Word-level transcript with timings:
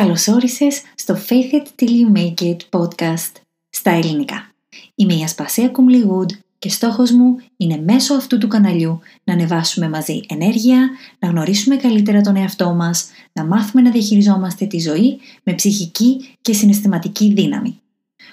Καλώς 0.00 0.28
όρισες 0.28 0.82
στο 0.94 1.18
Faith 1.28 1.54
It 1.54 1.66
Till 1.82 1.88
You 1.88 2.18
Make 2.18 2.42
It 2.42 2.56
podcast 2.70 3.32
στα 3.70 3.90
ελληνικά. 3.90 4.54
Είμαι 4.94 5.14
η 5.14 5.22
Ασπασία 5.22 5.68
Κουμλιγούντ 5.68 6.30
και 6.58 6.68
στόχος 6.68 7.10
μου 7.10 7.36
είναι 7.56 7.82
μέσω 7.84 8.14
αυτού 8.14 8.38
του 8.38 8.48
καναλιού 8.48 9.00
να 9.24 9.32
ανεβάσουμε 9.32 9.88
μαζί 9.88 10.20
ενέργεια, 10.28 10.90
να 11.18 11.28
γνωρίσουμε 11.28 11.76
καλύτερα 11.76 12.20
τον 12.20 12.36
εαυτό 12.36 12.74
μας, 12.74 13.10
να 13.32 13.44
μάθουμε 13.44 13.82
να 13.82 13.90
διαχειριζόμαστε 13.90 14.66
τη 14.66 14.78
ζωή 14.78 15.18
με 15.42 15.52
ψυχική 15.52 16.28
και 16.40 16.52
συναισθηματική 16.52 17.32
δύναμη. 17.32 17.80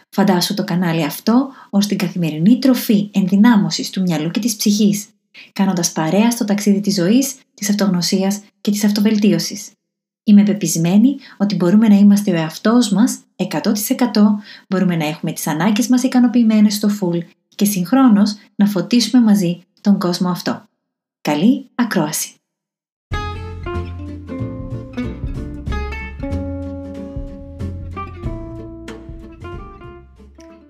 Φαντάσου 0.09 0.53
το 0.53 0.63
κανάλι 0.63 1.03
αυτό 1.03 1.49
ως 1.69 1.87
την 1.87 1.97
καθημερινή 1.97 2.59
τροφή 2.59 3.09
ενδυνάμωσης 3.11 3.89
του 3.89 4.01
μυαλού 4.01 4.31
και 4.31 4.39
της 4.39 4.55
ψυχής, 4.55 5.05
κάνοντας 5.53 5.91
παρέα 5.91 6.31
στο 6.31 6.45
ταξίδι 6.45 6.79
της 6.79 6.93
ζωής, 6.93 7.35
της 7.53 7.69
αυτογνωσίας 7.69 8.41
και 8.61 8.71
της 8.71 8.83
αυτοβελτίωσης. 8.83 9.71
Είμαι 10.23 10.43
πεπισμένη 10.43 11.17
ότι 11.37 11.55
μπορούμε 11.55 11.87
να 11.87 11.95
είμαστε 11.95 12.31
ο 12.31 12.35
εαυτός 12.35 12.89
μας 12.91 13.19
100% 13.35 13.45
μπορούμε 14.67 14.95
να 14.95 15.07
έχουμε 15.07 15.31
τις 15.31 15.47
ανάγκες 15.47 15.87
μας 15.87 16.03
ικανοποιημένες 16.03 16.73
στο 16.73 16.89
full 17.01 17.19
και 17.55 17.65
συγχρόνως 17.65 18.35
να 18.55 18.65
φωτίσουμε 18.65 19.23
μαζί 19.23 19.61
τον 19.81 19.99
κόσμο 19.99 20.29
αυτό. 20.29 20.63
Καλή 21.21 21.69
ακρόαση! 21.75 22.33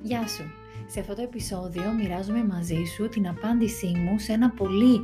Γεια 0.04 0.28
σου! 0.28 0.44
Σε 0.88 1.00
αυτό 1.00 1.16
το 1.16 1.22
επεισόδιο 1.22 1.92
μοιράζομαι 1.92 2.46
μαζί 2.46 2.84
σου 2.96 3.10
την 3.10 3.28
απάντησή 3.28 3.88
μου 3.88 4.20
σε 4.20 4.32
ένα 4.32 4.50
πολύ 4.50 5.02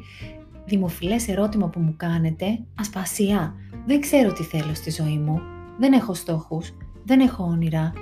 δημοφιλές 0.66 1.28
ερώτημα 1.28 1.68
που 1.68 1.80
μου 1.80 1.94
κάνετε, 1.98 2.60
ασπασία. 2.76 3.56
Δεν 3.88 4.02
ξέρω 4.02 4.34
τι 4.34 4.44
θέλω 4.44 4.74
στη 4.74 4.92
ζωή 4.92 5.18
μου, 5.18 5.42
δεν 5.78 5.94
έχω 5.94 6.14
στόχους, 6.14 6.74
δεν 7.04 7.20
έχω 7.20 7.44
όνειρα. 7.44 7.94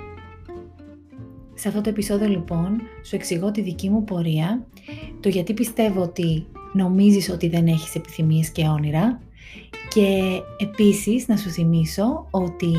Σε 1.54 1.68
αυτό 1.68 1.80
το 1.80 1.88
επεισόδιο 1.88 2.28
λοιπόν 2.28 2.80
σου 3.04 3.14
εξηγώ 3.14 3.50
τη 3.50 3.60
δική 3.60 3.90
μου 3.90 4.04
πορεία, 4.04 4.66
το 5.20 5.28
γιατί 5.28 5.54
πιστεύω 5.54 6.02
ότι 6.02 6.46
νομίζεις 6.72 7.30
ότι 7.30 7.48
δεν 7.48 7.66
έχεις 7.66 7.94
επιθυμίες 7.94 8.50
και 8.50 8.68
όνειρα 8.68 9.20
και 9.88 10.40
επίσης 10.58 11.28
να 11.28 11.36
σου 11.36 11.50
θυμίσω 11.50 12.26
ότι 12.30 12.72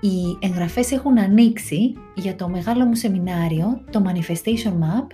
οι 0.00 0.38
εγγραφές 0.40 0.92
έχουν 0.92 1.18
ανοίξει 1.18 1.92
για 2.14 2.36
το 2.36 2.48
μεγάλο 2.48 2.84
μου 2.84 2.94
σεμινάριο, 2.94 3.84
το 3.90 4.02
Manifestation 4.06 4.72
Map, 4.72 5.06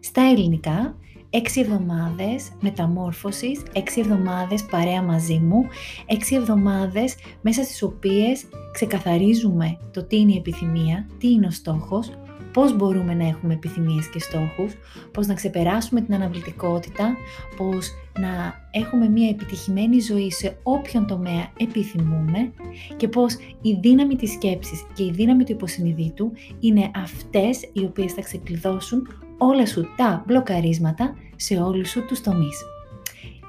στα 0.00 0.22
ελληνικά 0.22 0.96
έξι 1.30 1.60
εβδομάδες 1.60 2.50
μεταμόρφωσης, 2.60 3.62
έξι 3.72 4.00
εβδομάδες 4.00 4.64
παρέα 4.64 5.02
μαζί 5.02 5.38
μου, 5.38 5.66
έξι 6.06 6.34
εβδομάδες 6.34 7.16
μέσα 7.40 7.62
στις 7.62 7.82
οποίες 7.82 8.44
ξεκαθαρίζουμε 8.72 9.78
το 9.92 10.04
τι 10.04 10.16
είναι 10.16 10.32
η 10.32 10.36
επιθυμία, 10.36 11.06
τι 11.18 11.30
είναι 11.30 11.46
ο 11.46 11.50
στόχος, 11.50 12.10
πώς 12.52 12.76
μπορούμε 12.76 13.14
να 13.14 13.26
έχουμε 13.26 13.54
επιθυμίες 13.54 14.10
και 14.10 14.18
στόχους, 14.18 14.72
πώς 15.12 15.26
να 15.26 15.34
ξεπεράσουμε 15.34 16.00
την 16.00 16.14
αναβλητικότητα, 16.14 17.16
πώς 17.56 17.90
να 18.18 18.54
έχουμε 18.70 19.08
μια 19.08 19.28
επιτυχημένη 19.28 20.00
ζωή 20.00 20.30
σε 20.30 20.58
όποιον 20.62 21.06
τομέα 21.06 21.52
επιθυμούμε 21.56 22.52
και 22.96 23.08
πώς 23.08 23.34
η 23.62 23.78
δύναμη 23.80 24.16
της 24.16 24.32
σκέψης 24.32 24.86
και 24.94 25.04
η 25.04 25.10
δύναμη 25.10 25.44
του 25.44 25.52
υποσυνειδήτου 25.52 26.32
είναι 26.60 26.90
αυτές 26.94 27.70
οι 27.72 27.84
οποίες 27.84 28.12
θα 28.12 28.22
ξεκλειδώσουν 28.22 29.06
όλα 29.42 29.66
σου 29.66 29.88
τα 29.96 30.22
μπλοκαρίσματα 30.26 31.14
σε 31.36 31.56
όλους 31.56 31.90
σου 31.90 32.04
τους 32.06 32.20
τομείς. 32.20 32.58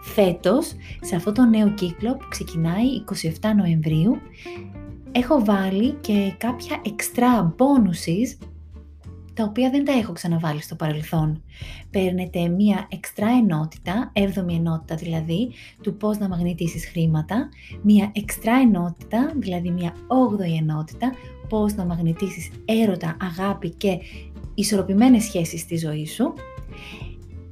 Φέτος, 0.01 0.75
σε 1.01 1.15
αυτό 1.15 1.31
το 1.31 1.45
νέο 1.45 1.69
κύκλο 1.69 2.15
που 2.15 2.25
ξεκινάει 2.29 2.85
27 3.41 3.55
Νοεμβρίου, 3.57 4.17
έχω 5.11 5.45
βάλει 5.45 5.91
και 5.91 6.33
κάποια 6.37 6.81
extra 6.85 7.45
bonuses 7.45 8.47
τα 9.33 9.43
οποία 9.43 9.69
δεν 9.69 9.85
τα 9.85 9.91
έχω 9.91 10.13
ξαναβάλει 10.13 10.61
στο 10.61 10.75
παρελθόν. 10.75 11.43
Παίρνετε 11.89 12.47
μία 12.47 12.87
εξτρά 12.89 13.27
ενότητα, 13.27 14.09
έβδομη 14.13 14.53
ενότητα 14.55 14.95
δηλαδή, 14.95 15.51
του 15.81 15.97
πώς 15.97 16.17
να 16.17 16.27
μαγνητήσεις 16.27 16.85
χρήματα, 16.85 17.49
μία 17.81 18.11
εξτρά 18.13 18.53
ενότητα, 18.55 19.33
δηλαδή 19.35 19.71
μία 19.71 19.93
όγδοη 20.07 20.55
ενότητα, 20.55 21.11
πώς 21.49 21.75
να 21.75 21.85
μαγνητήσεις 21.85 22.49
έρωτα, 22.65 23.17
αγάπη 23.21 23.69
και 23.69 23.99
ισορροπημένες 24.53 25.23
σχέσεις 25.23 25.61
στη 25.61 25.77
ζωή 25.77 26.05
σου. 26.05 26.33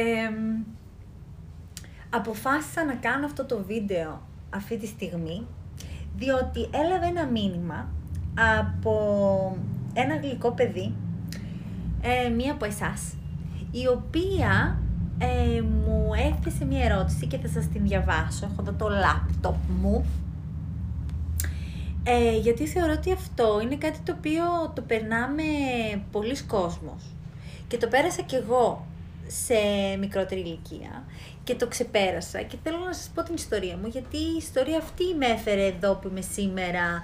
Αποφάσισα 2.09 2.85
να 2.85 2.93
κάνω 2.93 3.25
αυτό 3.25 3.45
το 3.45 3.63
βίντεο 3.67 4.26
αυτή 4.57 4.77
τη 4.77 4.87
στιγμή, 4.87 5.45
διότι 6.15 6.69
έλαβε 6.71 7.05
ένα 7.05 7.25
μήνυμα 7.25 7.87
από 8.59 9.57
ένα 9.93 10.15
γλυκό 10.15 10.51
παιδί, 10.51 10.93
ε, 12.01 12.29
μία 12.29 12.51
από 12.51 12.65
εσάς, 12.65 13.15
η 13.71 13.87
οποία 13.87 14.79
ε, 15.17 15.61
μου 15.61 16.11
έθεσε 16.13 16.65
μία 16.65 16.83
ερώτηση 16.83 17.27
και 17.27 17.37
θα 17.37 17.47
σας 17.47 17.67
την 17.67 17.81
διαβάσω. 17.87 18.45
Έχω 18.45 18.55
εδώ 18.59 18.71
το 18.71 18.87
λάπτοπ 18.89 19.55
μου. 19.81 20.05
Ε, 22.03 22.37
γιατί 22.37 22.67
θεωρώ 22.67 22.91
ότι 22.91 23.11
αυτό 23.11 23.59
είναι 23.63 23.75
κάτι 23.75 23.99
το 23.99 24.15
οποίο 24.17 24.43
το 24.73 24.81
περνάμε 24.81 25.43
πολλοί 26.11 26.43
κόσμος. 26.43 27.03
Και 27.67 27.77
το 27.77 27.87
πέρασα 27.87 28.21
κι 28.21 28.35
εγώ 28.35 28.86
σε 29.27 29.55
μικρότερη 29.99 30.39
ηλικία. 30.39 31.05
Και 31.43 31.55
το 31.55 31.67
ξεπέρασα. 31.67 32.41
Και 32.41 32.57
θέλω 32.63 32.77
να 32.77 32.93
σας 32.93 33.11
πω 33.15 33.23
την 33.23 33.35
ιστορία 33.35 33.77
μου 33.77 33.87
γιατί 33.87 34.17
η 34.17 34.35
ιστορία 34.37 34.77
αυτή 34.77 35.03
με 35.17 35.25
έφερε 35.25 35.65
εδώ 35.65 35.95
που 35.95 36.07
είμαι 36.07 36.21
σήμερα. 36.21 37.03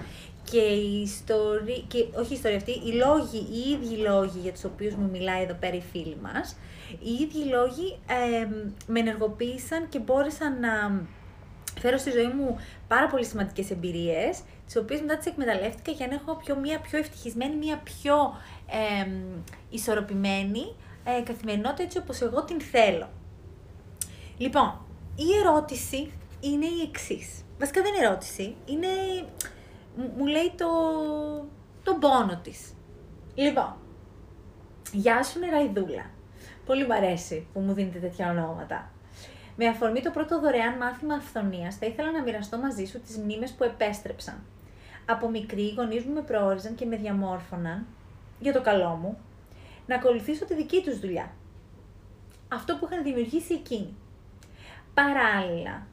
Και 0.50 0.60
η 0.60 1.02
ιστορία, 1.02 1.82
και 1.86 2.04
όχι 2.18 2.32
η 2.32 2.36
ιστορία 2.36 2.56
αυτή, 2.56 2.70
οι 2.70 2.92
λόγοι, 2.92 3.46
οι 3.52 3.70
ίδιοι 3.70 3.96
λόγοι 3.96 4.38
για 4.38 4.52
τους 4.52 4.64
οποίους 4.64 4.94
μου 4.94 5.08
μιλάει 5.12 5.42
εδώ 5.42 5.54
πέρα 5.54 5.76
η 5.76 5.82
φίλη 5.92 6.16
μας, 6.22 6.56
οι 6.90 7.12
ίδιοι 7.12 7.44
λόγοι 7.44 7.98
με 8.86 9.00
ενεργοποίησαν 9.00 9.88
και 9.88 9.98
μπόρεσαν 9.98 10.60
να 10.60 11.02
φέρω 11.80 11.98
στη 11.98 12.10
ζωή 12.10 12.28
μου 12.28 12.56
πάρα 12.88 13.06
πολύ 13.06 13.24
σημαντικές 13.24 13.70
εμπειρίες, 13.70 14.40
τις 14.66 14.76
οποίες 14.76 15.00
μετά 15.00 15.16
τις 15.16 15.26
εκμεταλλεύτηκα 15.26 15.90
για 15.90 16.06
να 16.06 16.14
έχω 16.14 16.36
πιο, 16.36 16.56
μια 16.56 16.80
πιο 16.80 16.98
ευτυχισμένη, 16.98 17.56
μια 17.56 17.80
πιο 17.84 18.14
ε, 18.70 19.08
ισορροπημένη 19.70 20.74
ε, 21.04 21.22
καθημερινότητα 21.22 21.82
έτσι 21.82 21.98
όπως 21.98 22.20
εγώ 22.20 22.44
την 22.44 22.60
θέλω. 22.60 23.08
Λοιπόν, 24.36 24.78
η 25.16 25.38
ερώτηση 25.40 26.12
είναι 26.40 26.66
η 26.66 26.80
εξής. 26.88 27.44
Βασικά 27.58 27.82
δεν 27.82 27.94
είναι 27.94 28.06
ερώτηση, 28.06 28.56
είναι, 28.64 28.88
μου 30.16 30.26
λέει 30.26 30.52
το, 30.56 30.66
το 31.82 31.94
πόνο 31.94 32.40
της. 32.42 32.74
Λοιπόν, 33.34 33.74
γεια 34.92 35.22
σου 35.22 35.38
νεραϊδούλα. 35.38 36.10
Πολύ 36.66 36.86
μου 36.86 36.94
αρέσει 36.94 37.46
που 37.52 37.60
μου 37.60 37.72
δίνετε 37.72 37.98
τέτοια 37.98 38.30
ονόματα. 38.30 38.90
Με 39.56 39.66
αφορμή 39.66 40.00
το 40.00 40.10
πρώτο 40.10 40.40
δωρεάν 40.40 40.76
μάθημα 40.76 41.14
αυθονίας, 41.14 41.76
θα 41.76 41.86
ήθελα 41.86 42.10
να 42.10 42.22
μοιραστώ 42.22 42.58
μαζί 42.58 42.84
σου 42.84 43.00
τις 43.00 43.16
μνήμες 43.18 43.50
που 43.52 43.64
επέστρεψαν. 43.64 44.42
Από 45.06 45.28
μικρή, 45.30 45.62
οι 45.62 45.74
γονείς 45.76 46.04
μου 46.04 46.12
με 46.12 46.22
προόριζαν 46.22 46.74
και 46.74 46.84
με 46.84 46.96
διαμόρφωναν, 46.96 47.86
για 48.40 48.52
το 48.52 48.60
καλό 48.60 48.88
μου, 48.88 49.18
να 49.86 49.94
ακολουθήσω 49.94 50.44
τη 50.44 50.54
δική 50.54 50.82
τους 50.82 50.98
δουλειά. 50.98 51.30
Αυτό 52.48 52.76
που 52.76 52.88
είχαν 52.90 53.02
δημιουργήσει 53.02 53.54
εκείνοι. 53.54 53.94
Παράλληλα, 54.94 55.86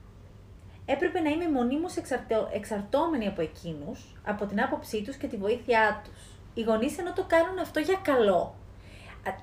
έπρεπε 0.85 1.19
να 1.19 1.29
είμαι 1.29 1.49
μονίμως 1.49 1.95
εξαρτώ, 1.95 2.49
εξαρτώμενη 2.53 3.27
από 3.27 3.41
εκείνους, 3.41 4.15
από 4.23 4.45
την 4.45 4.61
άποψή 4.61 5.01
τους 5.01 5.15
και 5.15 5.27
τη 5.27 5.37
βοήθειά 5.37 6.01
τους. 6.03 6.23
Οι 6.53 6.61
γονείς 6.61 6.97
ενώ 6.97 7.13
το 7.13 7.25
κάνουν 7.27 7.59
αυτό 7.59 7.79
για 7.79 7.99
καλό, 8.03 8.55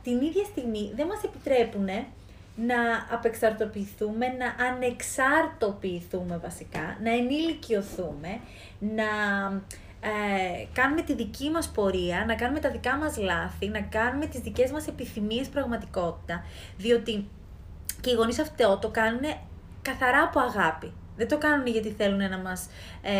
την 0.02 0.20
ίδια 0.20 0.44
στιγμή 0.44 0.92
δεν 0.94 1.06
μας 1.06 1.22
επιτρέπουν 1.22 1.88
να 2.56 2.76
απεξαρτοποιηθούμε, 3.10 4.26
να 4.26 4.66
ανεξάρτοποιηθούμε 4.66 6.38
βασικά, 6.38 6.98
να 7.02 7.10
ενηλικιωθούμε, 7.10 8.40
να 8.78 9.04
ε, 10.00 10.64
κάνουμε 10.72 11.02
τη 11.02 11.14
δική 11.14 11.50
μας 11.50 11.68
πορεία, 11.68 12.24
να 12.26 12.34
κάνουμε 12.34 12.60
τα 12.60 12.70
δικά 12.70 12.96
μας 12.96 13.16
λάθη, 13.16 13.68
να 13.68 13.80
κάνουμε 13.80 14.26
τις 14.26 14.40
δικές 14.40 14.70
μας 14.70 14.86
επιθυμίες 14.86 15.48
πραγματικότητα, 15.48 16.44
διότι 16.76 17.28
και 18.00 18.10
οι 18.10 18.14
γονείς 18.14 18.38
αυτό 18.38 18.78
το 18.80 18.88
κάνουν 18.88 19.22
καθαρά 19.82 20.22
από 20.22 20.40
αγάπη. 20.40 20.92
Δεν 21.16 21.28
το 21.28 21.38
κάνουν 21.38 21.66
γιατί 21.66 21.90
θέλουν 21.90 22.30
να 22.30 22.38
μας 22.38 22.68
ε, 23.02 23.12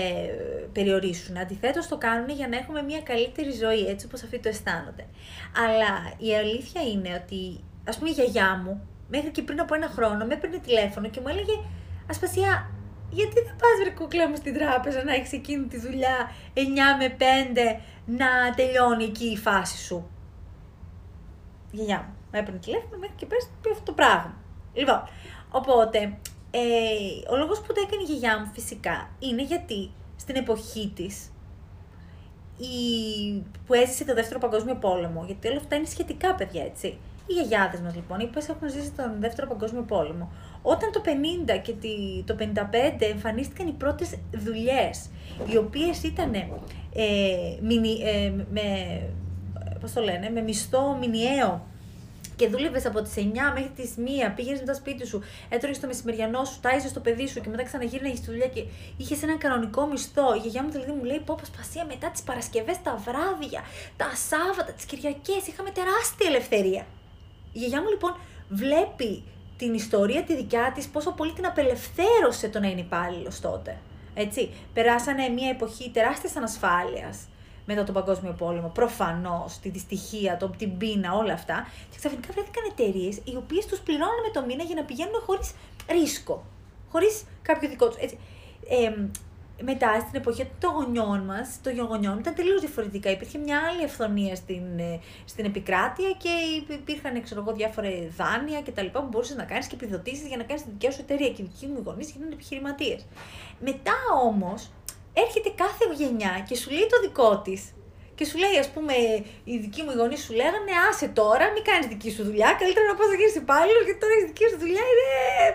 περιορίσουν. 0.72 1.36
Αντιθέτως 1.36 1.88
το 1.88 1.98
κάνουν 1.98 2.28
για 2.28 2.48
να 2.48 2.56
έχουμε 2.56 2.82
μια 2.82 3.00
καλύτερη 3.00 3.50
ζωή, 3.52 3.86
έτσι 3.86 4.06
όπως 4.06 4.22
αυτοί 4.22 4.38
το 4.38 4.48
αισθάνονται. 4.48 5.06
Αλλά 5.66 6.12
η 6.18 6.36
αλήθεια 6.36 6.82
είναι 6.82 7.22
ότι, 7.24 7.60
ας 7.88 7.98
πούμε 7.98 8.10
η 8.10 8.12
γιαγιά 8.12 8.60
μου, 8.64 8.88
μέχρι 9.08 9.30
και 9.30 9.42
πριν 9.42 9.60
από 9.60 9.74
ένα 9.74 9.88
χρόνο, 9.88 10.24
με 10.24 10.34
έπαιρνε 10.34 10.58
τηλέφωνο 10.58 11.08
και 11.08 11.20
μου 11.20 11.28
έλεγε 11.28 11.52
«Ασπασία, 12.10 12.70
γιατί 13.10 13.34
δεν 13.34 13.56
πας 13.60 13.70
βρε 13.80 13.90
κούκλα 13.90 14.28
μου 14.28 14.36
στην 14.36 14.54
τράπεζα 14.54 15.04
να 15.04 15.14
έχεις 15.14 15.32
εκείνη 15.32 15.66
τη 15.66 15.78
δουλειά 15.78 16.32
9 16.54 16.60
με 16.98 17.16
5 17.18 17.80
να 18.06 18.54
τελειώνει 18.56 19.04
εκεί 19.04 19.26
η 19.26 19.36
φάση 19.36 19.78
σου». 19.84 20.08
Η 21.70 21.76
γιαγιά 21.76 22.04
μου 22.06 22.14
με 22.32 22.38
έπαιρνε 22.38 22.58
τηλέφωνο 22.58 22.96
μέχρι 22.98 23.14
και 23.16 23.26
πες 23.26 23.50
πει 23.62 23.70
αυτό 23.70 23.82
το 23.82 23.92
πράγμα. 23.92 24.34
Λοιπόν, 24.74 25.02
οπότε 25.50 26.18
ε, 26.50 27.30
ο 27.32 27.36
λόγος 27.36 27.60
που 27.60 27.72
το 27.72 27.80
έκανε 27.86 28.02
η 28.02 28.04
γιαγιά 28.04 28.38
μου 28.38 28.50
φυσικά 28.52 29.10
είναι 29.18 29.42
γιατί 29.42 29.90
στην 30.16 30.36
εποχή 30.36 30.92
της 30.94 31.30
η, 32.58 33.42
που 33.66 33.74
έζησε 33.74 34.04
το 34.04 34.14
δεύτερο 34.14 34.38
παγκόσμιο 34.38 34.74
πόλεμο, 34.74 35.24
γιατί 35.26 35.48
όλα 35.48 35.56
αυτά 35.56 35.76
είναι 35.76 35.86
σχετικά 35.86 36.34
παιδιά 36.34 36.64
έτσι. 36.64 36.98
Οι 37.26 37.32
γιαγιάδες 37.32 37.80
μας 37.80 37.94
λοιπόν, 37.94 38.20
οι 38.20 38.24
οποίες 38.24 38.48
έχουν 38.48 38.70
ζήσει 38.70 38.90
τον 38.90 39.20
δεύτερο 39.20 39.48
παγκόσμιο 39.48 39.82
πόλεμο, 39.82 40.30
όταν 40.62 40.92
το 40.92 41.02
50 41.04 41.60
και 41.62 41.74
το 42.24 42.36
55 42.38 42.44
εμφανίστηκαν 42.98 43.66
οι 43.66 43.72
πρώτες 43.72 44.14
δουλειές, 44.32 45.10
οι 45.52 45.56
οποίες 45.56 46.02
ήταν 46.02 46.34
ε, 46.34 46.48
ε, 46.94 48.32
με, 48.50 48.62
πώς 49.80 49.92
το 49.92 50.00
λένε, 50.00 50.30
με 50.30 50.40
μισθό 50.40 50.96
μηνιαίο 51.00 51.66
και 52.38 52.48
δούλευες 52.48 52.86
από 52.86 53.02
τις 53.02 53.14
9 53.16 53.20
μέχρι 53.54 53.70
τις 53.76 53.94
1, 53.96 54.00
πήγαινες 54.36 54.60
μετά 54.60 54.74
σπίτι 54.74 55.06
σου, 55.06 55.22
έτρωγες 55.48 55.80
το 55.80 55.86
μεσημεριανό 55.86 56.44
σου, 56.44 56.60
τάιζες 56.60 56.92
το 56.92 57.00
παιδί 57.00 57.26
σου 57.26 57.40
και 57.40 57.48
μετά 57.48 57.62
ξαναγύρναγε 57.62 58.16
στη 58.16 58.26
δουλειά 58.26 58.46
και 58.46 58.64
είχες 58.96 59.22
ένα 59.22 59.36
κανονικό 59.36 59.86
μισθό. 59.86 60.34
Η 60.34 60.38
γιαγιά 60.38 60.62
μου 60.62 60.70
δηλαδή 60.70 60.92
μου 60.92 61.04
λέει: 61.04 61.20
Πω, 61.26 61.38
σπασία 61.42 61.84
μετά 61.84 62.10
τις 62.10 62.22
Παρασκευές, 62.22 62.82
τα 62.82 62.96
βράδια, 63.06 63.60
τα 63.96 64.08
Σάββατα, 64.28 64.72
τις 64.72 64.84
Κυριακές. 64.84 65.46
Είχαμε 65.46 65.70
τεράστια 65.70 66.26
ελευθερία. 66.28 66.86
Η 67.52 67.58
γιαγιά 67.58 67.80
μου 67.82 67.88
λοιπόν 67.88 68.12
βλέπει 68.48 69.22
την 69.58 69.74
ιστορία 69.74 70.22
τη 70.22 70.36
δικιά 70.36 70.72
της, 70.74 70.88
πόσο 70.88 71.12
πολύ 71.12 71.32
την 71.32 71.46
απελευθέρωσε 71.46 72.48
το 72.48 72.60
να 72.60 72.66
είναι 72.66 72.80
υπάλληλος 72.80 73.40
τότε. 73.40 73.76
Έτσι, 74.14 74.50
περάσανε 74.72 75.28
μια 75.28 75.48
εποχή 75.48 75.90
τεράστιας 75.90 76.36
ανασφάλειας 76.36 77.28
μετά 77.66 77.84
τον 77.84 77.94
Παγκόσμιο 77.94 78.32
Πόλεμο, 78.32 78.68
προφανώς, 78.68 79.58
τη 79.58 79.68
δυστυχία, 79.68 80.36
το, 80.36 80.50
την 80.58 80.78
πείνα, 80.78 81.14
όλα 81.14 81.32
αυτά. 81.32 81.66
Και 81.90 81.96
ξαφνικά 81.96 82.28
βρέθηκαν 82.32 82.64
εταιρείες 82.70 83.16
οι 83.24 83.36
οποίες 83.36 83.66
τους 83.66 83.78
πληρώνουν 83.78 84.32
το 84.32 84.44
μήνα 84.46 84.62
για 84.62 84.74
να 84.74 84.82
πηγαίνουν 84.82 85.20
χωρίς 85.26 85.54
ρίσκο. 85.90 86.44
Χωρίς 86.90 87.24
κάποιο 87.42 87.68
δικό 87.68 87.88
τους. 87.88 87.96
Ε, 87.96 88.10
μετά 89.60 90.00
στην 90.00 90.20
εποχή 90.20 90.50
των 90.60 90.70
γονιών 90.72 91.20
μας, 91.20 91.60
των 91.62 91.78
γονιών 91.78 92.18
ήταν 92.18 92.34
τελείως 92.34 92.60
διαφορετικά. 92.60 93.10
Υπήρχε 93.10 93.38
μια 93.38 93.58
άλλη 93.68 93.82
ευθονία 93.82 94.34
στην, 94.34 94.78
ε, 94.78 95.00
στην 95.24 95.44
επικράτεια 95.44 96.10
και 96.10 96.32
υπήρχαν 96.74 97.22
ξέρω 97.22 97.40
εγώ, 97.40 97.52
διάφορα 97.52 97.88
δάνεια 98.16 98.62
κτλ. 98.62 98.86
που 98.86 99.08
μπορούσες 99.10 99.36
να 99.36 99.44
κάνεις 99.44 99.66
και 99.66 99.74
επιδοτήσεις 99.74 100.26
για 100.26 100.36
να 100.36 100.42
κάνεις 100.42 100.62
τη 100.62 100.70
δικιά 100.70 100.90
σου 100.90 101.00
εταιρεία. 101.00 101.28
Και 101.28 101.42
οι 101.42 101.48
δικοί 101.50 101.66
μου 101.66 101.82
γονείς 101.84 102.10
γίνανε 102.10 102.32
επιχειρηματίες. 102.32 103.06
Μετά 103.60 103.96
όμως 104.24 104.70
έρχεται 105.12 105.50
κάθε 105.62 105.84
γενιά 106.00 106.44
και 106.48 106.56
σου 106.56 106.70
λέει 106.70 106.86
το 106.92 107.00
δικό 107.00 107.40
της. 107.40 107.72
Και 108.14 108.24
σου 108.24 108.38
λέει, 108.38 108.56
ας 108.58 108.70
πούμε, 108.70 108.94
οι 109.44 109.58
δικοί 109.58 109.82
μου 109.82 109.92
γονείς 109.96 110.20
σου 110.24 110.32
λέγανε, 110.40 110.72
άσε 110.90 111.08
τώρα, 111.08 111.44
μην 111.54 111.62
κάνεις 111.68 111.86
δική 111.86 112.10
σου 112.10 112.22
δουλειά. 112.24 112.48
Καλύτερα 112.60 112.86
να 112.86 112.94
πας 112.98 113.08
να 113.08 113.14
γίνεις 113.14 113.34
υπάλληλος, 113.34 113.84
γιατί 113.84 114.00
τώρα 114.00 114.14
η 114.22 114.24
δική 114.30 114.44
σου 114.50 114.58
δουλειά 114.58 114.84
είναι 114.92 115.08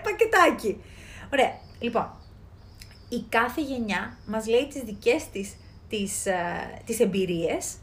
πακετάκι. 0.06 0.72
Ωραία. 1.34 1.52
Λοιπόν, 1.80 2.08
η 3.16 3.26
κάθε 3.30 3.62
γενιά 3.62 4.18
μας 4.26 4.48
λέει 4.48 4.68
τις 4.68 4.82
δικές 4.82 5.30
της 5.30 5.56
τις, 5.90 6.26
ε, 6.26 6.82
τις 6.86 7.00
εμπειρίες 7.00 7.76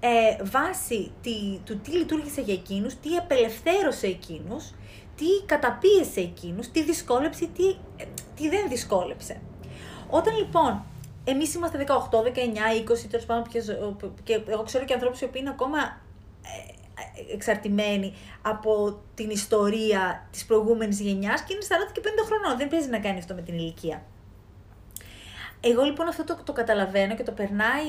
ε, 0.00 0.44
βάσει 0.44 1.12
τι, 1.22 1.58
του 1.64 1.80
τι 1.80 1.90
λειτουργήσε 1.90 2.40
για 2.40 2.54
εκείνους, 2.54 2.94
τι 2.94 3.16
απελευθέρωσε 3.16 4.06
εκείνους, 4.06 4.70
τι 5.16 5.26
καταπίεσε 5.46 6.20
εκείνους, 6.20 6.70
τι 6.70 6.82
δυσκόλεψε, 6.82 7.48
τι, 7.56 7.68
ε, 7.96 8.04
τι 8.36 8.48
δεν 8.48 8.68
δυσκόλεψε. 8.68 9.40
Όταν 10.10 10.36
λοιπόν 10.36 10.84
Εμείς 11.24 11.54
είμαστε 11.54 11.78
18, 11.78 12.22
19, 12.22 12.28
20, 12.28 13.06
τέλος 13.10 13.26
πάντων, 13.26 13.44
και 14.22 14.40
εγώ 14.46 14.62
ξέρω 14.62 14.84
και 14.84 14.94
ανθρώπους 14.94 15.20
οι 15.20 15.24
οποίοι 15.24 15.40
είναι 15.44 15.50
ακόμα 15.50 15.78
ε, 16.42 17.30
ε, 17.30 17.34
εξαρτημένοι 17.34 18.14
από 18.42 19.00
την 19.14 19.30
ιστορία 19.30 20.28
της 20.30 20.44
προηγούμενης 20.44 21.00
γενιάς 21.00 21.42
και 21.42 21.52
είναι 21.52 21.62
40 21.88 21.92
και 21.92 22.00
50 22.04 22.06
χρονών. 22.26 22.58
Δεν 22.58 22.68
παίζει 22.68 22.88
να 22.88 22.98
κάνει 22.98 23.18
αυτό 23.18 23.34
με 23.34 23.42
την 23.42 23.54
ηλικία. 23.54 24.02
Εγώ 25.64 25.82
λοιπόν 25.82 26.08
αυτό 26.08 26.24
το, 26.24 26.38
το 26.44 26.52
καταλαβαίνω 26.52 27.14
και 27.14 27.22
το 27.22 27.32
περνάει 27.32 27.84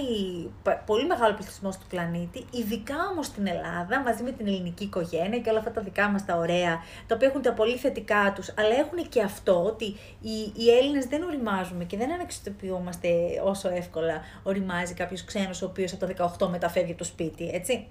πολύ 0.86 1.06
μεγάλο 1.06 1.34
πληθυσμό 1.34 1.70
του 1.70 1.86
πλανήτη, 1.90 2.46
ειδικά 2.52 2.96
όμως 3.12 3.26
στην 3.26 3.48
Ελλάδα, 3.48 4.02
μαζί 4.06 4.24
με 4.24 4.32
την 4.32 4.48
ελληνική 4.48 4.84
οικογένεια 4.84 5.40
και 5.40 5.50
όλα 5.50 5.60
αυτά 5.60 5.72
τα 5.72 5.82
δικά 5.82 6.08
μας 6.08 6.26
τα 6.26 6.36
ωραία, 6.36 6.80
τα 7.08 7.16
οποία 7.16 7.28
έχουν 7.28 7.42
τα 7.42 7.54
πολύ 7.54 7.76
θετικά 7.76 8.34
τους, 8.36 8.54
αλλά 8.58 8.76
έχουν 8.76 9.10
και 9.10 9.22
αυτό 9.22 9.64
ότι 9.64 9.86
οι, 10.22 10.54
οι 10.56 10.70
Έλληνες 10.80 11.06
δεν 11.06 11.24
οριμάζουμε 11.24 11.84
και 11.84 11.98
δεν 11.98 12.12
αναξιτοποιούμαστε 12.12 13.10
όσο 13.44 13.70
εύκολα 13.70 14.22
οριμάζει 14.44 14.94
κάποιος 14.94 15.24
ξένος 15.24 15.62
ο 15.62 15.66
οποίος 15.66 15.94
από 15.94 16.06
τα 16.06 16.36
18 16.40 16.48
μεταφεύγει 16.50 16.90
από 16.90 17.00
το 17.00 17.08
σπίτι, 17.08 17.50
έτσι. 17.54 17.88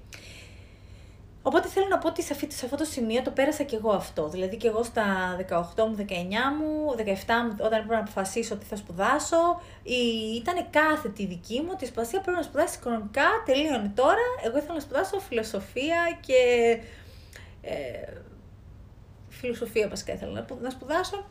Οπότε 1.43 1.69
θέλω 1.69 1.87
να 1.89 1.99
πω 1.99 2.09
ότι 2.09 2.23
σε, 2.23 2.35
αυτό 2.65 2.77
το 2.77 2.85
σημείο 2.85 3.23
το 3.23 3.31
πέρασα 3.31 3.63
και 3.63 3.77
εγώ 3.77 3.91
αυτό. 3.91 4.29
Δηλαδή 4.29 4.57
και 4.57 4.69
εγώ 4.69 4.83
στα 4.83 5.37
18 5.49 5.63
μου, 5.77 5.97
19 5.99 6.03
μου, 6.59 6.95
17 6.99 7.05
μου, 7.45 7.57
όταν 7.59 7.73
έπρεπε 7.73 7.95
να 7.95 7.99
αποφασίσω 7.99 8.57
τι 8.57 8.65
θα 8.65 8.77
σπουδάσω, 8.77 9.61
ήταν 10.37 10.67
κάθετη 10.71 11.27
δική 11.27 11.61
μου 11.61 11.69
ότι 11.73 11.85
η 11.85 11.87
σπασία 11.87 12.21
πρέπει 12.21 12.37
να 12.37 12.43
σπουδάσει 12.43 12.79
οικονομικά, 12.79 13.27
τελείωνε 13.45 13.93
τώρα. 13.95 14.25
Εγώ 14.45 14.57
ήθελα 14.57 14.75
να 14.75 14.81
σπουδάσω 14.81 15.21
φιλοσοφία 15.21 16.19
και. 16.21 16.39
Ε, 17.63 18.13
φιλοσοφία 19.29 19.89
βασικά 19.89 20.13
ήθελα 20.13 20.47
να 20.61 20.71
σπουδάσω. 20.71 21.25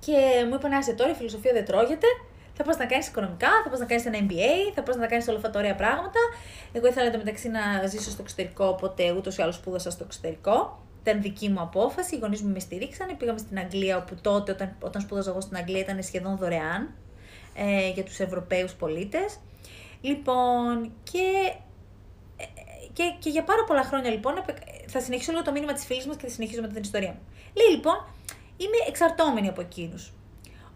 Και 0.00 0.44
μου 0.48 0.54
είπαν, 0.54 0.72
άσε 0.72 0.92
τώρα 0.92 1.10
η 1.10 1.14
φιλοσοφία 1.14 1.52
δεν 1.52 1.64
τρώγεται 1.64 2.06
θα 2.58 2.64
πας 2.64 2.76
να 2.76 2.86
κάνεις 2.86 3.06
οικονομικά, 3.06 3.48
θα 3.64 3.70
πας 3.70 3.78
να 3.78 3.84
κάνεις 3.84 4.06
ένα 4.06 4.18
MBA, 4.18 4.72
θα 4.74 4.82
πας 4.82 4.96
να 4.96 5.06
κάνεις 5.06 5.28
όλα 5.28 5.36
αυτά 5.36 5.50
τα 5.50 5.58
ωραία 5.58 5.74
πράγματα. 5.74 6.18
Εγώ 6.72 6.86
ήθελα 6.86 7.16
μεταξύ 7.16 7.48
να 7.48 7.86
ζήσω 7.86 8.10
στο 8.10 8.22
εξωτερικό, 8.22 8.64
οπότε 8.66 9.12
ούτως 9.12 9.36
ή 9.36 9.42
άλλως 9.42 9.54
σπούδασα 9.54 9.90
στο 9.90 10.04
εξωτερικό. 10.04 10.82
Ήταν 11.02 11.22
δική 11.22 11.48
μου 11.48 11.60
απόφαση, 11.60 12.14
οι 12.14 12.18
γονείς 12.18 12.42
μου 12.42 12.52
με 12.52 12.58
στηρίξανε. 12.58 13.14
Πήγαμε 13.14 13.38
στην 13.38 13.58
Αγγλία, 13.58 13.96
όπου 13.96 14.14
τότε, 14.20 14.52
όταν, 14.52 14.76
όταν 14.80 15.02
σπούδαζα 15.02 15.30
εγώ 15.30 15.40
στην 15.40 15.56
Αγγλία, 15.56 15.80
ήταν 15.80 16.02
σχεδόν 16.02 16.36
δωρεάν 16.36 16.94
ε, 17.54 17.88
για 17.88 18.04
τους 18.04 18.18
Ευρωπαίους 18.18 18.72
πολίτες. 18.72 19.38
Λοιπόν, 20.00 20.92
και, 21.02 21.52
ε, 22.36 22.44
και, 22.92 23.02
και 23.18 23.30
για 23.30 23.44
πάρα 23.44 23.64
πολλά 23.64 23.82
χρόνια 23.82 24.10
λοιπόν, 24.10 24.34
θα 24.86 25.00
συνεχίσω 25.00 25.30
λίγο 25.30 25.42
το 25.42 25.52
μήνυμα 25.52 25.72
της 25.72 25.84
φίλης 25.84 26.06
μας 26.06 26.16
και 26.16 26.26
θα 26.26 26.32
συνεχίσω 26.32 26.60
μετά 26.60 26.72
την 26.72 26.82
ιστορία 26.82 27.10
μου. 27.10 27.20
Λέει 27.54 27.68
λοιπόν, 27.70 28.06
είμαι 28.56 28.76
εξαρτώμενη 28.88 29.48
από 29.48 29.60
εκείνους. 29.60 30.12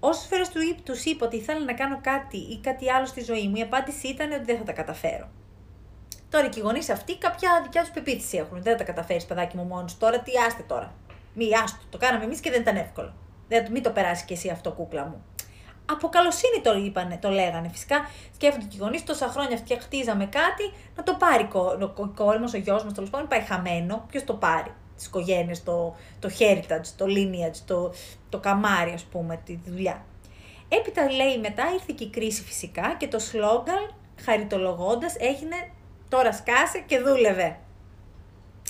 Όσες 0.04 0.26
φορές 0.26 0.48
του 0.84 0.92
είπα 1.04 1.26
ότι 1.26 1.36
ήθελα 1.36 1.64
να 1.64 1.74
κάνω 1.74 1.98
κάτι 2.02 2.36
ή 2.36 2.60
κάτι 2.62 2.90
άλλο 2.90 3.06
στη 3.06 3.24
ζωή 3.24 3.48
μου, 3.48 3.56
η 3.56 3.62
απάντηση 3.62 4.08
ήταν 4.08 4.32
ότι 4.32 4.44
δεν 4.44 4.58
θα 4.58 4.64
τα 4.64 4.72
καταφέρω. 4.72 5.28
Τώρα 6.30 6.48
και 6.48 6.58
οι 6.58 6.62
γονείς 6.62 6.90
αυτοί 6.90 7.18
κάποια 7.18 7.60
δικιά 7.62 7.80
τους 7.80 7.90
πεποίθηση 7.90 8.36
έχουν. 8.36 8.62
Δεν 8.62 8.72
θα 8.72 8.78
τα 8.78 8.84
καταφέρεις, 8.84 9.24
παιδάκι 9.24 9.56
μου 9.56 9.64
μόνος 9.64 9.98
τώρα, 9.98 10.18
τι 10.18 10.32
άστε 10.46 10.62
τώρα. 10.62 10.94
Μη 11.34 11.44
άστο, 11.64 11.78
το 11.90 11.98
κάναμε 11.98 12.24
εμείς 12.24 12.40
και 12.40 12.50
δεν 12.50 12.60
ήταν 12.60 12.76
εύκολο. 12.76 13.14
Δεν, 13.48 13.66
μην 13.70 13.82
το 13.82 13.90
περάσεις 13.90 14.24
κι 14.24 14.32
εσύ 14.32 14.48
αυτό, 14.48 14.72
κούκλα 14.72 15.04
μου. 15.04 15.24
Από 15.90 16.08
καλοσύνη 16.08 16.60
το 16.62 16.72
είπανε, 16.72 17.18
το 17.20 17.30
λέγανε. 17.30 17.68
Φυσικά 17.68 17.96
σκέφτονται 18.34 18.66
και 18.66 18.76
οι 18.76 18.80
γονείς 18.80 19.04
τόσα 19.04 19.28
χρόνια 19.28 19.56
φτια- 19.56 19.86
χτίζαμε 19.86 20.26
κάτι, 20.26 20.72
να 20.96 21.02
το 21.02 21.14
πάρει 21.14 21.48
η 21.96 22.08
κόρη 22.14 22.40
μας, 22.40 22.54
ο 22.54 22.56
γιος 22.56 22.84
μας 22.84 22.92
τέλος 22.92 23.10
πάντων, 23.10 23.28
πάει 23.28 23.40
χαμένο. 23.40 24.04
Ποιος 24.10 24.24
το 24.24 24.34
πάρει; 24.34 24.74
Τη 25.02 25.08
οικογένεια, 25.08 25.56
το, 25.64 25.94
το 26.18 26.30
heritage, 26.38 26.86
το 26.96 27.04
lineage, 27.08 27.56
το, 27.66 27.92
το 28.28 28.38
καμάρι, 28.38 28.92
ας 28.92 29.02
πούμε, 29.02 29.40
τη 29.44 29.58
δουλειά. 29.66 30.04
Έπειτα 30.68 31.12
λέει 31.12 31.38
μετά 31.38 31.72
ήρθε 31.72 31.92
και 31.94 32.04
η 32.04 32.10
κρίση 32.10 32.42
φυσικά 32.42 32.94
και 32.98 33.08
το 33.08 33.18
σλόγκαν 33.18 33.94
χαριτολογώντας 34.24 35.14
έγινε 35.18 35.56
τώρα 36.08 36.32
σκάσε 36.32 36.78
και 36.86 36.98
δούλευε. 36.98 37.58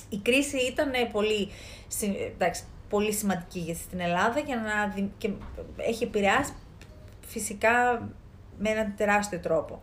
Η 0.09 0.19
κρίση 0.19 0.57
ήταν 0.57 0.91
πολύ, 1.13 1.49
εντάξει, 2.35 2.63
πολύ 2.89 3.13
σημαντική 3.13 3.75
στην 3.75 4.01
Ελλάδα 4.01 4.41
για 4.41 4.57
να, 4.57 5.03
και 5.19 5.31
έχει 5.77 6.05
επηρεάσει 6.05 6.53
φυσικά 7.27 8.09
με 8.59 8.71
έναν 8.71 8.95
τεράστιο 8.97 9.39
τρόπο. 9.39 9.83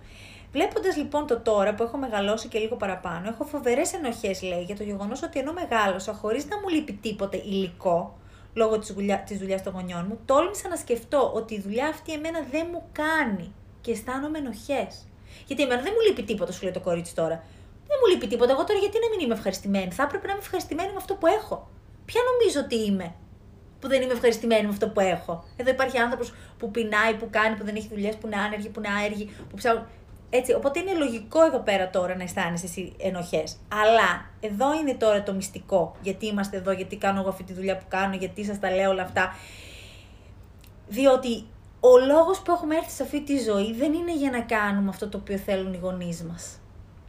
Βλέποντας 0.52 0.96
λοιπόν 0.96 1.28
το 1.28 1.40
τώρα 1.40 1.76
που 1.76 1.84
έχω 1.84 1.98
μεγαλώσει 1.98 2.48
και 2.48 2.60
λίγο 2.60 2.76
παραπάνω, 2.76 3.28
έχω 3.28 3.44
φοβερές 3.44 3.94
ενοχές, 3.94 4.42
λέει, 4.42 4.64
για 4.64 4.76
το 4.76 4.84
γεγονός 4.84 5.24
ότι 5.24 5.40
ενώ 5.40 5.54
μεγάλωσα 5.54 6.14
χωρίς 6.14 6.46
να 6.46 6.60
μου 6.60 6.68
λείπει 6.68 6.94
τίποτε 6.94 7.38
υλικό, 7.38 8.18
λόγω 8.54 8.80
της 8.80 8.94
δουλειά 8.94 9.20
της 9.20 9.38
δουλειάς 9.38 9.64
των 9.64 9.74
γονιών 9.74 10.06
μου, 10.10 10.20
τόλμησα 10.26 10.68
να 10.68 10.76
σκεφτώ 10.76 11.32
ότι 11.34 11.54
η 11.54 11.60
δουλειά 11.60 11.88
αυτή 11.88 12.14
εμένα 12.14 12.40
δεν 12.52 12.68
μου 12.72 12.84
κάνει 12.92 13.54
και 13.82 13.92
αισθάνομαι 13.92 14.38
ενοχές. 14.38 15.08
Γιατί 15.48 15.64
εμένα 15.64 15.82
δεν 15.82 15.92
μου 15.96 16.08
λείπει 16.08 16.24
τίποτα, 16.24 16.52
σου 16.52 16.64
λέει 16.64 16.74
το 16.74 16.80
κορίτσι 16.80 17.16
τώρα. 17.16 17.44
Δεν 17.88 17.98
μου 18.02 18.14
λείπει 18.14 18.28
τίποτα. 18.28 18.52
Εγώ 18.52 18.64
τώρα 18.64 18.80
γιατί 18.80 18.98
να 19.00 19.10
μην 19.10 19.20
είμαι 19.26 19.34
ευχαριστημένη; 19.34 19.92
Θα 19.92 20.04
έπρεπε 20.04 20.26
να 20.26 20.32
είμαι 20.32 20.42
ευχαριστημένη 20.42 20.90
με 20.90 20.98
αυτό 20.98 21.14
που 21.14 21.28
έχω. 21.28 21.70
Ποια 22.06 22.22
νομίζω 22.32 22.60
ότι 22.66 22.76
είμαι 22.76 23.14
που 23.80 23.88
δεν 23.88 24.02
είμαι 24.02 24.14
ευχαριστημένη 24.14 24.64
με 24.64 24.70
αυτό 24.70 24.90
που 24.90 25.00
έχω; 25.00 25.44
Εδώ 25.56 25.70
υπάρχει 25.70 25.98
άνθρωπος 25.98 26.34
που 26.58 26.72
πεινάει, 26.72 27.14
που 27.14 27.28
κάνει, 27.30 27.56
που 27.56 27.64
δεν 27.66 27.76
έχει 27.76 27.88
δουλειές, 27.88 28.16
που 28.16 28.28
είναι 28.28 28.36
άνεργοι, 28.36 28.70
που 28.70 28.80
είναι 28.80 28.94
άεργοι, 29.00 29.26
που 29.50 29.56
ψάχνουν. 29.56 29.88
Έτσι, 30.30 30.54
οπότε 30.54 30.80
είναι 30.80 30.94
λογικό 30.94 31.44
εδώ 31.46 31.60
πέρα 31.60 31.90
τώρα 31.90 32.16
να 32.16 32.24
αισθάνεσαι 32.24 32.66
εσύ 32.66 32.94
ενοχές. 32.98 33.58
Αλλά 33.84 34.30
εδώ 34.40 34.74
είναι 34.74 34.94
τώρα 34.94 35.24
το 35.24 35.34
μυστικό. 35.34 35.96
Γιατί 36.02 36.26
είμαστε 36.26 36.58
εδώ, 36.58 36.72
γιατί 36.72 36.96
κάνω 36.96 37.20
εγώ 37.20 37.30
αυτή 37.30 37.44
τη 37.44 37.54
δουλειά 37.54 37.78
που 37.78 37.86
κάνω, 37.88 38.16
γιατί 38.16 38.46
σας 38.46 38.60
τα 38.60 38.72
λέω 38.72 38.90
όλα 38.90 39.04
αυτά. 39.04 39.36
Διότι 40.88 41.46
ο 41.80 41.98
λόγος 41.98 42.40
που 42.40 42.52
έχουμε 42.52 42.76
έρθει 42.76 42.92
σε 42.92 43.04
αυτή 43.04 43.22
τη 43.22 43.38
ζωή 43.40 43.74
δεν 43.74 43.94
είναι 43.94 44.16
για 44.16 44.32
να 44.32 44.42
κάνουμε 44.42 44.90
αυτό 44.90 45.10
το 45.10 45.18
οποίο 45.18 45.38
θέλουν 45.38 45.74
οι 45.74 45.78
γονείς 45.78 46.24
μας. 46.24 46.60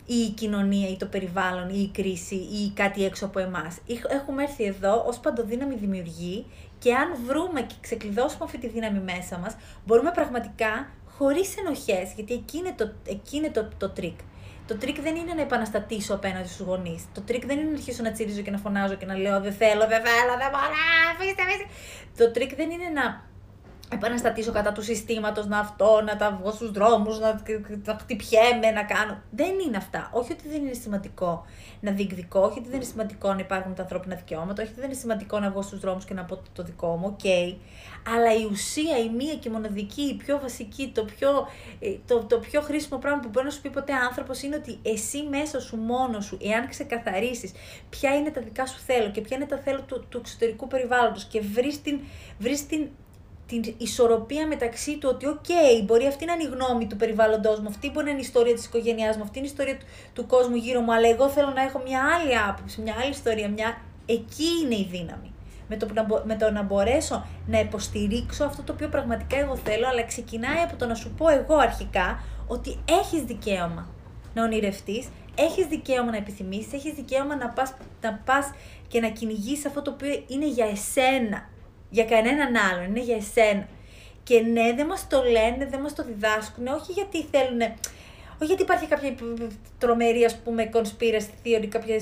Ή 0.07 0.15
η 0.15 0.31
κοινωνία, 0.31 0.89
ή 0.89 0.97
το 0.97 1.07
περιβάλλον, 1.07 1.69
ή 1.69 1.81
η 1.81 1.89
κρίση, 1.89 2.35
ή 2.35 2.73
κάτι 2.75 3.05
έξω 3.05 3.25
από 3.27 3.39
εμάς. 3.39 3.79
Έχουμε 4.09 4.43
έρθει 4.43 4.65
εδώ 4.65 5.05
ως 5.07 5.19
παντοδύναμη 5.19 5.75
δημιουργή 5.75 6.47
και 6.79 6.95
αν 6.95 7.17
βρούμε 7.27 7.61
και 7.61 7.75
ξεκλειδώσουμε 7.81 8.45
αυτή 8.45 8.59
τη 8.59 8.69
δύναμη 8.69 8.99
μέσα 8.99 9.39
μας, 9.39 9.57
μπορούμε 9.87 10.11
πραγματικά 10.11 10.89
χωρίς 11.21 11.57
ενοχές, 11.57 12.13
γιατί 12.15 12.33
εκεί 12.35 12.57
είναι 12.59 12.75
το, 12.77 12.93
εκεί 13.07 13.37
είναι 13.37 13.51
το, 13.51 13.69
το 13.79 13.89
τρίκ. 13.89 14.19
Το 14.67 14.77
τρίκ 14.77 15.01
δεν 15.01 15.17
είναι 15.17 15.33
να 15.35 15.43
επαναστατήσω 15.43 16.15
απέναντι 16.15 16.49
στους 16.49 16.67
γονείς. 16.67 17.03
Το 17.15 17.21
τρίκ 17.21 17.47
δεν 17.47 17.59
είναι 17.59 17.71
να 17.71 17.77
αρχίσω 17.77 18.03
να 18.03 18.13
τσιρίζω 18.13 18.41
και 18.41 18.51
να 18.51 18.59
φωνάζω 18.59 18.95
και 18.95 19.07
να 19.07 19.17
λέω 19.17 19.41
Δεν 19.41 19.53
θέλω, 19.53 19.85
δεν 19.93 20.01
θέλω, 20.07 20.33
δεν 20.43 20.51
μπορώ, 20.53 20.81
αφήστε 21.13 21.43
με. 21.49 21.55
Το 22.19 22.31
τρίκ 22.31 22.55
δεν 22.55 22.71
είναι 22.71 22.89
να 22.99 23.05
επαναστατήσω 23.93 24.53
κατά 24.53 24.73
του 24.73 24.83
συστήματος, 24.83 25.47
να 25.47 25.59
αυτό, 25.59 26.03
να 26.05 26.17
τα 26.17 26.39
βγω 26.41 26.51
στους 26.51 26.71
δρόμους, 26.71 27.19
να, 27.19 27.43
να 27.85 27.99
χτυπιέμαι, 27.99 28.71
να 28.75 28.85
κάνω. 28.85 29.23
Δεν 29.31 29.59
είναι 29.67 29.77
αυτά. 29.77 30.11
Όχι 30.13 30.33
ότι 30.33 30.49
δεν 30.49 30.61
είναι 30.65 30.73
σημαντικό 30.73 31.45
να 31.81 31.93
διεκδικώ, 31.93 32.41
όχι 32.41 32.59
ότι 32.59 32.69
δεν 32.69 32.77
είναι 32.77 32.85
σημαντικό 32.85 33.33
να 33.33 33.39
υπάρχουν 33.41 33.75
τα 33.75 33.83
ανθρώπινα 33.83 34.15
δικαιώματα, 34.15 34.63
όχι 34.63 34.71
ότι 34.71 34.81
δεν 34.81 34.91
είναι 34.91 34.99
σημαντικό 34.99 35.39
να 35.39 35.51
βγω 35.51 35.63
στους 35.63 35.81
δρόμους 35.81 36.05
και 36.05 36.15
να 36.15 36.25
πω 36.25 36.43
το 36.53 36.63
δικό 36.63 36.97
μου, 36.97 37.07
OK. 37.07 37.19
Okay. 37.23 37.57
Αλλά 38.15 38.35
η 38.35 38.45
ουσία, 38.51 38.99
η 38.99 39.09
μία 39.09 39.35
και 39.35 39.51
μοναδική, 39.51 40.03
η 40.03 40.15
πιο 40.15 40.39
βασική, 40.43 40.91
το 40.95 41.05
πιο, 41.05 41.49
ε, 41.81 41.95
το, 42.07 42.25
το 42.25 42.39
πιο 42.39 42.61
χρήσιμο 42.61 42.99
πράγμα 42.99 43.21
που 43.21 43.29
μπορεί 43.29 43.47
να 43.47 43.53
σου 43.53 43.61
πει 43.61 43.71
ποτέ 43.71 43.93
άνθρωπος 43.93 44.43
είναι 44.43 44.57
ότι 44.57 44.79
εσύ 44.83 45.23
μέσα 45.31 45.61
σου 45.61 45.77
μόνος 45.77 46.25
σου, 46.25 46.39
εάν 46.43 46.69
ξεκαθαρίσεις 46.69 47.53
ποια 47.91 48.15
είναι 48.15 48.31
τα 48.31 48.41
δικά 48.41 48.67
σου 48.67 48.79
θέλω 48.87 49.11
και 49.11 49.21
ποια 49.21 49.37
είναι 49.37 49.47
τα 49.47 49.59
θέλω 49.59 49.81
του, 49.81 50.07
του 50.09 50.19
εξωτερικού 50.19 50.67
περιβάλλοντος 50.67 51.25
και 51.25 51.41
βρεις 51.41 51.83
την, 51.83 52.01
βρεις 52.39 52.67
την 52.67 52.89
την 53.51 53.75
ισορροπία 53.79 54.47
μεταξύ 54.47 54.99
του 54.99 55.09
ότι, 55.13 55.27
οκ, 55.27 55.51
μπορεί 55.85 56.07
αυτή 56.07 56.25
να 56.25 56.33
είναι 56.33 56.43
η 56.43 56.47
γνώμη 56.47 56.87
του 56.87 56.97
περιβάλλοντός 56.97 57.61
μου, 57.61 57.69
αυτή 57.69 57.91
μπορεί 57.91 58.05
να 58.05 58.11
είναι 58.11 58.21
η 58.21 58.25
ιστορία 58.25 58.55
της 58.55 58.65
οικογένειάς 58.67 59.17
μου, 59.17 59.23
αυτή 59.23 59.39
είναι 59.39 59.47
η 59.47 59.51
ιστορία 59.51 59.77
του, 59.77 59.87
του 60.13 60.27
κόσμου 60.27 60.57
γύρω 60.57 60.81
μου, 60.81 60.93
αλλά 60.93 61.09
εγώ 61.09 61.29
θέλω 61.29 61.51
να 61.51 61.63
έχω 61.63 61.83
μια 61.87 62.01
άλλη 62.15 62.39
άποψη, 62.49 62.81
μια 62.81 62.95
άλλη 63.03 63.11
ιστορία, 63.11 63.49
μια. 63.49 63.81
Εκεί 64.07 64.49
είναι 64.63 64.75
η 64.75 64.89
δύναμη. 64.91 65.33
Με 65.69 65.77
το, 65.77 65.87
με 66.25 66.37
το 66.37 66.51
να 66.51 66.63
μπορέσω 66.63 67.27
να 67.47 67.61
υποστηρίξω 67.61 68.45
αυτό 68.45 68.63
το 68.63 68.73
οποίο 68.73 68.89
πραγματικά 68.89 69.37
εγώ 69.39 69.57
θέλω, 69.57 69.89
αλλά 69.89 70.05
ξεκινάει 70.05 70.63
από 70.65 70.77
το 70.77 70.87
να 70.87 70.95
σου 70.95 71.11
πω 71.11 71.29
εγώ 71.29 71.57
αρχικά 71.57 72.23
ότι 72.47 72.79
έχεις 73.01 73.23
δικαίωμα 73.23 73.89
να 74.35 74.43
ονειρευτείς, 74.43 75.09
έχεις 75.35 75.67
δικαίωμα 75.67 76.11
να 76.11 76.17
επιθυμήσει, 76.17 76.69
έχεις 76.73 76.93
δικαίωμα 76.93 77.37
να 77.37 77.49
πας 77.49 77.75
να 78.01 78.21
πας 78.25 78.51
και 78.89 79.01
να 79.01 79.09
κυνηγήσει 79.09 79.67
αυτό 79.67 79.83
το 79.83 79.91
οποίο 79.91 80.25
είναι 80.27 80.49
για 80.49 80.67
εσένα 80.67 81.49
για 81.91 82.05
κανέναν 82.05 82.57
άλλον, 82.57 82.85
είναι 82.85 83.01
για 83.01 83.17
εσένα. 83.17 83.69
Και 84.23 84.41
ναι, 84.41 84.73
δεν 84.73 84.87
μας 84.87 85.07
το 85.09 85.23
λένε, 85.23 85.67
δεν 85.71 85.81
μας 85.81 85.95
το 85.95 86.05
διδάσκουν, 86.05 86.67
όχι 86.67 86.93
γιατί 86.93 87.27
θέλουν, 87.31 87.61
όχι 88.35 88.45
γιατί 88.45 88.63
υπάρχει 88.63 88.87
κάποια 88.87 89.15
τρομερή, 89.79 90.25
ας 90.25 90.37
πούμε, 90.37 90.71
conspiracy 90.73 91.47
theory, 91.47 91.67
κάποια, 91.67 91.97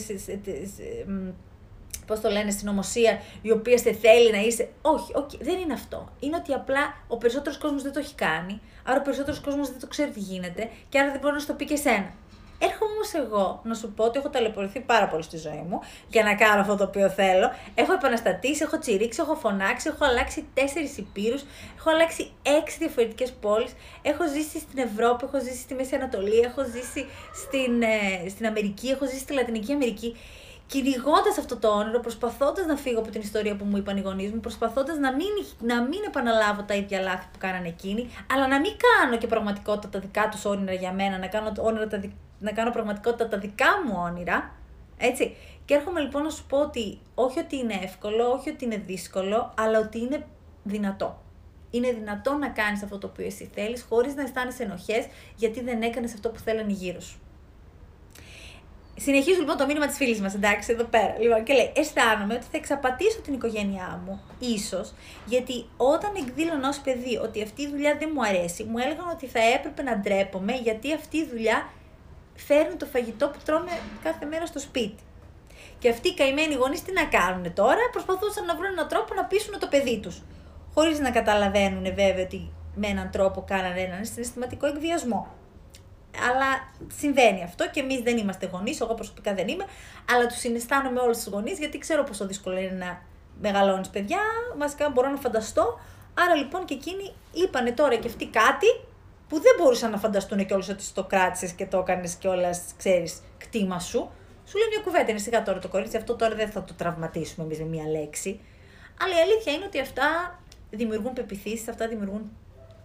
πώς 2.07 2.21
το 2.21 2.31
λένε, 2.31 2.51
συνωμοσία, 2.51 3.21
η 3.43 3.51
οποία 3.51 3.79
σε 3.79 3.93
θέλει 3.93 4.31
να 4.31 4.39
είσαι. 4.39 4.69
Όχι, 4.83 5.13
όχι, 5.15 5.39
δεν 5.41 5.59
είναι 5.59 5.73
αυτό. 5.73 6.13
Είναι 6.21 6.37
ότι 6.37 6.53
απλά 6.53 6.81
ο 7.09 7.17
περισσότερος 7.17 7.59
κόσμος 7.59 7.83
δεν 7.83 7.93
το 7.93 7.99
έχει 7.99 8.15
κάνει, 8.15 8.61
άρα 8.85 8.99
ο 8.99 9.03
περισσότερος 9.03 9.41
κόσμος 9.41 9.71
δεν 9.71 9.81
το 9.81 9.87
ξέρει 9.87 10.11
τι 10.11 10.21
γίνεται 10.21 10.69
και 10.89 10.99
άρα 10.99 11.11
δεν 11.11 11.21
μπορεί 11.21 11.35
να 11.35 11.41
σου 11.41 11.47
το 11.47 11.55
πει 11.55 11.65
και 11.65 11.75
εσένα. 11.75 12.15
Έρχομαι 12.59 12.93
όμως 12.93 13.15
εγώ 13.15 13.61
να 13.65 13.75
σου 13.75 13.93
πω 13.93 14.05
ότι 14.05 14.19
έχω 14.19 14.29
ταλαιπωρηθεί 14.29 14.81
πάρα 14.81 15.09
πολύ 15.09 15.23
στη 15.23 15.37
ζωή 15.37 15.65
μου 15.69 15.81
για 16.09 16.23
να 16.23 16.35
κάνω 16.35 16.61
αυτό 16.61 16.77
το 16.77 16.85
οποίο 16.85 17.09
θέλω. 17.09 17.51
Έχω 17.75 17.93
επαναστατήσει, 17.93 18.63
έχω 18.63 18.79
τσιρίξει, 18.79 19.21
έχω 19.23 19.35
φωνάξει, 19.35 19.89
έχω 19.89 20.05
αλλάξει 20.05 20.47
τέσσερις 20.55 20.99
υπήρους, 20.99 21.43
έχω 21.79 21.91
αλλάξει 21.91 22.31
έξι 22.61 22.79
διαφορετικές 22.79 23.33
πόλεις. 23.33 23.73
Έχω 24.03 24.29
ζήσει 24.29 24.59
στην 24.59 24.79
Ευρώπη, 24.79 25.25
έχω 25.25 25.41
ζήσει 25.41 25.61
στη 25.61 25.75
Μέση 25.75 25.95
Ανατολή, 25.95 26.39
έχω 26.39 26.65
ζήσει 26.65 27.07
στην, 27.35 27.83
ε, 27.83 28.29
στην 28.29 28.47
Αμερική, 28.47 28.89
έχω 28.89 29.07
ζήσει 29.07 29.19
στη 29.19 29.33
Λατινική 29.33 29.73
Αμερική 29.73 30.17
κυνηγώντας 30.67 31.39
αυτό 31.39 31.57
το 31.57 31.69
όνειρο, 31.69 32.01
προσπαθώντας 32.01 32.67
να 32.67 32.77
φύγω 32.77 32.99
από 32.99 33.11
την 33.11 33.21
ιστορία 33.21 33.57
που 33.57 33.65
μου 33.65 33.77
είπαν 33.77 33.97
οι 33.97 34.01
γονείς 34.01 34.33
μου, 34.33 34.41
προσπαθώντας 34.41 34.97
να 34.97 35.13
μην, 35.13 35.27
να 35.61 35.83
μην 35.83 36.01
επαναλάβω 36.07 36.63
τα 36.63 36.75
ίδια 36.75 37.01
λάθη 37.01 37.27
που 37.33 37.39
κάνανε 37.39 37.69
εκείνοι, 37.69 38.11
αλλά 38.33 38.49
να 38.49 38.61
μην 38.61 38.73
κάνω 38.87 39.17
και 39.17 39.27
πραγματικότητα 39.27 39.89
τα 39.89 39.99
δικά 39.99 40.29
τους 40.29 40.45
όνειρα 40.45 40.73
για 40.73 40.93
μένα, 40.93 41.19
να 41.19 41.27
κάνω, 41.27 41.53
όνειρα 41.59 41.87
τα, 41.87 42.01
να 42.39 42.53
κάνω 42.53 42.71
πραγματικότητα 42.71 43.29
τα 43.29 43.39
δικά 43.39 43.67
μου 43.87 43.95
όνειρα. 43.97 44.53
Έτσι. 44.99 45.37
Και 45.65 45.75
έρχομαι 45.75 46.01
λοιπόν 46.01 46.23
να 46.23 46.31
σου 46.31 46.47
πω 46.47 46.61
ότι 46.61 46.99
όχι 47.15 47.39
ότι 47.39 47.57
είναι 47.57 47.79
εύκολο, 47.83 48.31
όχι 48.31 48.51
ότι 48.51 48.65
είναι 48.65 48.83
δύσκολο, 48.87 49.55
αλλά 49.57 49.79
ότι 49.79 49.99
είναι 49.99 50.27
δυνατό. 50.63 51.23
Είναι 51.71 51.93
δυνατό 51.93 52.33
να 52.35 52.49
κάνεις 52.49 52.83
αυτό 52.83 52.99
το 52.99 53.07
οποίο 53.07 53.27
εσύ 53.27 53.51
θέλεις, 53.55 53.87
χωρίς 53.89 54.15
να 54.15 54.23
αισθάνεσαι 54.23 54.63
ενοχές, 54.63 55.07
γιατί 55.37 55.61
δεν 55.63 55.83
έκανες 55.83 56.15
αυτό 56.15 56.29
που 56.29 56.39
θέλανε 56.39 56.73
γύρω 56.73 57.01
σου. 57.01 57.19
Συνεχίζω 58.97 59.39
λοιπόν 59.39 59.57
το 59.57 59.67
μήνυμα 59.67 59.87
της 59.87 59.97
φίλης 59.97 60.21
μας, 60.21 60.35
εντάξει, 60.35 60.73
εδώ 60.73 60.85
πέρα. 60.85 61.15
Λοιπόν, 61.21 61.43
και 61.43 61.53
λέει: 61.53 61.73
Αισθάνομαι 61.77 62.35
ότι 62.35 62.43
θα 62.43 62.57
εξαπατήσω 62.57 63.21
την 63.21 63.35
οικογένειά 63.35 64.03
μου, 64.05 64.21
ίσως, 64.39 64.93
γιατί 65.27 65.65
όταν 65.77 66.11
εκδήλωνα 66.15 66.69
ω 66.69 66.81
παιδί 66.85 67.17
ότι 67.17 67.43
αυτή 67.43 67.63
η 67.63 67.69
δουλειά 67.69 67.97
δεν 67.99 68.11
μου 68.15 68.25
αρέσει, 68.25 68.65
μου 68.65 68.79
έλεγαν 68.79 69.09
ότι 69.09 69.27
θα 69.27 69.41
έπρεπε 69.55 69.83
να 69.83 69.99
ντρέπομαι, 69.99 70.53
γιατί 70.53 70.95
αυτή 70.95 71.17
η 71.17 71.27
δουλειά 71.27 71.69
φέρνει 72.41 72.75
το 72.75 72.87
φαγητό 72.87 73.29
που 73.29 73.39
τρώμε 73.45 73.71
κάθε 74.03 74.25
μέρα 74.27 74.47
στο 74.47 74.59
σπίτι. 74.59 75.03
Και 75.79 75.89
αυτοί 75.89 76.09
οι 76.09 76.15
καημένοι 76.15 76.55
γονείς 76.55 76.83
τι 76.83 76.93
να 76.93 77.05
κάνουν 77.05 77.55
τώρα, 77.55 77.81
προσπαθούσαν 77.93 78.45
να 78.45 78.57
βρουν 78.57 78.73
έναν 78.73 78.89
τρόπο 78.89 79.15
να 79.15 79.25
πείσουν 79.25 79.59
το 79.59 79.67
παιδί 79.67 79.99
τους. 79.99 80.23
Χωρίς 80.75 80.99
να 80.99 81.11
καταλαβαίνουν 81.11 81.83
βέβαια 81.83 82.25
ότι 82.25 82.51
με 82.75 82.87
έναν 82.87 83.11
τρόπο 83.11 83.45
κάνανε 83.47 83.81
έναν 83.81 84.05
συναισθηματικό 84.05 84.67
εκβιασμό 84.67 85.39
αλλά 86.31 86.73
συμβαίνει 86.97 87.43
αυτό 87.43 87.71
και 87.71 87.81
εμείς 87.81 88.01
δεν 88.01 88.19
είμαστε 88.19 88.47
γονείς, 88.53 88.81
εγώ 88.81 88.95
προσωπικά 88.95 89.35
δεν 89.35 89.49
είμαι, 89.49 89.65
αλλά 90.13 90.27
τους 90.27 90.39
συναισθάνομαι 90.39 91.01
όλους 91.01 91.17
τους 91.17 91.33
γονείς 91.33 91.59
γιατί 91.59 91.79
ξέρω 91.79 92.05
πόσο 92.05 92.27
δύσκολο 92.27 92.59
είναι 92.59 92.71
να 92.71 93.03
μεγαλώνεις 93.41 93.89
παιδιά. 93.89 94.19
Βασικά 94.57 94.91
μπορώ 94.91 95.11
να 95.11 95.17
φανταστώ. 95.17 95.81
Άρα 96.15 96.35
λοιπόν 96.35 96.65
και 96.65 96.75
εκείνοι 96.75 97.13
είπανε 97.33 97.73
τώρα 97.73 97.95
και 97.95 98.09
αυτοί 98.09 98.27
κάτι 98.27 98.67
που 99.29 99.41
δεν 99.41 99.55
μπορούσαν 99.59 99.91
να 99.91 99.99
φανταστούν 99.99 100.47
κιόλα 100.47 100.65
ότι 100.71 100.85
το 100.95 101.05
κράτησες 101.05 101.53
και 101.53 101.67
το 101.67 101.79
έκανες 101.79 102.15
κιόλα, 102.15 102.51
ξέρεις, 102.77 103.21
κτήμα 103.39 103.79
σου. 103.79 104.11
Σου 104.45 104.59
λένε 104.59 104.71
μια 104.71 104.81
κουβέντα, 104.85 105.11
είναι 105.11 105.19
σιγά 105.19 105.43
τώρα 105.43 105.59
το 105.59 105.69
κορίτσι, 105.69 105.97
αυτό 105.97 106.17
τώρα 106.17 106.35
δεν 106.35 106.51
θα 106.51 106.65
το 106.65 106.75
τραυματίσουμε 106.75 107.45
εμείς 107.45 107.59
με 107.59 107.65
μία 107.65 107.89
λέξη. 107.89 108.41
Αλλά 109.03 109.15
η 109.19 109.21
αλήθεια 109.21 109.53
είναι 109.53 109.65
ότι 109.65 109.81
αυτά 109.81 110.39
δημιουργούν 110.71 111.13
πεπιθήσεις, 111.13 111.69
αυτά 111.69 111.89
δημιουργούν 111.89 112.31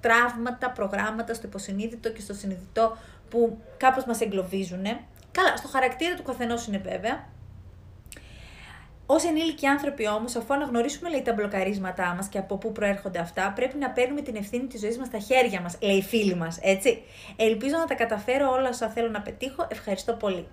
τραύματα, 0.01 0.71
προγράμματα 0.71 1.33
στο 1.33 1.47
υποσυνείδητο 1.47 2.11
και 2.11 2.21
στο 2.21 2.33
συνειδητό 2.33 2.97
που 3.29 3.61
κάπως 3.77 4.05
μας 4.05 4.21
εγκλωβίζουν. 4.21 4.83
Καλά, 5.31 5.57
στο 5.57 5.67
χαρακτήρα 5.67 6.15
του 6.15 6.23
καθενός 6.23 6.67
είναι 6.67 6.77
βέβαια. 6.77 7.27
Ω 9.05 9.15
ενήλικοι 9.27 9.67
άνθρωποι 9.67 10.07
όμως, 10.07 10.35
αφού 10.35 10.53
αναγνωρίσουμε 10.53 11.09
λέει, 11.09 11.21
τα 11.21 11.33
μπλοκαρίσματά 11.33 12.13
μας 12.15 12.27
και 12.27 12.37
από 12.37 12.57
πού 12.57 12.71
προέρχονται 12.71 13.19
αυτά, 13.19 13.51
πρέπει 13.55 13.77
να 13.77 13.89
παίρνουμε 13.89 14.21
την 14.21 14.35
ευθύνη 14.35 14.67
της 14.67 14.79
ζωής 14.79 14.97
μας 14.97 15.07
στα 15.07 15.19
χέρια 15.19 15.61
μας, 15.61 15.77
λέει 15.81 15.95
η 15.95 16.01
φίλη 16.01 16.35
μας, 16.35 16.59
έτσι. 16.61 17.01
Ελπίζω 17.35 17.77
να 17.77 17.85
τα 17.85 17.93
καταφέρω 17.93 18.51
όλα 18.51 18.69
όσα 18.69 18.89
θέλω 18.89 19.09
να 19.09 19.21
πετύχω. 19.21 19.67
Ευχαριστώ 19.69 20.13
πολύ. 20.13 20.47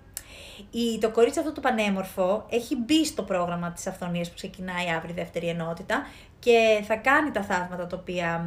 Η, 0.71 0.97
το 0.97 1.11
κορίτσι 1.11 1.39
αυτό 1.39 1.51
το 1.51 1.61
πανέμορφο 1.61 2.45
έχει 2.49 2.75
μπει 2.75 3.05
στο 3.05 3.23
πρόγραμμα 3.23 3.71
της 3.71 3.87
αυθονίας 3.87 4.29
που 4.29 4.35
ξεκινάει 4.35 4.89
αύριο 4.95 5.13
η 5.17 5.19
δεύτερη 5.19 5.47
ενότητα 5.47 6.07
και 6.39 6.83
θα 6.87 6.95
κάνει 6.95 7.31
τα 7.31 7.43
θαύματα 7.43 7.87
τα 7.87 7.97
οποία, 7.97 8.45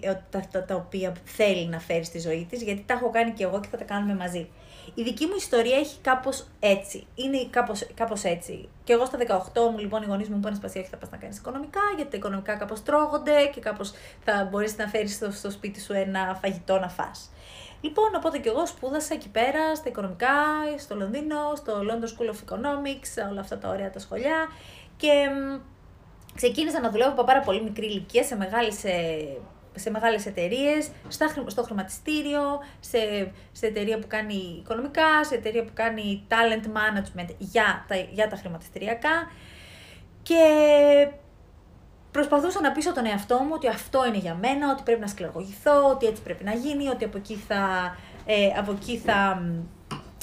ε, 0.00 0.14
τα, 0.30 0.42
τα, 0.50 0.64
τα 0.64 0.74
οποία 0.74 1.12
θέλει 1.24 1.66
να 1.66 1.80
φέρει 1.80 2.04
στη 2.04 2.18
ζωή 2.18 2.46
της, 2.50 2.62
γιατί 2.62 2.82
τα 2.86 2.94
έχω 2.94 3.10
κάνει 3.10 3.30
και 3.30 3.44
εγώ 3.44 3.60
και 3.60 3.68
θα 3.70 3.76
τα 3.76 3.84
κάνουμε 3.84 4.14
μαζί. 4.14 4.48
Η 4.94 5.02
δική 5.02 5.26
μου 5.26 5.34
ιστορία 5.36 5.76
έχει 5.76 5.96
κάπως 6.00 6.46
έτσι. 6.60 7.06
Είναι 7.14 7.46
κάπως, 7.50 7.86
κάπως 7.94 8.24
έτσι. 8.24 8.68
Και 8.84 8.92
εγώ 8.92 9.04
στα 9.04 9.18
18 9.18 9.70
μου, 9.70 9.78
λοιπόν, 9.78 10.02
οι 10.02 10.06
γονείς 10.06 10.28
μου 10.28 10.36
είπαν 10.36 10.54
σπασία, 10.54 10.80
όχι 10.80 10.90
θα 10.90 10.96
πας 10.96 11.10
να 11.10 11.16
κάνεις 11.16 11.38
οικονομικά, 11.38 11.80
γιατί 11.96 12.10
τα 12.10 12.16
οικονομικά 12.16 12.54
κάπως 12.54 12.82
τρώγονται 12.82 13.50
και 13.54 13.60
κάπως 13.60 13.92
θα 14.24 14.48
μπορείς 14.50 14.76
να 14.76 14.86
φέρεις 14.86 15.14
στο, 15.14 15.30
στο 15.30 15.50
σπίτι 15.50 15.80
σου 15.80 15.92
ένα 15.92 16.38
φαγητό 16.42 16.78
να 16.78 16.88
φας. 16.88 17.30
Λοιπόν, 17.80 18.14
οπότε 18.16 18.38
και 18.38 18.48
εγώ 18.48 18.66
σπούδασα 18.66 19.14
εκεί 19.14 19.28
πέρα 19.28 19.74
στα 19.74 19.88
οικονομικά, 19.88 20.28
στο 20.78 20.94
Λονδίνο, 20.94 21.54
στο 21.56 21.80
London 21.88 22.04
School 22.04 22.30
of 22.30 22.54
Economics, 22.54 23.30
όλα 23.30 23.40
αυτά 23.40 23.58
τα 23.58 23.68
ωραία 23.68 23.90
τα 23.90 23.98
σχολιά. 23.98 24.48
Και 24.96 25.28
ξεκίνησα 26.34 26.80
να 26.80 26.90
δουλεύω 26.90 27.10
από 27.10 27.24
πάρα 27.24 27.40
πολύ 27.40 27.62
μικρή 27.62 27.86
ηλικία 27.86 28.24
σε 28.24 28.36
μεγάλες, 28.36 28.74
σε 28.74 28.90
μεγάλες 29.90 30.26
εταιρείες, 30.26 30.90
στο 31.46 31.62
χρηματιστήριο, 31.62 32.42
σε, 32.80 32.98
σε 33.52 33.66
εταιρεία 33.66 33.98
που 33.98 34.06
κάνει 34.06 34.62
οικονομικά, 34.62 35.24
σε 35.24 35.34
εταιρεία 35.34 35.64
που 35.64 35.70
κάνει 35.74 36.26
talent 36.28 36.66
management 36.66 37.28
για 37.38 37.84
τα, 37.88 37.96
για 37.96 38.28
τα 38.28 38.36
χρηματιστηριακά. 38.36 39.30
Και 40.22 40.44
προσπαθούσα 42.10 42.60
να 42.60 42.72
πείσω 42.72 42.92
τον 42.92 43.06
εαυτό 43.06 43.38
μου 43.38 43.50
ότι 43.54 43.68
αυτό 43.68 44.06
είναι 44.06 44.18
για 44.18 44.34
μένα, 44.34 44.70
ότι 44.70 44.82
πρέπει 44.82 45.00
να 45.00 45.06
σκληρογωγηθώ, 45.06 45.88
ότι 45.88 46.06
έτσι 46.06 46.22
πρέπει 46.22 46.44
να 46.44 46.52
γίνει, 46.52 46.88
ότι 46.88 47.04
από 47.04 47.16
εκεί 47.16 47.34
θα, 47.34 47.94
ε, 48.26 48.46
από 48.58 48.72
εκεί 48.72 48.98
θα 48.98 49.42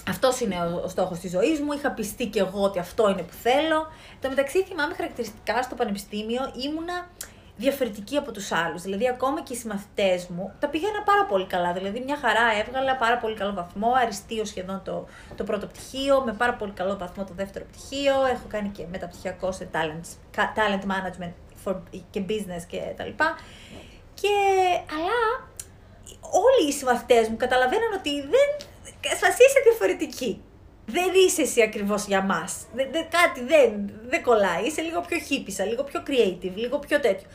αυτός 0.10 0.40
είναι 0.40 0.56
ο, 0.56 0.82
ο 0.84 0.88
στόχος 0.88 1.20
της 1.20 1.32
ζωής 1.32 1.60
μου. 1.60 1.72
Είχα 1.72 1.92
πιστεί 1.92 2.26
και 2.26 2.40
εγώ 2.40 2.62
ότι 2.62 2.80
αυτό 2.80 3.10
είναι 3.10 3.22
που 3.22 3.34
θέλω. 3.34 3.88
Το 4.22 4.30
μεταξύ, 4.30 4.64
θυμάμαι 4.64 4.94
χαρακτηριστικά 4.94 5.62
στο 5.62 5.76
πανεπιστήμιο 5.76 6.54
ήμουνα 6.66 7.08
διαφορετική 7.58 8.18
από 8.18 8.32
τους 8.32 8.52
άλλους. 8.52 8.82
Δηλαδή, 8.82 9.08
ακόμα 9.10 9.42
και 9.42 9.54
οι 9.54 9.56
συμμαθητές 9.56 10.28
μου 10.28 10.54
τα 10.60 10.68
πήγαινα 10.68 11.02
πάρα 11.06 11.26
πολύ 11.26 11.46
καλά. 11.46 11.74
Δηλαδή, 11.74 12.00
μια 12.00 12.18
χαρά 12.18 12.46
έβγαλα 12.66 12.96
πάρα 12.96 13.18
πολύ 13.18 13.36
καλό 13.36 13.54
βαθμό, 13.54 13.92
αριστείο 14.02 14.46
σχεδόν 14.46 14.82
το, 14.84 15.06
το 15.36 15.44
πρώτο 15.44 15.68
πτυχίο, 15.68 16.22
με 16.26 16.34
πάρα 16.34 16.54
πολύ 16.54 16.72
καλό 16.72 16.98
βαθμό 16.98 17.24
το 17.24 17.34
δεύτερο 17.36 17.66
πτυχίο. 17.66 18.26
Έχω 18.26 18.46
κάνει 18.48 18.70
και 18.70 18.86
μεταπτυχιακό 18.92 19.52
σε 19.52 19.70
talent, 19.72 20.06
talent 20.36 20.84
management 20.92 21.34
for, 21.66 21.76
και 22.10 22.24
business 22.30 22.64
και 22.68 22.82
τα 22.98 23.06
λοιπά. 23.06 23.38
Και, 24.14 24.36
αλλά 24.96 25.48
όλοι 26.22 26.70
οι 26.70 26.72
συμμαθητές 26.72 27.28
μου 27.28 27.38
καταλαβαίναν 27.38 27.94
ότι 27.98 28.22
δεν 28.22 28.50
σα 29.02 29.28
είσαι 29.28 29.60
διαφορετική. 29.64 30.42
Δεν 30.90 31.12
είσαι 31.28 31.42
εσύ 31.42 31.62
ακριβώς 31.62 32.06
για 32.06 32.22
μας. 32.22 32.66
κάτι 33.10 33.42
δεν, 33.44 33.92
δεν 34.08 34.24
κολλάει. 34.24 34.64
Είσαι 34.64 34.82
λίγο 34.82 35.02
πιο 35.02 35.18
χύπησα, 35.20 35.66
λίγο 35.66 35.84
πιο 35.84 36.04
creative, 36.08 36.56
λίγο 36.56 36.80
πιο 36.80 37.00
τέτοιο. 37.00 37.28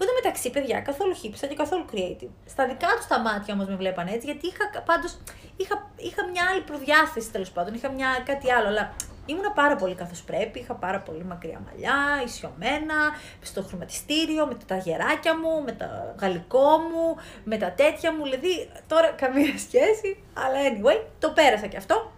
Εγώ 0.00 0.12
μεταξύ, 0.22 0.50
παιδιά, 0.50 0.80
καθόλου 0.80 1.14
χύπησα 1.14 1.46
και 1.46 1.54
καθόλου 1.54 1.84
creative. 1.92 2.32
Στα 2.46 2.66
δικά 2.66 2.88
τους 2.96 3.06
τα 3.06 3.18
μάτια 3.20 3.54
όμως 3.54 3.66
με 3.66 3.76
βλέπανε 3.76 4.10
έτσι, 4.10 4.26
γιατί 4.26 4.46
είχα 4.46 4.82
πάντως 4.84 5.18
είχα, 5.56 5.90
είχα 5.96 6.28
μια 6.32 6.42
άλλη 6.50 6.60
προδιάθεση 6.60 7.30
τέλος 7.30 7.50
πάντων. 7.50 7.74
Είχα 7.74 7.90
μια, 7.90 8.22
κάτι 8.24 8.52
άλλο. 8.52 8.68
Αλλά 8.68 8.94
Ήμουνα 9.30 9.50
πάρα 9.52 9.76
πολύ 9.76 9.94
καθώς 9.94 10.22
πρέπει, 10.22 10.58
είχα 10.58 10.74
πάρα 10.74 11.00
πολύ 11.00 11.24
μακριά 11.24 11.60
μαλλιά, 11.66 12.22
ισιωμένα, 12.24 12.94
στο 13.42 13.62
χρηματιστήριο, 13.62 14.46
με 14.46 14.56
τα 14.66 14.76
γεράκια 14.76 15.38
μου, 15.38 15.62
με 15.64 15.72
τα 15.72 16.14
γαλλικό 16.20 16.78
μου, 16.78 17.16
με 17.44 17.56
τα 17.56 17.72
τέτοια 17.72 18.12
μου, 18.12 18.22
δηλαδή 18.22 18.70
τώρα 18.86 19.08
καμία 19.08 19.58
σχέση, 19.66 20.16
αλλά 20.34 20.56
anyway, 20.68 21.04
το 21.18 21.30
πέρασα 21.30 21.66
και 21.66 21.76
αυτό. 21.76 22.12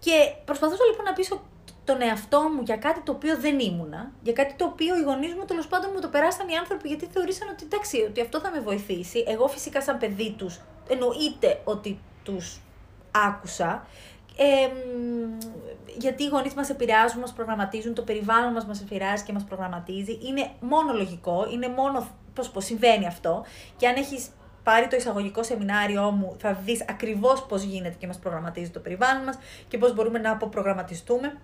Και 0.00 0.34
προσπαθούσα 0.44 0.84
λοιπόν 0.90 1.04
να 1.04 1.12
πείσω 1.12 1.40
τον 1.84 2.02
εαυτό 2.02 2.40
μου 2.54 2.62
για 2.62 2.76
κάτι 2.76 3.00
το 3.00 3.12
οποίο 3.12 3.36
δεν 3.38 3.58
ήμουνα, 3.58 4.12
για 4.22 4.32
κάτι 4.32 4.54
το 4.54 4.64
οποίο 4.64 4.98
οι 4.98 5.02
γονείς 5.02 5.34
μου 5.34 5.44
τέλος 5.44 5.66
πάντων 5.66 5.90
μου 5.94 6.00
το 6.00 6.08
περάσαν 6.08 6.48
οι 6.48 6.56
άνθρωποι 6.56 6.88
γιατί 6.88 7.06
θεωρήσαν 7.12 7.48
ότι 7.48 7.64
εντάξει, 7.64 8.06
ότι 8.08 8.20
αυτό 8.20 8.40
θα 8.40 8.50
με 8.50 8.60
βοηθήσει. 8.60 9.24
Εγώ 9.26 9.48
φυσικά 9.48 9.82
σαν 9.82 9.98
παιδί 9.98 10.34
τους 10.38 10.60
εννοείται 10.88 11.60
ότι 11.64 12.00
τους 12.22 12.60
άκουσα 13.10 13.86
ε, 14.36 14.70
γιατί 15.98 16.22
οι 16.22 16.26
γονείς 16.28 16.54
μας 16.54 16.70
επηρεάζουν, 16.70 17.20
μας 17.20 17.32
προγραμματίζουν, 17.32 17.94
το 17.94 18.02
περιβάλλον 18.02 18.52
μας 18.52 18.64
μας 18.64 18.80
επηρεάζει 18.80 19.24
και 19.24 19.32
μας 19.32 19.44
προγραμματίζει. 19.44 20.18
Είναι 20.22 20.50
μόνο 20.60 20.92
λογικό, 20.92 21.48
είναι 21.52 21.68
μόνο 21.68 22.08
πώς, 22.34 22.50
πώς 22.50 22.64
συμβαίνει 22.64 23.06
αυτό. 23.06 23.44
Και 23.76 23.88
αν 23.88 23.96
έχεις 23.96 24.28
πάρει 24.70 24.88
το 24.88 24.96
εισαγωγικό 24.96 25.42
σεμινάριό 25.42 26.10
μου, 26.10 26.36
θα 26.38 26.52
δεις 26.52 26.84
ακριβώς 26.88 27.46
πώς 27.46 27.62
γίνεται 27.62 27.94
και 27.98 28.06
μας 28.06 28.18
προγραμματίζει 28.18 28.70
το 28.70 28.80
περιβάλλον 28.80 29.22
μας 29.24 29.38
και 29.68 29.78
πώς 29.78 29.94
μπορούμε 29.94 30.18
να 30.18 30.30
αποπρογραμματιστούμε. 30.30 31.38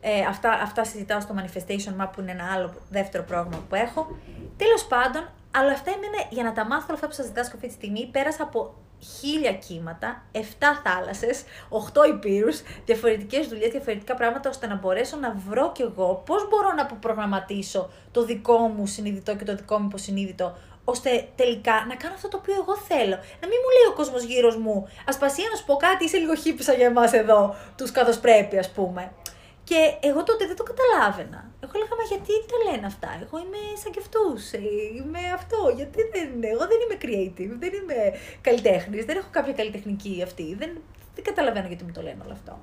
Ε, 0.00 0.20
αυτά, 0.20 0.50
αυτά 0.50 0.84
συζητάω 0.84 1.20
στο 1.20 1.34
Manifestation 1.38 2.02
Map 2.02 2.08
που 2.12 2.20
είναι 2.20 2.30
ένα 2.30 2.52
άλλο 2.52 2.74
δεύτερο 2.90 3.24
πρόγραμμα 3.24 3.64
που 3.68 3.74
έχω. 3.74 4.16
Τέλος 4.56 4.86
πάντων, 4.86 5.22
αλλά 5.50 5.72
αυτά 5.72 5.90
εμένα 5.90 6.18
για 6.30 6.42
να 6.42 6.52
τα 6.52 6.66
μάθω 6.66 6.84
όλα 6.84 6.94
αυτά 6.94 7.06
που 7.06 7.12
σας 7.12 7.26
διδάσκω 7.26 7.56
αυτή 7.56 7.68
τη 7.68 7.74
στιγμή, 7.74 8.08
πέρασα 8.12 8.42
από 8.42 8.74
χίλια 8.98 9.52
κύματα, 9.52 10.22
7 10.32 10.38
θάλασσες, 10.84 11.42
8 11.68 12.04
υπήρους, 12.08 12.60
διαφορετικές 12.84 13.48
δουλειές, 13.48 13.70
διαφορετικά 13.70 14.14
πράγματα, 14.14 14.48
ώστε 14.48 14.66
να 14.66 14.74
μπορέσω 14.76 15.16
να 15.16 15.34
βρω 15.48 15.72
κι 15.72 15.82
εγώ 15.82 16.22
πώς 16.26 16.48
μπορώ 16.48 16.72
να 16.72 16.86
προγραμματίσω 16.86 17.90
το 18.10 18.24
δικό 18.24 18.58
μου 18.58 18.86
συνειδητό 18.86 19.36
και 19.36 19.44
το 19.44 19.54
δικό 19.54 19.78
μου 19.78 19.86
υποσυνείδητο, 19.86 20.56
ώστε 20.92 21.10
τελικά 21.36 21.76
να 21.88 21.94
κάνω 22.02 22.14
αυτό 22.14 22.28
το 22.28 22.36
οποίο 22.40 22.54
εγώ 22.62 22.74
θέλω. 22.90 23.16
Να 23.40 23.46
μην 23.50 23.58
μου 23.62 23.70
λέει 23.76 23.86
ο 23.92 23.94
κόσμος 24.00 24.22
γύρω 24.22 24.50
μου, 24.64 24.76
Ασπασία 25.10 25.46
να 25.50 25.56
σου 25.56 25.64
πω 25.64 25.74
κάτι, 25.86 26.04
είσαι 26.04 26.18
λίγο 26.18 26.34
χύπησα 26.34 26.72
για 26.72 26.86
εμάς 26.86 27.12
εδώ, 27.12 27.54
τους 27.76 27.90
καθώ 27.90 28.20
πρέπει, 28.20 28.58
ας 28.58 28.70
πούμε. 28.70 29.02
Και 29.68 29.80
εγώ 30.08 30.22
τότε 30.22 30.46
δεν 30.46 30.56
το 30.56 30.64
καταλάβαινα. 30.70 31.40
Εγώ 31.62 31.72
έλεγα, 31.74 31.94
μα 32.00 32.04
γιατί 32.12 32.32
τα 32.50 32.58
λένε 32.66 32.86
αυτά; 32.92 33.10
Εγώ 33.24 33.36
είμαι 33.44 33.62
σαν 33.82 33.92
και 33.92 34.02
αυτούς. 34.04 34.52
Ε, 34.52 34.60
είμαι 34.98 35.22
αυτό. 35.38 35.58
Γιατί 35.78 36.00
δεν. 36.14 36.30
Εγώ 36.52 36.64
δεν 36.70 36.78
είμαι 36.82 36.98
creative, 37.04 37.52
δεν 37.62 37.72
είμαι 37.78 37.98
καλλιτέχνης, 38.40 39.04
δεν 39.04 39.16
έχω 39.16 39.30
κάποια 39.30 39.52
καλλιτεχνική 39.52 40.14
αυτή. 40.28 40.46
Δεν, 40.60 40.70
δεν 41.18 41.34
καταλαβαίνω 41.34 41.66
γιατί 41.66 41.84
μου 41.84 41.92
το 41.94 42.02
λένε 42.02 42.22
όλο 42.24 42.32
αυτό. 42.32 42.60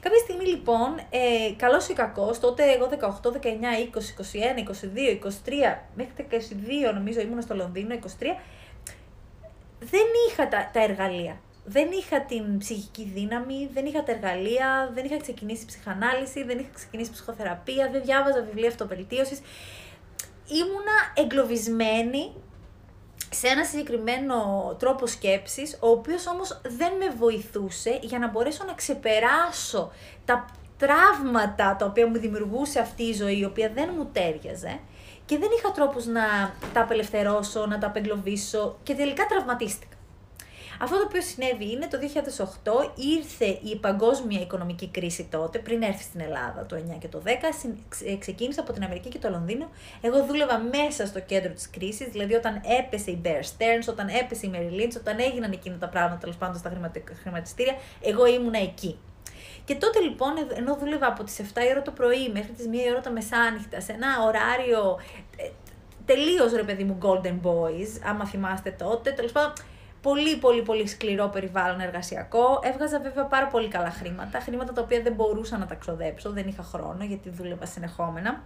Κάποια 0.00 0.18
στιγμή 0.18 0.46
λοιπόν, 0.46 0.98
ε, 1.10 1.52
καλός 1.56 1.88
ή 1.88 1.92
κακός, 1.92 2.38
τότε 2.38 2.62
εγώ 2.72 2.88
18, 3.22 3.30
19, 3.30 3.36
20, 3.36 4.02
21, 4.22 4.58
22, 4.58 5.20
23, 5.22 5.78
μέχρι 5.94 6.12
τα 6.16 6.24
22 6.90 6.94
νομίζω 6.94 7.20
ήμουν 7.20 7.42
στο 7.42 7.54
Λονδίνο, 7.54 7.94
23, 7.94 7.98
δεν 9.78 10.06
είχα 10.28 10.48
τα, 10.48 10.70
τα 10.72 10.82
εργαλεία 10.82 11.40
δεν 11.68 11.88
είχα 11.90 12.20
την 12.20 12.58
ψυχική 12.58 13.10
δύναμη, 13.14 13.68
δεν 13.72 13.86
είχα 13.86 14.02
τα 14.02 14.12
εργαλεία, 14.12 14.90
δεν 14.94 15.04
είχα 15.04 15.16
ξεκινήσει 15.16 15.64
ψυχανάλυση, 15.66 16.44
δεν 16.44 16.58
είχα 16.58 16.68
ξεκινήσει 16.74 17.12
ψυχοθεραπεία, 17.12 17.88
δεν 17.92 18.02
διάβαζα 18.04 18.42
βιβλία 18.42 18.68
αυτοβελτίωσης. 18.68 19.40
Ήμουνα 20.48 20.96
εγκλωβισμένη 21.14 22.32
σε 23.30 23.48
ένα 23.48 23.64
συγκεκριμένο 23.64 24.36
τρόπο 24.78 25.06
σκέψης, 25.06 25.78
ο 25.80 25.88
οποίος 25.88 26.26
όμως 26.26 26.60
δεν 26.62 26.92
με 26.98 27.08
βοηθούσε 27.18 27.98
για 28.02 28.18
να 28.18 28.28
μπορέσω 28.28 28.64
να 28.64 28.72
ξεπεράσω 28.72 29.92
τα 30.24 30.46
τραύματα 30.76 31.76
τα 31.78 31.86
οποία 31.86 32.06
μου 32.06 32.18
δημιουργούσε 32.18 32.80
αυτή 32.80 33.02
η 33.02 33.12
ζωή, 33.12 33.38
η 33.38 33.44
οποία 33.44 33.70
δεν 33.74 33.90
μου 33.96 34.08
τέριαζε 34.12 34.80
και 35.26 35.38
δεν 35.38 35.48
είχα 35.58 35.72
τρόπους 35.72 36.06
να 36.06 36.54
τα 36.72 36.80
απελευθερώσω, 36.80 37.66
να 37.66 37.78
τα 37.78 37.86
απεγκλωβίσω 37.86 38.76
και 38.82 38.94
τελικά 38.94 39.26
τραυματίστηκα. 39.26 39.95
Αυτό 40.80 40.96
το 40.96 41.02
οποίο 41.06 41.22
συνέβη 41.22 41.70
είναι 41.70 41.86
το 41.86 41.98
2008 42.84 42.90
ήρθε 42.94 43.44
η 43.44 43.76
παγκόσμια 43.76 44.40
οικονομική 44.40 44.88
κρίση 44.88 45.28
τότε, 45.30 45.58
πριν 45.58 45.82
έρθει 45.82 46.02
στην 46.02 46.20
Ελλάδα 46.20 46.66
το 46.66 46.76
9 46.76 46.96
και 46.98 47.08
το 47.08 47.22
10, 47.24 47.28
ε, 48.04 48.16
ξεκίνησε 48.16 48.60
από 48.60 48.72
την 48.72 48.84
Αμερική 48.84 49.08
και 49.08 49.18
το 49.18 49.30
Λονδίνο. 49.30 49.70
Εγώ 50.00 50.24
δούλευα 50.24 50.58
μέσα 50.58 51.06
στο 51.06 51.20
κέντρο 51.20 51.52
της 51.52 51.70
κρίσης, 51.70 52.08
δηλαδή 52.08 52.34
όταν 52.34 52.60
έπεσε 52.78 53.10
η 53.10 53.20
Bear 53.24 53.42
Stearns, 53.42 53.88
όταν 53.88 54.08
έπεσε 54.08 54.46
η 54.46 54.50
Mary 54.54 54.80
Lynch, 54.80 54.96
όταν 54.96 55.18
έγιναν 55.18 55.52
εκείνα 55.52 55.76
τα 55.76 55.88
πράγματα 55.88 56.20
τέλος 56.20 56.36
πάντων 56.36 56.56
στα 56.56 56.72
χρηματιστήρια, 57.22 57.74
εγώ 58.00 58.26
ήμουνα 58.26 58.58
εκεί. 58.58 58.98
Και 59.64 59.74
τότε 59.74 60.00
λοιπόν, 60.00 60.32
ενώ 60.56 60.76
δούλευα 60.76 61.06
από 61.06 61.24
τις 61.24 61.40
7 61.40 61.42
η 61.42 61.70
ώρα 61.70 61.82
το 61.82 61.90
πρωί 61.90 62.28
μέχρι 62.32 62.52
τις 62.52 62.66
1 62.66 62.74
η 62.74 62.90
ώρα 62.90 63.00
το 63.00 63.10
μεσάνυχτα, 63.10 63.80
σε 63.80 63.92
ένα 63.92 64.08
ωράριο 64.26 65.00
ε, 65.36 65.48
τελείως 66.04 66.52
ρε 66.52 66.62
παιδί 66.62 66.84
μου 66.84 66.98
Golden 67.02 67.40
Boys, 67.46 68.00
άμα 68.04 68.26
θυμάστε 68.26 68.70
τότε, 68.70 69.10
τέλος 69.10 69.32
πάντων 69.32 69.52
πολύ 70.08 70.36
πολύ 70.36 70.62
πολύ 70.62 70.86
σκληρό 70.86 71.28
περιβάλλον 71.28 71.80
εργασιακό. 71.80 72.60
Έβγαζα 72.62 73.00
βέβαια 73.00 73.24
πάρα 73.24 73.46
πολύ 73.46 73.68
καλά 73.68 73.90
χρήματα, 73.90 74.40
χρήματα 74.40 74.72
τα 74.72 74.82
οποία 74.82 75.00
δεν 75.02 75.12
μπορούσα 75.12 75.58
να 75.58 75.66
τα 75.66 75.74
ξοδέψω, 75.74 76.30
δεν 76.30 76.46
είχα 76.48 76.62
χρόνο 76.62 77.04
γιατί 77.04 77.30
δούλευα 77.30 77.66
συνεχόμενα. 77.66 78.42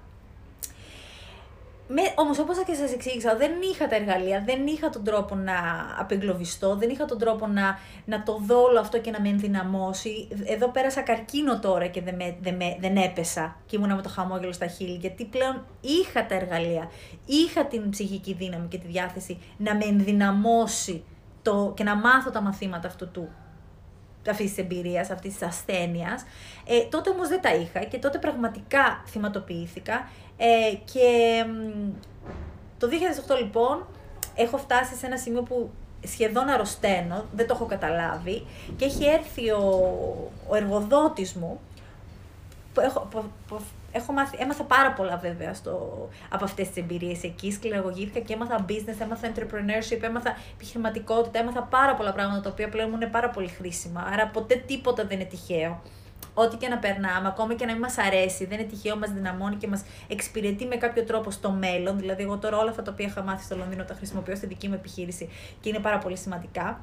Με, 1.89 2.03
όμως 2.15 2.39
όπως 2.39 2.57
και 2.67 2.75
σας 2.75 2.93
εξήγησα, 2.93 3.37
δεν 3.37 3.53
είχα 3.73 3.87
τα 3.89 3.97
εργαλεία, 3.97 4.43
δεν 4.47 4.67
είχα 4.67 4.91
τον 4.91 5.05
τρόπο 5.05 5.35
να 5.35 5.55
απεγκλωβιστώ, 5.99 6.77
δεν 6.77 6.91
είχα 6.91 7.05
τον 7.05 7.19
τρόπο 7.19 7.47
να, 7.47 7.79
να 8.05 8.23
το 8.23 8.39
δω 8.47 8.63
όλο 8.63 8.81
αυτό 8.81 8.99
και 8.99 9.11
να 9.11 9.21
με 9.21 9.29
ενδυναμώσει. 9.29 10.29
Εδώ 10.45 10.69
πέρασα 10.69 11.01
καρκίνο 11.01 11.59
τώρα 11.59 11.87
και 11.87 12.01
δεν, 12.01 12.15
με, 12.15 12.37
δεν, 12.41 12.55
με, 12.55 12.77
δεν 12.81 12.97
έπεσα 12.97 13.57
και 13.67 13.77
ήμουνα 13.77 13.95
με 13.95 14.03
το 14.03 14.09
χαμόγελο 14.09 14.53
στα 14.53 14.67
χείλη, 14.67 14.97
γιατί 14.97 15.25
πλέον 15.25 15.65
είχα 15.81 16.27
τα 16.27 16.35
εργαλεία, 16.35 16.91
είχα 17.27 17.67
την 17.67 17.91
ψυχική 17.91 18.33
δύναμη 18.35 18.69
και 18.69 18.79
τη 18.79 18.87
διάθεση 18.87 19.39
να 19.57 19.75
με 19.75 19.85
ενδυναμώσει 19.85 21.05
το, 21.43 21.73
και 21.77 21.85
να 21.85 21.95
μάθω 21.95 22.31
τα 22.31 22.41
μαθήματα 22.41 22.89
αυτού 22.89 23.11
του. 23.11 23.29
αυτής 24.31 24.49
της 24.49 24.59
εμπειρίας, 24.59 25.11
αυτής 25.11 25.33
της 25.33 25.43
ασθένειας. 25.43 26.25
Ε, 26.67 26.81
τότε 26.83 27.11
όμως 27.11 27.29
δεν 27.29 27.41
τα 27.41 27.55
είχα 27.55 27.85
και 27.85 27.99
τότε 27.99 28.19
πραγματικά 28.19 29.03
θυματοποιήθηκα. 29.07 30.09
Ε, 30.37 30.75
και 30.93 31.45
το 32.79 32.89
2008 33.27 33.37
λοιπόν 33.41 33.87
έχω 34.35 34.57
φτάσει 34.57 34.95
σε 34.95 35.07
ένα 35.07 35.17
σημείο 35.17 35.43
που 35.43 35.71
σχεδόν 36.07 36.49
αρρωσταίνω, 36.49 37.25
δεν 37.33 37.47
το 37.47 37.55
έχω 37.55 37.67
καταλάβει 37.67 38.47
και 38.77 38.85
έχει 38.85 39.05
έρθει 39.05 39.51
ο, 39.51 39.63
ο 40.49 40.57
εργοδότης 40.57 41.33
μου 41.35 41.61
που 42.75 42.81
έχω, 42.81 43.09
έχω 43.93 44.13
μάθει, 44.13 44.37
έμαθα 44.41 44.65
πάρα 44.65 44.93
πολλά 44.93 45.17
βέβαια 45.17 45.55
στο, 45.55 46.09
από 46.29 46.45
αυτές 46.45 46.69
τις 46.69 46.77
εμπειρίες 46.77 47.23
εκεί, 47.23 47.53
σκληραγωγήθηκα 47.53 48.21
και 48.21 48.33
έμαθα 48.33 48.65
business, 48.69 49.01
έμαθα 49.01 49.33
entrepreneurship, 49.33 50.03
έμαθα 50.03 50.37
επιχειρηματικότητα, 50.55 51.39
έμαθα 51.39 51.63
πάρα 51.63 51.95
πολλά 51.95 52.13
πράγματα 52.13 52.41
τα 52.41 52.51
οποία 52.51 52.69
πλέον 52.69 52.89
μου 52.91 52.97
είναι 52.97 53.11
πάρα 53.11 53.31
πολύ 53.31 53.49
χρήσιμα, 53.49 54.09
άρα 54.13 54.27
ποτέ 54.27 54.63
τίποτα 54.67 55.05
δεν 55.05 55.21
είναι 55.21 55.29
τυχαίο 55.29 55.81
ό,τι 56.35 56.57
και 56.57 56.69
να 56.69 56.79
περνάμε, 56.79 57.29
ακόμη 57.29 57.55
και 57.55 57.65
να 57.65 57.73
μην 57.73 57.81
μας 57.81 57.99
αρέσει, 57.99 58.45
δεν 58.47 58.59
είναι 58.59 58.69
τυχαίο, 58.69 58.97
μας 58.97 59.11
δυναμώνει 59.11 59.57
και 59.57 59.67
μας 59.67 59.85
εξυπηρετεί 60.09 60.67
με 60.67 60.77
κάποιο 60.77 61.05
τρόπο 61.05 61.31
στο 61.31 61.51
μέλλον. 61.51 61.99
Δηλαδή, 61.99 62.23
εγώ 62.23 62.39
τώρα 62.39 62.57
όλα 62.57 62.71
αυτά 62.71 62.83
τα 62.83 62.93
οποία 62.93 63.07
είχα 63.07 63.23
μάθει 63.23 63.45
στο 63.45 63.57
Λονδίνο 63.57 63.85
τα 63.85 63.95
χρησιμοποιώ 63.95 64.37
στη 64.37 64.47
δική 64.47 64.69
μου 64.69 64.75
επιχείρηση 64.75 65.29
και 65.61 65.69
είναι 65.69 65.79
πάρα 65.79 65.99
πολύ 65.99 66.17
σημαντικά. 66.17 66.81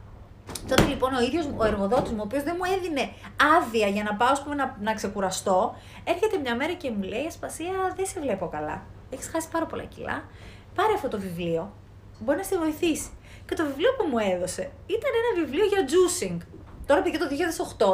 Τότε 0.67 0.83
λοιπόν 0.83 1.13
ο 1.13 1.21
ίδιος 1.21 1.45
ο 1.57 1.65
εργοδότης 1.65 2.11
μου, 2.11 2.19
ο 2.19 2.23
οποίος 2.23 2.43
δεν 2.43 2.55
μου 2.57 2.71
έδινε 2.75 3.09
άδεια 3.57 3.87
για 3.87 4.03
να 4.03 4.13
πάω 4.15 4.33
πούμε, 4.43 4.55
να, 4.55 4.77
να 4.81 4.93
ξεκουραστώ, 4.93 5.75
έρχεται 6.03 6.37
μια 6.37 6.55
μέρα 6.55 6.73
και 6.73 6.91
μου 6.91 7.03
λέει: 7.03 7.25
Ασπασία, 7.27 7.71
δεν 7.95 8.05
σε 8.05 8.19
βλέπω 8.19 8.47
καλά. 8.47 8.83
Έχεις 9.09 9.29
χάσει 9.33 9.47
πάρα 9.51 9.65
πολλά 9.65 9.83
κιλά. 9.83 10.23
Πάρε 10.75 10.93
αυτό 10.93 11.07
το 11.07 11.19
βιβλίο. 11.19 11.73
Μπορεί 12.19 12.37
να 12.37 12.43
σε 12.43 12.57
βοηθήσει. 12.57 13.09
Και 13.47 13.55
το 13.55 13.65
βιβλίο 13.65 13.89
που 13.97 14.05
μου 14.11 14.17
έδωσε 14.17 14.71
ήταν 14.85 15.11
ένα 15.21 15.31
βιβλίο 15.41 15.65
για 15.65 15.81
juicing. 15.91 16.37
Τώρα 16.87 17.01
πήγε 17.01 17.17
το 17.17 17.27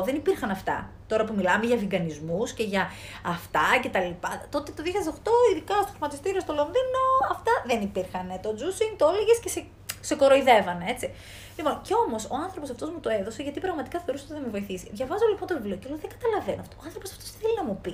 2008, 0.02 0.06
δεν 0.06 0.16
υπήρχαν 0.16 0.50
αυτά. 0.50 0.90
Τώρα 1.08 1.24
που 1.24 1.34
μιλάμε 1.36 1.66
για 1.66 1.78
βιγκανισμούς 1.78 2.52
και 2.54 2.64
για 2.64 2.92
αυτά 3.26 3.66
και 3.82 3.90
τα 3.90 4.00
λοιπά. 4.00 4.48
Τότε 4.50 4.72
το 4.72 4.84
2008, 4.86 5.30
ειδικά 5.52 5.74
στο 5.82 5.92
χρηματιστήριο 5.92 6.42
στο 6.42 6.54
Λονδίνο, 6.54 7.02
αυτά 7.32 7.52
δεν 7.66 7.82
υπήρχαν. 7.82 8.28
Το 8.42 8.50
juicing 8.60 8.94
το 8.98 9.06
έλεγες 9.14 9.40
και 9.44 9.50
σε, 9.50 9.66
σε 10.02 10.16
κοροϊδεύανε, 10.16 10.86
έτσι. 10.88 11.10
Λοιπόν, 11.58 11.82
κι 11.82 11.94
όμως 12.06 12.24
ο 12.34 12.36
άνθρωπος 12.46 12.70
αυτός 12.70 12.90
μου 12.90 13.00
το 13.00 13.10
έδωσε 13.10 13.42
γιατί 13.44 13.60
πραγματικά 13.60 14.00
θεωρούσε 14.00 14.26
ότι 14.28 14.34
θα 14.34 14.42
με 14.46 14.50
βοηθήσει. 14.56 14.88
Διαβάζω 14.92 15.26
λοιπόν 15.32 15.48
το 15.48 15.54
βιβλίο 15.58 15.76
και 15.76 15.88
λέω: 15.90 15.98
Δεν 15.98 16.12
καταλαβαίνω 16.16 16.62
αυτό. 16.62 16.76
Ο 16.80 16.84
άνθρωπος 16.88 17.10
αυτός 17.12 17.32
τι 17.32 17.38
θέλει 17.42 17.56
να 17.62 17.64
μου 17.64 17.80
πει; 17.82 17.94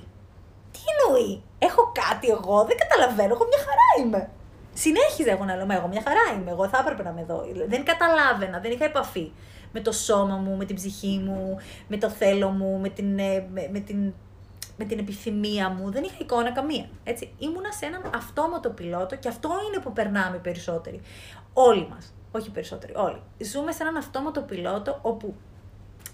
Τι 0.74 0.82
εννοεί, 0.94 1.44
Έχω 1.60 1.92
κάτι 2.02 2.28
εγώ, 2.38 2.58
δεν 2.70 2.78
καταλαβαίνω. 2.84 3.32
Εγώ 3.36 3.46
μια 3.52 3.62
χαρά 3.68 3.90
είμαι. 4.00 4.22
Συνέχιζα 4.74 5.32
εγώ 5.32 5.44
να 5.46 5.56
λέω: 5.56 5.68
Εγώ 5.80 5.88
μια 5.94 6.04
χαρά 6.08 6.26
είμαι. 6.36 6.52
Εγώ 6.52 6.66
θα 6.72 6.78
έπρεπε 6.84 7.04
να 7.04 7.12
με 7.18 7.24
δω. 7.30 7.38
Δεν 7.68 7.82
καταλάβαινα, 7.92 8.60
δεν 8.60 8.72
είχα 8.72 8.86
επαφή 8.86 9.32
με 9.72 9.82
το 9.82 9.92
σώμα 9.92 10.36
μου, 10.36 10.56
με 10.58 10.66
την 10.66 10.76
ψυχή 10.76 11.22
μου, 11.26 11.58
με 11.88 11.98
το 11.98 12.10
θέλω 12.10 12.50
μου, 12.50 12.80
με 12.80 12.90
την, 12.90 13.20
ε, 13.20 13.48
με, 13.54 13.70
με 13.72 13.80
την, 13.80 14.14
με 14.78 14.86
την 14.86 15.00
επιθυμία 15.00 15.70
μου. 15.70 15.92
Δεν 15.92 16.04
είχα 16.04 16.18
εικόνα 16.20 16.52
καμία. 16.52 16.90
Έτσι. 17.04 17.34
Ήμουνα 17.38 17.72
σε 17.72 17.86
έναν 17.86 18.02
αυτόματο 18.16 18.70
πιλότο 18.70 19.16
και 19.16 19.28
αυτό 19.28 19.50
είναι 19.68 19.84
που 19.84 19.94
περνάμε 19.94 20.36
οι 20.36 20.40
περισσότεροι. 20.40 21.02
Όλοι 21.54 21.88
μας. 21.90 22.14
Όχι 22.32 22.52
περισσότεροι, 22.52 22.94
όλοι. 22.96 23.22
Ζούμε 23.38 23.72
σε 23.72 23.84
έναν 23.84 23.98
αυτόματο 23.98 24.42
πιλότο 24.42 25.00
όπου 25.02 25.36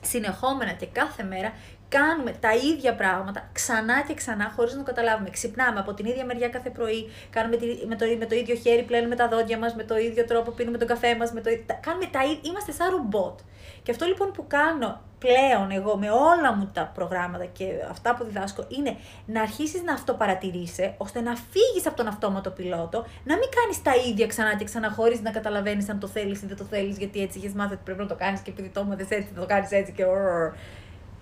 συνεχόμενα 0.02 0.72
και 0.72 0.86
κάθε 0.86 1.24
μέρα 1.24 1.54
κάνουμε 1.90 2.32
τα 2.32 2.54
ίδια 2.56 2.96
πράγματα 2.96 3.50
ξανά 3.54 4.02
και 4.02 4.14
ξανά 4.14 4.52
χωρίς 4.56 4.74
να 4.74 4.80
το 4.80 4.86
καταλάβουμε. 4.86 5.30
Ξυπνάμε 5.30 5.80
από 5.80 5.94
την 5.94 6.06
ίδια 6.06 6.26
μεριά 6.26 6.50
κάθε 6.50 6.70
πρωί, 6.70 7.10
κάνουμε 7.30 7.58
με, 7.88 7.96
το, 7.96 8.06
με 8.20 8.26
το 8.26 8.36
ίδιο 8.36 8.56
χέρι, 8.56 8.84
πλένουμε 8.84 9.16
τα 9.16 9.28
δόντια 9.28 9.58
μας, 9.58 9.76
με 9.76 9.84
το 9.84 9.98
ίδιο 9.98 10.26
τρόπο 10.26 10.52
πίνουμε 10.52 10.78
τον 10.78 10.88
καφέ 10.88 11.16
μας. 11.16 11.30
Το, 11.30 11.42
κάνουμε 11.82 12.06
τα, 12.12 12.20
είμαστε 12.42 12.72
σαν 12.72 12.90
ρομπότ. 12.90 13.40
Και 13.84 13.92
αυτό 13.92 14.06
λοιπόν 14.06 14.32
που 14.32 14.46
κάνω 14.48 15.02
πλέον 15.20 15.72
εγώ 15.72 15.98
με 15.98 16.10
όλα 16.10 16.54
μου 16.56 16.70
τα 16.74 16.92
προγράμματα 16.94 17.46
και 17.46 17.66
αυτά 17.90 18.16
που 18.16 18.24
διδάσκω 18.24 18.66
είναι 18.68 18.98
να 19.26 19.42
αρχίσεις 19.42 19.82
να 19.84 19.94
αυτοπαρατηρείσαι 19.94 20.94
ώστε 20.98 21.22
να 21.22 21.36
φύγεις 21.36 21.88
από 21.88 21.96
τον 21.96 22.08
αυτόματο 22.08 22.50
πιλότο, 22.50 23.06
να 23.24 23.38
μην 23.38 23.50
κάνεις 23.56 23.82
τα 23.82 23.96
ίδια 24.10 24.28
ξανά 24.28 24.56
και 24.56 24.64
ξανά 24.64 24.92
χωρίς 24.92 25.22
να 25.22 25.32
καταλαβαίνεις 25.32 25.90
αν 25.90 26.00
το 26.00 26.08
θέλεις 26.08 26.42
ή 26.42 26.46
δεν 26.46 26.58
το 26.58 26.64
θέλεις 26.64 26.98
γιατί 26.98 27.22
έτσι 27.22 27.40
έχεις 27.40 27.54
μάθει 27.54 27.74
ότι 27.74 27.82
πρέπει 27.84 28.00
να 28.00 28.08
το 28.08 28.16
κάνεις 28.16 28.40
και 28.40 28.50
επειδή 28.50 28.70
το 28.70 28.80
έμαθες 28.80 29.10
έτσι 29.10 29.30
θα 29.34 29.40
το 29.40 29.46
κάνεις 29.46 29.72
έτσι 29.72 29.92
και 29.92 30.06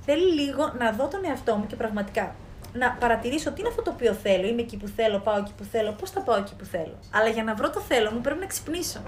Θέλει 0.06 0.42
λίγο 0.42 0.74
να 0.78 0.92
δω 0.92 1.08
τον 1.08 1.26
εαυτό 1.26 1.56
μου 1.56 1.66
και 1.66 1.76
πραγματικά 1.76 2.36
να 2.74 2.92
παρατηρήσω 2.92 3.52
τι 3.52 3.60
είναι 3.60 3.70
αυτό 3.70 3.82
το 3.82 3.92
οποίο 3.92 4.14
θέλω. 4.14 4.48
Είμαι 4.48 4.62
εκεί 4.62 4.78
που 4.78 4.88
θέλω, 4.88 5.20
πάω 5.20 5.38
εκεί 5.38 5.54
που 5.58 5.64
θέλω, 5.64 5.92
πώς 5.92 6.10
θα 6.10 6.22
πάω 6.22 6.38
εκεί 6.38 6.56
που 6.56 6.66
θέλω. 6.66 7.00
Αλλά 7.14 7.30
για 7.30 7.44
να 7.44 7.56
βρω 7.56 7.70
το 7.70 7.80
θέλω 7.80 8.12
μου 8.12 8.22
πρέπει 8.22 8.40
να 8.40 8.46
ξυπνήσω. 8.46 9.00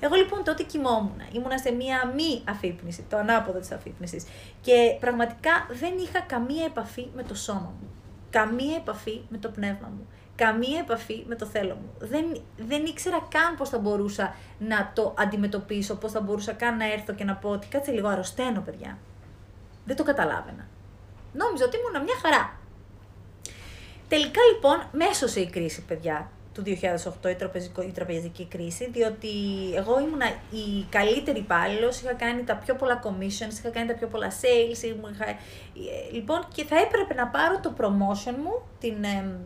Εγώ 0.00 0.14
λοιπόν 0.14 0.44
τότε 0.44 0.62
κοιμόμουν. 0.62 1.20
Ήμουνα 1.32 1.58
σε 1.58 1.70
μία 1.70 2.12
μη 2.14 2.42
αφύπνιση, 2.48 3.04
το 3.08 3.16
ανάποδο 3.16 3.58
της 3.58 3.72
αφύπνισης. 3.72 4.24
Και 4.60 4.96
πραγματικά 5.00 5.50
δεν 5.70 5.92
είχα 5.98 6.20
καμία 6.20 6.64
επαφή 6.64 7.06
με 7.14 7.22
το 7.22 7.34
σώμα 7.34 7.74
μου. 7.80 7.88
Καμία 8.30 8.76
επαφή 8.76 9.20
με 9.28 9.38
το 9.38 9.48
πνεύμα 9.48 9.88
μου. 9.96 10.06
Καμία 10.36 10.78
επαφή 10.78 11.24
με 11.26 11.34
το 11.34 11.46
θέλω 11.46 11.74
μου. 11.74 11.90
Δεν, 11.98 12.24
δεν 12.56 12.84
ήξερα 12.84 13.26
καν 13.30 13.56
πώς 13.56 13.68
θα 13.68 13.78
μπορούσα 13.78 14.34
να 14.58 14.90
το 14.94 15.14
αντιμετωπίσω, 15.18 15.94
πώς 15.94 16.12
θα 16.12 16.20
μπορούσα 16.20 16.52
καν 16.52 16.76
να 16.76 16.92
έρθω 16.92 17.12
και 17.12 17.24
να 17.24 17.34
πω 17.34 17.48
ότι 17.48 17.66
κάτσε 17.66 17.90
λίγο 17.90 18.08
αρρωσταίνω, 18.08 18.60
παιδιά. 18.60 18.98
Δεν 19.90 19.98
το 19.98 20.04
καταλάβαινα. 20.04 20.66
Νόμιζα 21.32 21.64
ότι 21.64 21.76
ήμουν 21.76 22.04
μια 22.04 22.18
χαρά. 22.22 22.58
Τελικά 24.08 24.40
λοιπόν 24.52 24.88
μέσωσε 24.92 25.40
η 25.40 25.50
κρίση, 25.50 25.82
παιδιά, 25.82 26.30
του 26.54 26.62
2008, 27.26 27.30
η, 27.30 27.34
τραπεζικό, 27.34 27.82
η 27.82 27.90
τραπεζική 27.90 28.46
κρίση, 28.46 28.90
διότι 28.90 29.28
εγώ 29.74 30.00
ήμουνα 30.00 30.26
η 30.50 30.86
καλύτερη 30.90 31.38
υπάλληλος, 31.38 32.00
είχα 32.00 32.12
κάνει 32.12 32.44
τα 32.44 32.56
πιο 32.56 32.74
πολλά 32.74 33.00
commissions, 33.04 33.52
είχα 33.58 33.70
κάνει 33.70 33.86
τα 33.86 33.94
πιο 33.94 34.06
πολλά 34.06 34.30
sales, 34.30 34.82
είχα... 34.82 35.28
Ε, 35.28 35.36
λοιπόν, 36.12 36.46
και 36.54 36.64
θα 36.64 36.76
έπρεπε 36.78 37.14
να 37.14 37.26
πάρω 37.26 37.60
το 37.60 37.74
promotion 37.78 38.34
μου, 38.44 38.62
την, 38.80 39.04
ε, 39.04 39.38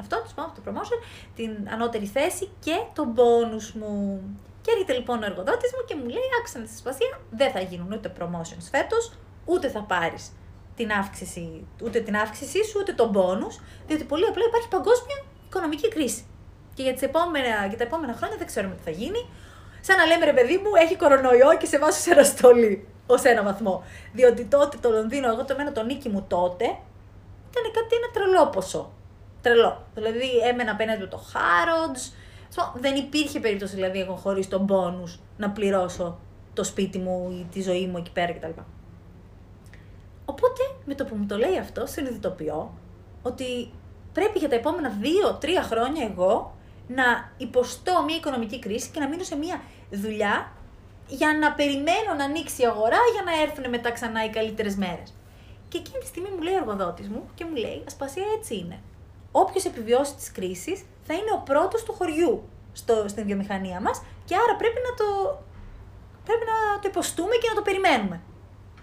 αυτό, 0.00 0.22
το 0.34 0.62
promotion, 0.66 0.98
την 1.34 1.50
ανώτερη 1.72 2.06
θέση 2.06 2.48
και 2.60 2.76
το 2.92 3.14
bonus 3.16 3.72
μου. 3.80 4.22
Και 4.62 4.70
έρχεται 4.70 4.92
λοιπόν 4.92 5.22
ο 5.22 5.24
εργοδότης 5.24 5.72
μου 5.72 5.84
και 5.86 5.94
μου 5.94 6.08
λέει: 6.08 6.28
Άκουσα 6.38 6.58
τη 6.58 6.76
σπασία, 6.76 7.20
δεν 7.30 7.50
θα 7.50 7.60
γίνουν 7.60 7.92
ούτε 7.92 8.12
promotions 8.18 8.66
φέτος, 8.70 9.12
ούτε 9.50 9.68
θα 9.68 9.82
πάρεις 9.82 10.32
την 10.76 10.90
αύξηση, 10.92 11.66
ούτε 11.82 12.00
την 12.00 12.16
αύξησή 12.16 12.64
σου, 12.64 12.76
ούτε 12.80 12.92
τον 12.92 13.12
πόνους, 13.12 13.60
διότι 13.86 14.04
πολύ 14.04 14.26
απλά 14.26 14.44
υπάρχει 14.46 14.68
παγκόσμια 14.68 15.16
οικονομική 15.46 15.88
κρίση. 15.88 16.22
Και 16.74 16.82
για, 16.82 16.92
τις 16.92 17.02
επόμενα, 17.02 17.66
για 17.68 17.78
τα 17.78 17.84
επόμενα 17.84 18.12
χρόνια 18.12 18.36
δεν 18.36 18.46
ξέρουμε 18.46 18.74
τι 18.74 18.82
θα 18.82 18.90
γίνει. 18.90 19.20
Σαν 19.80 19.96
να 19.96 20.04
λέμε 20.06 20.24
ρε 20.24 20.32
παιδί 20.32 20.56
μου, 20.56 20.70
έχει 20.82 20.96
κορονοϊό 20.96 21.56
και 21.58 21.66
σε 21.66 21.78
βάζω 21.78 21.98
σε 21.98 22.10
αναστολή. 22.10 22.88
Ω 23.06 23.14
ένα 23.22 23.42
βαθμό. 23.42 23.84
Διότι 24.12 24.44
τότε 24.44 24.76
το 24.80 24.90
Λονδίνο, 24.90 25.28
εγώ 25.32 25.44
το 25.44 25.54
μένω 25.56 25.72
το 25.72 25.82
νίκη 25.82 26.08
μου 26.08 26.24
τότε, 26.28 26.64
ήταν 27.50 27.64
κάτι 27.76 27.96
ένα 28.00 28.08
τρελό 28.12 28.46
ποσό. 28.46 28.92
Τρελό. 29.42 29.86
Δηλαδή 29.94 30.38
έμενα 30.50 30.70
απέναντι 30.70 31.00
με 31.00 31.06
το 31.06 31.20
Χάροντ. 31.30 31.96
Δεν 32.74 32.96
υπήρχε 32.96 33.40
περίπτωση 33.40 33.74
δηλαδή 33.74 34.00
εγώ 34.00 34.14
χωρίς 34.14 34.48
τον 34.48 34.66
πόνους 34.66 35.20
να 35.36 35.50
πληρώσω 35.50 36.18
το 36.52 36.64
σπίτι 36.64 36.98
μου 36.98 37.30
ή 37.30 37.46
τη 37.52 37.62
ζωή 37.62 37.86
μου 37.86 37.96
εκεί 37.96 38.10
πέρα 38.12 38.32
κτλ. 38.32 38.60
Οπότε 40.30 40.62
με 40.84 40.94
το 40.94 41.04
που 41.04 41.14
μου 41.14 41.26
το 41.26 41.36
λέει 41.36 41.58
αυτό, 41.58 41.86
συνειδητοποιώ 41.86 42.74
ότι 43.22 43.72
πρέπει 44.12 44.38
για 44.38 44.48
τα 44.48 44.54
επόμενα 44.54 44.88
δύο-τρία 44.88 45.62
χρόνια 45.62 46.08
εγώ 46.10 46.54
να 46.88 47.32
υποστώ 47.36 48.02
μια 48.06 48.16
οικονομική 48.16 48.58
κρίση 48.58 48.90
και 48.90 49.00
να 49.00 49.08
μείνω 49.08 49.22
σε 49.22 49.36
μια 49.36 49.60
δουλειά 49.90 50.52
για 51.06 51.38
να 51.40 51.52
περιμένω 51.52 52.14
να 52.16 52.24
ανοίξει 52.24 52.62
η 52.62 52.66
αγορά 52.66 52.98
για 53.12 53.22
να 53.22 53.42
έρθουν 53.42 53.68
μετά 53.68 53.90
ξανά 53.90 54.24
οι 54.24 54.30
καλύτερες 54.30 54.76
μέρες. 54.76 55.14
Και 55.68 55.78
εκείνη 55.78 55.98
τη 55.98 56.06
στιγμή 56.06 56.28
μου 56.30 56.42
λέει 56.42 56.54
ο 56.54 56.56
εργοδότης 56.56 57.08
μου 57.08 57.22
και 57.34 57.44
μου 57.44 57.54
λέει: 57.54 57.82
Ασπασία 57.86 58.24
έτσι 58.38 58.56
είναι. 58.56 58.80
Όποιος 59.32 59.64
επιβιώσει 59.64 60.14
τη 60.14 60.32
κρίση 60.32 60.86
θα 61.06 61.14
είναι 61.14 61.32
ο 61.38 61.42
πρώτος 61.44 61.82
του 61.82 61.92
χωριού 61.92 62.48
στο, 62.72 63.04
στην 63.08 63.24
βιομηχανία 63.24 63.80
μας 63.80 64.02
και 64.24 64.34
άρα 64.34 64.56
πρέπει 64.56 64.80
να 64.88 64.94
το, 65.00 65.38
πρέπει 66.24 66.44
να 66.52 66.80
το 66.80 66.88
υποστούμε 66.88 67.34
και 67.42 67.48
να 67.48 67.54
το 67.54 67.62
περιμένουμε. 67.62 68.20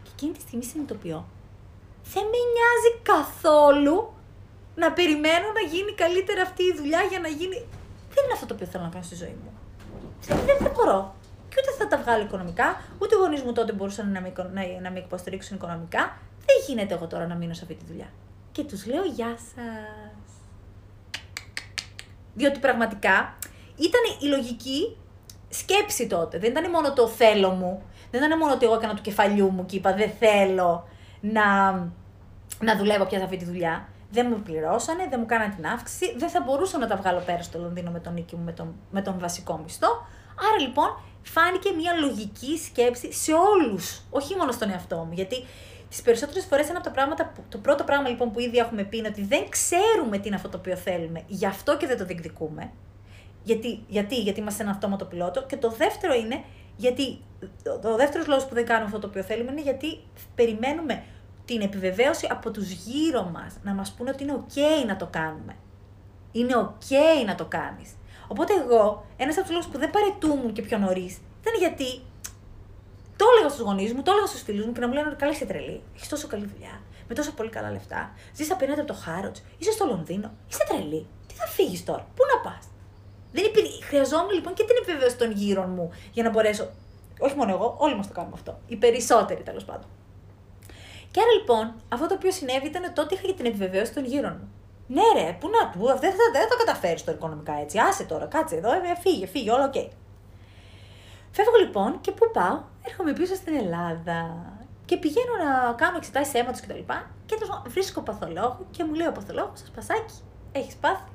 Και 0.03 0.09
εκείνη 0.13 0.31
τη 0.33 0.41
στιγμή 0.41 0.63
συνειδητοποιώ 0.63 1.25
δεν 2.13 2.23
με 2.31 2.39
νοιάζει 2.53 2.91
καθόλου 3.11 4.13
να 4.75 4.91
περιμένω 4.91 5.47
να 5.53 5.63
γίνει 5.73 5.91
καλύτερα 5.93 6.41
αυτή 6.41 6.63
η 6.63 6.73
δουλειά 6.77 7.01
για 7.09 7.19
να 7.19 7.27
γίνει. 7.27 7.57
Δεν 8.13 8.23
είναι 8.23 8.33
αυτό 8.33 8.45
το 8.45 8.53
οποίο 8.53 8.67
θέλω 8.67 8.83
να 8.83 8.89
κάνω 8.89 9.03
στη 9.03 9.15
ζωή 9.15 9.35
μου. 9.43 9.51
Δεν, 10.21 10.57
δεν 10.59 10.71
μπορώ. 10.75 11.15
Και 11.49 11.55
ούτε 11.59 11.71
θα 11.77 11.87
τα 11.87 11.97
βγάλω 12.03 12.23
οικονομικά, 12.23 12.81
ούτε 12.99 13.15
οι 13.15 13.17
γονείς 13.17 13.41
μου 13.41 13.53
τότε 13.53 13.71
μπορούσαν 13.73 14.11
να 14.11 14.21
με, 14.21 14.33
να, 14.53 14.61
να 14.81 14.91
με 14.91 14.99
υποστηρίξουν 14.99 15.55
οικονομικά. 15.55 16.17
Δεν 16.45 16.55
γίνεται 16.67 16.93
εγώ 16.93 17.07
τώρα 17.07 17.27
να 17.27 17.35
μείνω 17.35 17.53
σε 17.53 17.61
αυτή 17.61 17.75
τη 17.75 17.85
δουλειά. 17.85 18.09
Και 18.51 18.63
τους 18.63 18.85
λέω 18.85 19.03
γεια 19.03 19.37
σας. 19.37 20.31
Διότι 22.33 22.59
πραγματικά 22.59 23.37
ήταν 23.75 24.01
η 24.19 24.25
λογική 24.25 24.97
σκέψη 25.49 26.07
τότε. 26.07 26.39
Δεν 26.39 26.51
ήταν 26.51 26.69
μόνο 26.69 26.93
το 26.93 27.07
θέλω 27.07 27.49
μου. 27.49 27.83
Δεν 28.11 28.23
ήταν 28.23 28.37
μόνο 28.37 28.53
ότι 28.53 28.65
εγώ 28.65 28.73
έκανα 28.73 28.93
του 28.93 29.01
κεφαλιού 29.01 29.51
μου 29.51 29.65
και 29.65 29.75
είπα 29.75 29.93
δεν 29.93 30.11
θέλω 30.19 30.87
να, 31.33 31.71
να 32.59 32.77
δουλεύω 32.77 33.05
πια 33.05 33.17
σε 33.17 33.23
αυτή 33.23 33.37
τη 33.37 33.45
δουλειά. 33.45 33.87
Δεν 34.11 34.27
μου 34.29 34.41
πληρώσανε, 34.43 35.07
δεν 35.09 35.19
μου 35.19 35.25
κάνανε 35.25 35.53
την 35.55 35.65
αύξηση, 35.65 36.15
δεν 36.17 36.29
θα 36.29 36.41
μπορούσα 36.41 36.77
να 36.77 36.87
τα 36.87 36.95
βγάλω 36.95 37.19
πέρα 37.19 37.43
στο 37.43 37.59
Λονδίνο 37.59 37.91
με 37.91 37.99
τον 37.99 38.13
νίκη 38.13 38.35
μου, 38.35 38.43
με 38.43 38.51
τον, 38.51 38.75
με 38.91 39.01
τον 39.01 39.19
βασικό 39.19 39.57
μισθό. 39.63 40.07
Άρα 40.49 40.61
λοιπόν 40.61 40.97
φάνηκε 41.23 41.69
μια 41.71 41.93
λογική 41.93 42.57
σκέψη 42.57 43.13
σε 43.13 43.31
όλους, 43.33 44.01
όχι 44.09 44.35
μόνο 44.35 44.51
στον 44.51 44.69
εαυτό 44.69 44.95
μου. 44.95 45.13
Γιατί 45.13 45.45
τις 45.89 46.01
περισσότερες 46.01 46.45
φορές 46.45 46.69
ένα 46.69 46.77
από 46.77 46.87
τα 46.87 46.93
πράγματα, 46.93 47.31
που, 47.35 47.43
το 47.49 47.57
πρώτο 47.57 47.83
πράγμα 47.83 48.09
λοιπόν 48.09 48.31
που 48.31 48.39
ήδη 48.39 48.57
έχουμε 48.57 48.83
πει 48.83 48.97
είναι 48.97 49.07
ότι 49.07 49.23
δεν 49.23 49.49
ξέρουμε 49.49 50.17
τι 50.17 50.27
είναι 50.27 50.35
αυτό 50.35 50.49
το 50.49 50.57
οποίο 50.57 50.75
θέλουμε, 50.75 51.23
γι' 51.27 51.45
αυτό 51.45 51.77
και 51.77 51.87
δεν 51.87 51.97
το 51.97 52.05
διεκδικούμε. 52.05 52.71
Γιατί, 53.43 53.83
γιατί, 53.87 54.15
γιατί 54.15 54.39
είμαστε 54.39 54.63
ένα 54.63 54.71
αυτόματο 54.71 55.05
πιλότο. 55.05 55.43
Και 55.43 55.57
το 55.57 55.69
δεύτερο 55.69 56.13
είναι 56.13 56.43
γιατί. 56.75 57.19
Ο 57.83 57.95
δεύτερος 57.95 58.27
λόγος 58.27 58.45
που 58.45 58.53
δεν 58.53 58.65
κάνουμε 58.65 58.85
αυτό 58.85 58.99
το 58.99 59.07
οποίο 59.07 59.23
θέλουμε 59.23 59.51
είναι 59.51 59.61
γιατί 59.61 59.99
περιμένουμε 60.35 61.03
την 61.45 61.61
επιβεβαίωση 61.61 62.27
από 62.31 62.51
τους 62.51 62.71
γύρω 62.71 63.23
μας 63.23 63.53
να 63.63 63.73
μας 63.73 63.91
πούνε 63.91 64.09
ότι 64.09 64.23
είναι 64.23 64.43
OK 64.47 64.85
να 64.87 64.95
το 64.95 65.07
κάνουμε. 65.11 65.55
Είναι 66.31 66.53
OK 66.55 66.91
να 67.25 67.35
το 67.35 67.45
κάνεις. 67.45 67.89
Οπότε 68.27 68.53
εγώ, 68.53 69.05
ένας 69.17 69.35
από 69.35 69.45
τους 69.45 69.55
λόγους 69.55 69.67
που 69.67 69.77
δεν 69.77 69.89
παρετούμουν 69.89 70.53
και 70.53 70.61
πιο 70.61 70.77
νωρίς 70.77 71.17
ήταν 71.41 71.59
γιατί 71.59 72.01
το 73.15 73.25
έλεγα 73.31 73.49
στους 73.49 73.65
γονείς 73.65 73.93
μου, 73.93 74.01
το 74.01 74.11
έλεγα 74.11 74.27
στους 74.27 74.41
φίλους 74.41 74.65
μου 74.65 74.71
και 74.71 74.79
να 74.79 74.87
μου 74.87 74.93
λένε 74.93 75.15
Καλά, 75.17 75.31
είσαι 75.31 75.45
τρελή. 75.45 75.81
Έχεις 75.95 76.07
τόσο 76.07 76.27
καλή 76.27 76.45
δουλειά, 76.53 76.81
με 77.07 77.15
τόσο 77.15 77.31
πολύ 77.31 77.49
καλά 77.49 77.71
λεφτά. 77.71 78.13
Ζεις 78.35 78.51
απέναντι 78.51 78.79
από 78.79 78.93
το 78.93 78.97
Harrods, 79.03 79.43
είσαι 79.57 79.71
στο 79.71 79.85
Λονδίνο, 79.85 80.31
είσαι 80.49 80.63
τρελή. 80.67 81.07
Τι 81.27 81.33
θα 81.33 81.45
φύγεις 81.47 81.83
τώρα, 81.83 82.07
πού 82.15 82.23
να 82.33 82.49
πας; 82.49 82.65
Δεν 83.31 83.43
Χρειαζόμουν 83.87 84.33
λοιπόν 84.33 84.53
και 84.53 84.63
την 84.63 84.75
επιβεβαίωση 84.81 85.17
των 85.17 85.31
γύρων 85.31 85.69
μου 85.69 85.91
για 86.11 86.23
να 86.23 86.29
μπορέσω. 86.29 86.69
Όχι 87.19 87.35
μόνο 87.35 87.51
εγώ, 87.51 87.75
όλοι 87.79 87.95
μας 87.95 88.07
το 88.07 88.13
κάνουμε 88.13 88.33
αυτό. 88.35 88.59
Οι 88.67 88.75
περισσότεροι 88.75 89.43
τέλος 89.43 89.65
πάντων. 89.65 89.89
Και 91.15 91.21
άρα 91.21 91.33
λοιπόν, 91.39 91.73
αυτό 91.89 92.07
το 92.07 92.13
οποίο 92.13 92.31
συνέβη 92.31 92.67
ήταν 92.67 92.83
ότι 92.83 92.93
τότε 92.93 93.15
είχα 93.15 93.25
και 93.27 93.33
την 93.33 93.45
επιβεβαίωση 93.45 93.93
των 93.93 94.05
γύρων 94.05 94.35
μου. 94.39 94.47
Ναι, 94.87 95.01
ρε, 95.17 95.37
πού 95.39 95.49
να 95.55 95.69
του, 95.69 95.79
δεν 95.79 96.11
θα, 96.17 96.25
δεν 96.31 96.47
θα 96.49 96.55
καταφέρεις 96.65 97.03
το 97.03 97.11
οικονομικά 97.11 97.53
έτσι. 97.63 97.77
Άσε 97.79 98.03
τώρα, 98.03 98.25
κάτσε 98.25 98.55
εδώ, 98.55 98.71
ε, 98.71 98.95
φύγε, 98.99 99.25
φύγε, 99.27 99.51
όλο 99.51 99.63
OK. 99.63 99.73
Okay. 99.75 99.89
Φεύγω 101.31 101.57
λοιπόν 101.59 102.01
και 102.01 102.11
πού 102.11 102.31
πάω, 102.33 102.59
έρχομαι 102.87 103.13
πίσω 103.13 103.35
στην 103.35 103.55
Ελλάδα 103.55 104.45
και 104.85 104.97
πηγαίνω 104.97 105.33
να 105.43 105.73
κάνω 105.73 105.97
εξετάσεις 105.97 106.33
αίματος 106.33 106.61
κτλ. 106.61 106.79
Και, 107.25 107.35
και 107.35 107.35
βρίσκω 107.67 108.01
παθολόγο 108.01 108.65
και 108.71 108.83
μου 108.83 108.93
λέει 108.93 109.07
ο 109.07 109.11
παθολόγος, 109.11 109.59
σας 109.59 109.71
πασάκι, 109.75 110.15
έχεις 110.51 110.75
πάθει; 110.75 111.09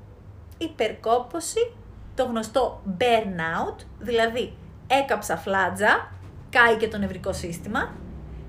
Υπερκόπωση, 0.58 1.72
το 2.14 2.24
γνωστό 2.24 2.82
burnout, 2.98 3.76
δηλαδή 3.98 4.56
έκαψα 4.86 5.36
φλάτζα, 5.36 6.12
κάει 6.50 6.76
και 6.76 6.88
το 6.88 6.98
νευρικό 6.98 7.32
σύστημα, 7.32 7.92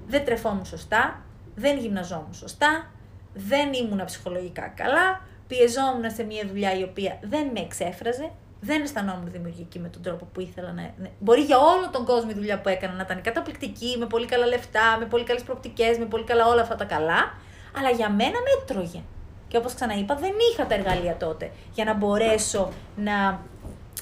δεν 0.08 0.26
τρεφόμουν 0.26 0.66
σωστά, 0.66 1.22
δεν 1.62 1.78
γυμναζόμουν 1.78 2.34
σωστά, 2.34 2.92
δεν 3.34 3.74
ήμουν 3.74 4.06
ψυχολογικά 4.06 4.68
καλά, 4.68 5.22
πιεζόμουν 5.48 6.12
σε 6.16 6.24
μια 6.24 6.44
δουλειά 6.48 6.78
η 6.78 6.84
οποία 6.84 7.20
δεν 7.22 7.48
με 7.54 7.60
εξέφραζε, 7.60 8.32
δεν 8.62 8.82
αισθανόμουν 8.82 9.32
δημιουργική 9.32 9.80
με 9.80 9.88
τον 9.88 10.02
τρόπο 10.02 10.28
που 10.34 10.42
ήθελα 10.42 10.72
να. 10.72 10.82
Ναι. 10.82 11.10
Μπορεί 11.20 11.42
για 11.42 11.58
όλο 11.58 11.90
τον 11.92 12.06
κόσμο 12.06 12.30
η 12.32 12.34
δουλειά 12.34 12.62
που 12.62 12.70
έκανα 12.70 12.94
να 12.94 13.02
ήταν 13.04 13.22
καταπληκτική, 13.22 13.96
με 14.00 14.06
πολύ 14.06 14.26
καλά 14.26 14.46
λεφτά, 14.46 14.98
με 15.00 15.06
πολύ 15.06 15.24
καλές 15.24 15.44
προοπτικές, 15.44 15.98
με 15.98 16.06
πολύ 16.06 16.24
καλά 16.24 16.48
όλα 16.48 16.62
αυτά 16.62 16.76
τα 16.76 16.86
καλά, 16.86 17.34
αλλά 17.78 17.90
για 17.90 18.10
μένα 18.10 18.38
με 18.46 18.50
έτρωγε. 18.62 19.02
Και 19.48 19.58
όπως 19.58 19.74
ξαναείπα, 19.74 20.16
δεν 20.16 20.32
είχα 20.52 20.66
τα 20.68 20.74
εργαλεία 20.76 21.18
τότε 21.18 21.52
για 21.74 21.86
να 21.86 21.94
μπορέσω 21.94 22.72
να 22.96 23.40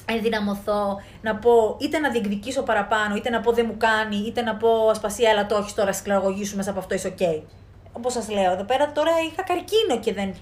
ενδυναμωθώ, 0.04 1.00
να 1.22 1.36
πω 1.36 1.76
είτε 1.80 1.98
να 1.98 2.10
διεκδικήσω 2.10 2.62
παραπάνω, 2.62 3.14
είτε 3.14 3.30
να 3.30 3.40
πω 3.40 3.52
δεν 3.52 3.66
μου 3.68 3.76
κάνει, 3.76 4.16
είτε 4.16 4.42
να 4.42 4.56
πω 4.56 4.88
Ασπασία, 4.90 5.30
αλλά 5.30 5.46
το 5.46 5.56
όχι 5.56 5.74
τώρα 5.74 5.92
σκληραγωγήσου 5.92 6.56
μέσα 6.56 6.70
από 6.70 6.78
αυτό, 6.78 6.94
είσαι 6.94 7.08
οκ. 7.08 7.44
Όπως 7.92 8.12
σας 8.12 8.30
λέω, 8.30 8.52
εδώ 8.52 8.64
πέρα 8.64 8.92
τώρα 8.92 9.10
είχα 9.30 9.42
καρκίνο 9.42 9.98
και, 10.00 10.12
δεν, 10.12 10.34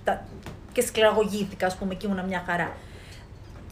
και 0.73 0.81
σκληραγωγήθηκα, 0.81 1.67
ας 1.67 1.77
πούμε, 1.77 1.95
και 1.95 2.07
ήμουν 2.07 2.25
μια 2.25 2.43
χαρά 2.47 2.73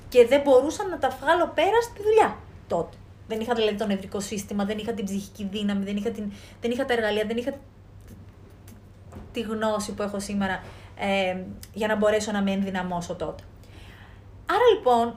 και 0.08 0.26
δεν 0.26 0.40
μπορούσα 0.40 0.86
να 0.88 0.98
τα 0.98 1.08
βγάλω 1.20 1.52
πέρα 1.54 1.80
στη 1.82 2.02
δουλειά 2.02 2.36
τότε. 2.66 2.96
Δεν 3.28 3.40
είχα 3.40 3.54
δηλαδή 3.54 3.76
το 3.76 3.86
νευρικό 3.86 4.20
σύστημα, 4.20 4.64
δεν 4.64 4.78
είχα 4.78 4.92
την 4.92 5.04
ψυχική 5.04 5.48
δύναμη, 5.50 5.84
δεν 5.84 5.96
είχα, 5.96 6.10
την, 6.10 6.32
δεν 6.60 6.70
είχα 6.70 6.84
τα 6.84 6.92
εργαλεία, 6.92 7.24
δεν 7.24 7.36
είχα 7.36 7.52
τη 9.32 9.40
γνώση 9.40 9.92
που 9.92 10.02
έχω 10.02 10.20
σήμερα 10.20 10.62
ε, 10.98 11.36
για 11.72 11.86
να 11.86 11.96
μπορέσω 11.96 12.32
να 12.32 12.42
με 12.42 12.50
ενδυναμώσω 12.50 13.14
τότε. 13.14 13.42
Άρα 14.46 14.64
λοιπόν, 14.76 15.14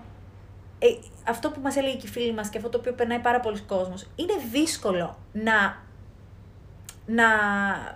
ε, 0.80 0.88
αυτό 1.28 1.50
που 1.50 1.60
μας 1.62 1.76
έλεγε 1.76 1.96
και 1.96 2.08
η 2.08 2.10
φίλη 2.10 2.34
μας 2.34 2.50
και 2.50 2.58
αυτό 2.58 2.70
το 2.70 2.78
οποίο 2.78 2.94
περνάει 2.94 3.20
πάρα 3.20 3.40
πολλοί 3.40 3.60
κόσμος, 3.60 4.08
είναι 4.16 4.34
δύσκολο 4.52 5.18
να, 5.32 5.78
να 7.06 7.26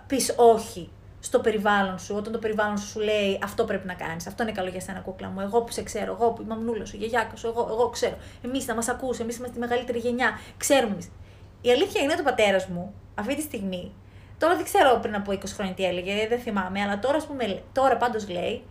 πεις 0.06 0.34
όχι 0.36 0.90
στο 1.20 1.40
περιβάλλον 1.40 1.98
σου, 1.98 2.14
όταν 2.16 2.32
το 2.32 2.38
περιβάλλον 2.38 2.78
σου 2.78 2.86
σου 2.86 3.00
λέει 3.00 3.38
αυτό 3.42 3.64
πρέπει 3.64 3.86
να 3.86 3.94
κάνεις, 3.94 4.26
αυτό 4.26 4.42
είναι 4.42 4.52
καλό 4.52 4.68
για 4.68 4.80
σένα, 4.80 5.00
κούκλα 5.00 5.28
μου. 5.28 5.40
Εγώ 5.40 5.62
που 5.62 5.72
σε 5.72 5.82
ξέρω, 5.82 6.12
εγώ 6.20 6.30
που 6.30 6.42
η 6.42 6.44
μαμνούλα 6.44 6.84
σου, 6.84 6.96
η 6.96 6.98
γιαγιάκα 6.98 7.36
σου, 7.36 7.46
εγώ, 7.46 7.66
εγώ 7.70 7.88
ξέρω. 7.88 8.16
Εμείς 8.44 8.64
θα 8.64 8.74
μας 8.74 8.88
ακούσει, 8.88 9.22
εμείς 9.22 9.36
είμαστε 9.36 9.54
τη 9.54 9.60
μεγαλύτερη 9.60 9.98
γενιά, 9.98 10.38
ξέρουμε 10.56 10.92
εμείς. 10.92 11.10
Η 11.60 11.70
αλήθεια 11.70 12.00
είναι 12.00 12.12
ότι 12.12 12.20
ο 12.20 12.24
πατέρας 12.24 12.66
μου 12.66 12.94
αυτή 13.14 13.36
τη 13.36 13.42
στιγμή, 13.42 13.92
τώρα 14.38 14.54
δεν 14.56 14.64
ξέρω 14.64 14.98
πριν 15.02 15.14
από 15.14 15.32
20 15.32 15.38
χρόνια 15.44 15.74
τι 15.74 15.84
έλεγε, 15.84 16.28
δεν 16.28 16.38
θυμάμαι, 16.40 16.80
αλλά 16.80 16.98
τώρα, 16.98 17.18
πούμε, 17.26 17.62
τώρα 17.72 17.96
πάντως 17.96 18.28
λέει, 18.28 18.62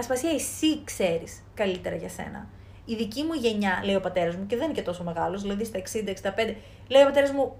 Ασπασία, 0.00 0.30
εσύ 0.30 0.84
ξέρεις 0.84 1.42
καλύτερα 1.54 1.96
για 1.96 2.08
σένα. 2.08 2.48
Η 2.90 2.94
δική 2.94 3.22
μου 3.22 3.34
γενιά, 3.34 3.80
λέει 3.84 3.94
ο 3.94 4.00
πατέρας 4.00 4.36
μου, 4.36 4.46
και 4.46 4.56
δεν 4.56 4.64
είναι 4.64 4.74
και 4.74 4.82
τόσο 4.82 5.02
μεγάλος, 5.02 5.42
δηλαδή 5.42 5.64
στα 5.64 5.78
60-65, 5.78 6.54
λέει 6.88 7.02
ο 7.02 7.04
πατέρας 7.04 7.30
μου, 7.30 7.56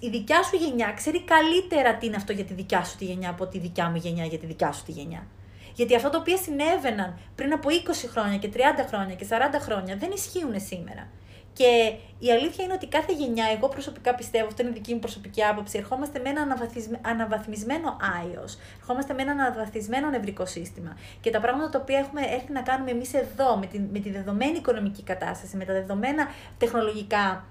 η 0.00 0.08
δικιά 0.08 0.42
σου 0.42 0.56
γενιά 0.56 0.92
ξέρει 0.96 1.22
καλύτερα 1.22 1.96
τι 1.96 2.06
είναι 2.06 2.16
αυτό 2.16 2.32
για 2.32 2.44
τη 2.44 2.54
δικιά 2.54 2.84
σου 2.84 2.96
τη 2.96 3.04
γενιά 3.04 3.30
από 3.30 3.46
τη 3.46 3.58
δικιά 3.58 3.90
μου 3.90 3.96
γενιά 3.96 4.24
για 4.24 4.38
τη 4.38 4.46
δικιά 4.46 4.72
σου 4.72 4.84
τη 4.84 4.92
γενιά. 4.92 5.26
Γιατί 5.74 5.94
αυτά 5.94 6.10
τα 6.10 6.18
οποία 6.18 6.36
συνέβαιναν 6.36 7.18
πριν 7.34 7.52
από 7.52 7.68
20 7.68 7.72
χρόνια 8.10 8.38
και 8.38 8.50
30 8.54 8.58
χρόνια 8.88 9.14
και 9.14 9.26
40 9.30 9.34
χρόνια 9.60 9.96
δεν 9.96 10.10
ισχύουν 10.14 10.60
σήμερα. 10.60 11.08
Και 11.52 11.94
η 12.18 12.30
αλήθεια 12.30 12.64
είναι 12.64 12.72
ότι 12.72 12.86
κάθε 12.86 13.12
γενιά, 13.12 13.44
εγώ 13.56 13.68
προσωπικά 13.68 14.14
πιστεύω, 14.14 14.46
αυτό 14.46 14.62
είναι 14.62 14.70
δική 14.70 14.92
μου 14.92 14.98
προσωπική 14.98 15.44
άποψη, 15.44 15.78
ερχόμαστε 15.78 16.20
με 16.24 16.28
ένα 16.28 16.56
αναβαθμισμένο 17.02 17.96
άιο, 18.18 18.44
ερχόμαστε 18.80 19.14
με 19.14 19.22
ένα 19.22 19.32
αναβαθμισμένο 19.32 20.08
νευρικό 20.10 20.46
σύστημα. 20.46 20.96
Και 21.20 21.30
τα 21.30 21.40
πράγματα 21.40 21.70
τα 21.70 21.78
οποία 21.78 21.98
έχουμε 21.98 22.20
έρθει 22.20 22.52
να 22.52 22.62
κάνουμε 22.62 22.90
εμείς 22.90 23.14
εδώ, 23.14 23.56
με 23.56 23.66
τη, 23.66 23.78
με 23.78 23.98
τη 23.98 24.10
δεδομένη 24.10 24.56
οικονομική 24.56 25.02
κατάσταση, 25.02 25.56
με 25.56 25.64
τα 25.64 25.72
δεδομένα 25.72 26.28
τεχνολογικά 26.58 27.44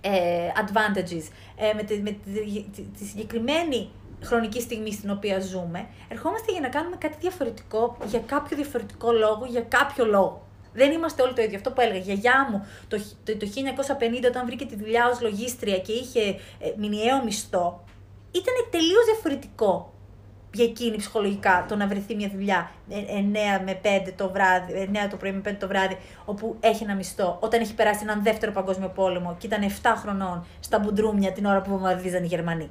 ε, 0.00 0.48
advantages, 0.54 1.24
ε, 1.56 1.72
με, 1.74 1.82
τη, 1.82 2.00
με 2.00 2.10
τη, 2.10 2.62
τη, 2.98 3.04
συγκεκριμένη 3.04 3.90
χρονική 4.22 4.60
στιγμή 4.60 4.92
στην 4.92 5.10
οποία 5.10 5.40
ζούμε, 5.40 5.86
ερχόμαστε 6.08 6.52
για 6.52 6.60
να 6.60 6.68
κάνουμε 6.68 6.96
κάτι 6.96 7.16
διαφορετικό, 7.20 7.96
για 8.06 8.20
κάποιο 8.20 8.56
διαφορετικό 8.56 9.12
λόγο, 9.12 9.46
για 9.48 9.62
κάποιο 9.62 10.04
λόγο. 10.04 10.46
Δεν 10.72 10.92
είμαστε 10.92 11.22
όλοι 11.22 11.32
το 11.32 11.42
ίδιο. 11.42 11.56
Αυτό 11.56 11.70
που 11.70 11.80
έλεγα, 11.80 11.98
η 11.98 12.00
γιαγιά 12.00 12.48
μου 12.50 12.66
το, 12.88 12.98
το, 13.24 13.36
το 13.36 13.46
1950 13.46 14.26
όταν 14.26 14.46
βρήκε 14.46 14.64
τη 14.64 14.76
δουλειά 14.76 15.08
ως 15.12 15.20
λογίστρια 15.20 15.78
και 15.78 15.92
είχε 15.92 16.20
ε, 16.20 16.72
μηνιαίο 16.76 17.24
μισθό, 17.24 17.84
ήταν 18.30 18.54
τελείως 18.70 19.04
διαφορετικό 19.04 19.92
για 20.54 20.64
εκείνη 20.64 20.96
ψυχολογικά 20.96 21.66
το 21.68 21.76
να 21.76 21.86
βρεθεί 21.86 22.14
μια 22.14 22.30
δουλειά 22.34 22.70
9 22.90 22.92
ε, 22.92 23.62
με 23.64 23.80
5 23.82 24.12
το 24.16 24.30
βράδυ, 24.30 24.90
9 24.92 24.96
το 25.10 25.16
πρωί 25.16 25.32
με 25.32 25.40
5 25.50 25.54
το 25.58 25.66
βράδυ, 25.66 25.96
όπου 26.24 26.56
έχει 26.60 26.82
ένα 26.82 26.94
μισθό, 26.94 27.38
όταν 27.40 27.60
έχει 27.60 27.74
περάσει 27.74 28.00
έναν 28.02 28.22
δεύτερο 28.22 28.52
παγκόσμιο 28.52 28.88
πόλεμο 28.88 29.36
και 29.38 29.46
ήταν 29.46 29.60
7 29.82 29.94
χρονών 29.96 30.46
στα 30.60 30.78
μπουντρούμια 30.78 31.32
την 31.32 31.44
ώρα 31.44 31.60
που 31.60 31.70
βομβαρδίζαν 31.70 32.24
οι 32.24 32.26
Γερμανοί. 32.26 32.70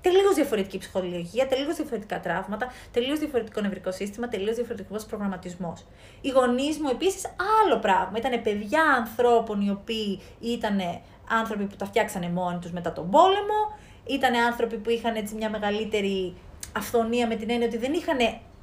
Τελείως 0.00 0.34
διαφορετική 0.34 0.78
ψυχολογία, 0.78 1.46
τελείως 1.46 1.76
διαφορετικά 1.76 2.20
τραύματα, 2.20 2.72
τελείως 2.92 3.18
διαφορετικό 3.18 3.60
νευρικό 3.60 3.92
σύστημα, 3.92 4.28
τελείως 4.28 4.56
διαφορετικός 4.56 5.04
προγραμματισμός. 5.04 5.84
Οι 6.20 6.28
γονείς 6.28 6.78
μου 6.78 6.88
επίσης 6.88 7.22
άλλο 7.62 7.78
πράγμα. 7.78 8.12
Ήταν 8.16 8.42
παιδιά 8.42 8.82
ανθρώπων 8.96 9.60
οι 9.60 9.70
οποίοι 9.70 10.20
ήταν 10.40 10.80
άνθρωποι 11.28 11.64
που 11.64 11.76
τα 11.76 11.84
φτιάξανε 11.84 12.28
μόνοι 12.28 12.58
τους 12.58 12.70
μετά 12.70 12.92
τον 12.92 13.10
πόλεμο, 13.10 13.78
ήταν 14.06 14.34
άνθρωποι 14.34 14.76
που 14.76 14.90
είχαν 14.90 15.16
έτσι 15.16 15.34
μια 15.34 15.50
μεγαλύτερη 15.50 16.34
αυθονία 16.76 17.26
με 17.26 17.34
την 17.34 17.50
έννοια 17.50 17.66
ότι 17.66 17.76
δεν 17.76 17.92
είχαν 17.92 18.18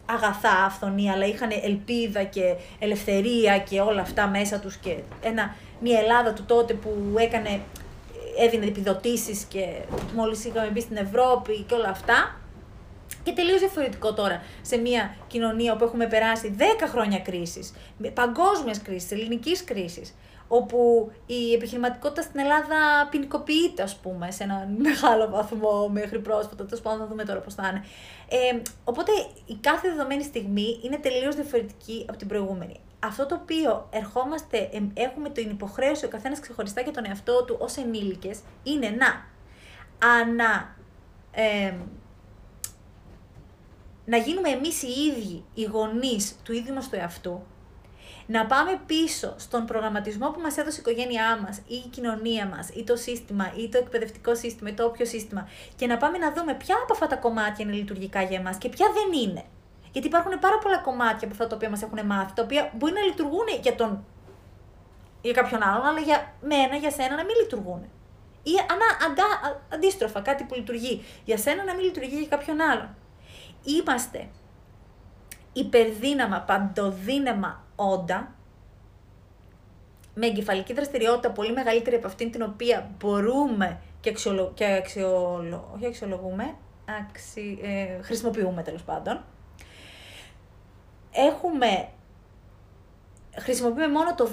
αγαθά 0.06 0.64
αυθονία, 0.66 1.12
αλλά 1.12 1.26
είχαν 1.26 1.50
ελπίδα 1.64 2.24
και 2.24 2.56
ελευθερία 2.80 3.60
και 3.60 3.80
όλα 3.80 4.02
αυτά 4.02 4.28
μέσα 4.28 4.60
τους 4.60 4.78
και 4.78 4.98
ένα, 5.22 5.56
μια 5.80 6.00
Ελλάδα 6.00 6.34
του 6.34 6.44
τότε 6.44 6.74
που 6.74 6.90
έκανε, 7.18 7.62
έδινε 8.38 8.66
επιδοτήσεις 8.66 9.44
και 9.44 9.66
μόλις 10.16 10.46
είχαμε 10.46 10.70
μπει 10.70 10.82
στην 10.82 10.98
Ευρώπη 10.98 11.62
και 11.62 11.74
όλα 11.74 11.90
αυτά. 11.90 12.40
Και 13.24 13.32
τελείως 13.32 13.60
διαφορετικό 13.60 14.14
τώρα 14.14 14.42
σε 14.62 14.78
μια 14.78 15.16
κοινωνία 15.28 15.74
όπου 15.74 15.84
έχουμε 15.84 16.08
περάσει 16.08 16.56
10 16.60 16.62
χρόνια 16.88 17.20
κρίσης, 17.20 17.74
παγκόσμιας 18.14 18.82
κρίσης, 18.82 19.12
ελληνικής 19.12 19.64
κρίσης, 19.64 20.16
όπου 20.48 21.12
η 21.26 21.54
επιχειρηματικότητα 21.54 22.22
στην 22.22 22.40
Ελλάδα 22.40 23.08
ποινικοποιείται, 23.10 23.84
ας 23.84 23.96
πούμε, 23.96 24.32
σε 24.32 24.44
ένα 24.44 24.68
μεγάλο 24.88 25.30
βαθμό 25.30 25.88
μέχρι 25.88 26.20
πρόσφατα. 26.20 26.66
Τέλος 26.66 26.82
πάντων, 26.82 27.00
να 27.00 27.06
δούμε 27.06 27.24
τώρα 27.24 27.40
πώς 27.40 27.54
θα 27.54 27.68
είναι. 27.68 27.84
Ε, 28.30 28.62
οπότε 28.84 29.12
η 29.46 29.56
κάθε 29.62 29.90
δεδομένη 29.90 30.24
στιγμή 30.24 30.80
είναι 30.84 30.98
τελείως 30.98 31.36
διαφορετική 31.36 32.06
από 32.10 32.18
την 32.18 32.28
προηγούμενη. 32.28 32.80
Αυτό 33.06 33.26
το 33.26 33.36
οποίο 33.36 33.88
ερχόμαστε, 33.92 34.70
έχουμε 34.94 35.30
την 35.30 35.50
υποχρέωση 35.50 36.06
ο 36.06 36.08
καθένας 36.08 36.40
ξεχωριστά 36.40 36.82
για 36.82 36.92
τον 36.92 37.06
εαυτό 37.06 37.44
του 37.44 37.58
ως 37.60 37.78
ενήλικες, 37.78 38.40
είναι 38.64 38.90
να 38.90 39.26
ανα. 40.08 40.76
Ε, 41.32 41.74
να 44.06 44.18
γίνουμε 44.18 44.50
εμείς 44.50 44.84
οι 44.84 44.88
ίδιοι 44.88 45.44
οι 45.54 45.64
γονείς 45.64 46.36
του 46.44 46.54
ίδιου 46.54 46.74
μας 46.74 46.90
του 46.90 46.96
εαυτού, 46.96 47.42
Να 48.26 48.46
πάμε 48.46 48.80
πίσω 48.86 49.34
στον 49.38 49.66
προγραμματισμό 49.66 50.30
που 50.30 50.42
μας 50.42 50.58
έδωσε 50.58 50.78
η 50.78 50.84
οικογένειά 50.86 51.40
μας 51.44 51.58
ή 51.58 51.76
η 51.76 51.90
κοινωνία 51.90 52.48
μας 52.48 52.70
ή 52.70 52.84
το 52.84 52.96
σύστημα 52.96 53.54
ή 53.58 53.70
το 53.70 53.78
εκπαιδευτικό 53.78 54.36
σύστημα 54.36 54.70
ή 54.70 54.74
το 54.74 54.86
όποιο 54.86 55.06
σύστημα 55.06 55.50
και 55.76 55.88
να 55.88 55.98
πάμε 55.98 56.18
να 56.18 56.34
δούμε 56.34 56.54
ποια 56.54 56.76
από 56.84 56.94
αυτά 56.94 57.08
τα 57.08 57.16
κομμάτια 57.16 57.66
είναι 57.66 57.74
λειτουργικά 57.76 58.22
για 58.22 58.40
εμάς 58.40 58.58
και 58.58 58.70
ποια 58.70 58.88
δεν 58.94 59.22
είναι. 59.22 59.44
Γιατί 59.96 60.10
υπάρχουν 60.10 60.40
πάρα 60.40 60.58
πολλά 60.58 60.78
κομμάτια 60.78 61.28
από 61.28 61.32
αυτά 61.32 61.48
τα 61.48 61.56
οποία 61.56 61.70
μας 61.70 61.82
έχουν 61.82 62.06
μάθει, 62.06 62.34
τα 62.34 62.44
οποία 62.44 62.72
μπορεί 62.76 62.94
να 62.94 63.02
λειτουργούν 63.02 63.48
για, 63.62 63.76
τον, 63.76 64.06
για 65.22 65.34
κάποιον 65.34 65.64
άλλον, 65.64 65.86
αλλά 65.86 66.00
για 66.00 66.34
μένα, 66.42 66.76
για 66.76 66.92
σένα 66.92 67.16
να 67.16 67.24
μην 67.24 67.36
λειτουργούν. 67.42 67.82
Ή 68.44 68.52
ανά, 68.72 69.12
αντά, 69.12 69.58
αντίστροφα, 69.74 70.22
κάτι 70.22 70.44
που 70.44 70.56
λειτουργεί 70.56 71.04
για 71.26 71.38
σένα 71.38 71.64
να 71.64 71.74
μην 71.74 71.84
λειτουργεί 71.86 72.18
για 72.18 72.28
κάποιον 72.28 72.62
άλλον. 72.62 72.96
Είμαστε 73.64 74.28
υπερδύναμα, 75.54 76.40
παντοδύναμα 76.40 77.64
όντα, 77.76 78.36
με 80.14 80.26
εγκεφαλική 80.26 80.74
δραστηριότητα 80.74 81.32
πολύ 81.32 81.52
μεγαλύτερη 81.52 81.96
από 81.96 82.08
αυτήν 82.08 82.32
την 82.32 82.42
οποία 82.42 82.90
μπορούμε 83.00 83.80
και, 84.00 84.10
αξιολο... 84.10 84.52
και 84.54 84.66
αξιολο... 84.66 85.72
όχι 85.76 85.86
αξιολογούμε, 85.86 86.56
αξι... 87.02 87.60
ε, 87.62 88.02
χρησιμοποιούμε 88.02 88.62
τέλος 88.62 88.84
πάντων. 88.84 89.24
Έχουμε 91.16 91.88
χρησιμοποιούμε 93.38 93.88
μόνο 93.88 94.16
το 94.16 94.30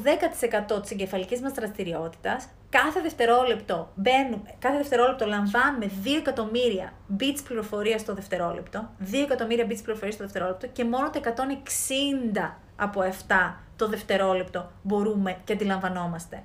10% 0.76 0.82
της 0.82 0.90
εγκεφαλικής 0.90 1.40
μας 1.40 1.52
δραστηριότητας. 1.52 2.48
Κάθε 2.68 3.00
δευτερόλεπτο 3.00 3.88
μπαίνουμε, 3.94 4.54
κάθε 4.58 4.76
δευτερόλεπτο 4.76 5.26
λαμβάνουμε 5.26 5.90
2 6.04 6.16
εκατομμύρια 6.18 6.92
bits 7.18 7.38
πληροφορίας 7.44 8.00
στο 8.00 8.14
δευτερόλεπτο, 8.14 8.90
2 8.98 9.22
εκατομμύρια 9.22 9.66
bits 9.66 9.80
πληροφορίας 9.82 10.14
στο 10.14 10.24
δευτερόλεπτο 10.24 10.66
και 10.66 10.84
μόνο 10.84 11.10
το 11.10 11.18
160 11.18 12.58
από 12.76 13.00
αυτά 13.00 13.60
το 13.76 13.88
δευτερόλεπτο 13.88 14.70
μπορούμε 14.82 15.36
και 15.44 15.52
αντιλαμβανόμαστε. 15.52 16.42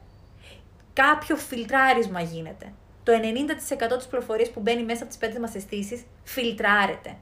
Κάποιο 0.93 1.35
φιλτράρισμα 1.35 2.21
γίνεται. 2.21 2.73
Το 3.03 3.11
90% 3.13 3.97
της 3.97 4.07
πληροφορίας 4.07 4.49
που 4.49 4.59
μπαίνει 4.59 4.83
μέσα 4.83 4.99
από 4.99 5.07
τις 5.07 5.17
πέντε 5.17 5.39
μας 5.39 5.55
αισθήσεις 5.55 6.03
φιλτράρεται. 6.23 7.17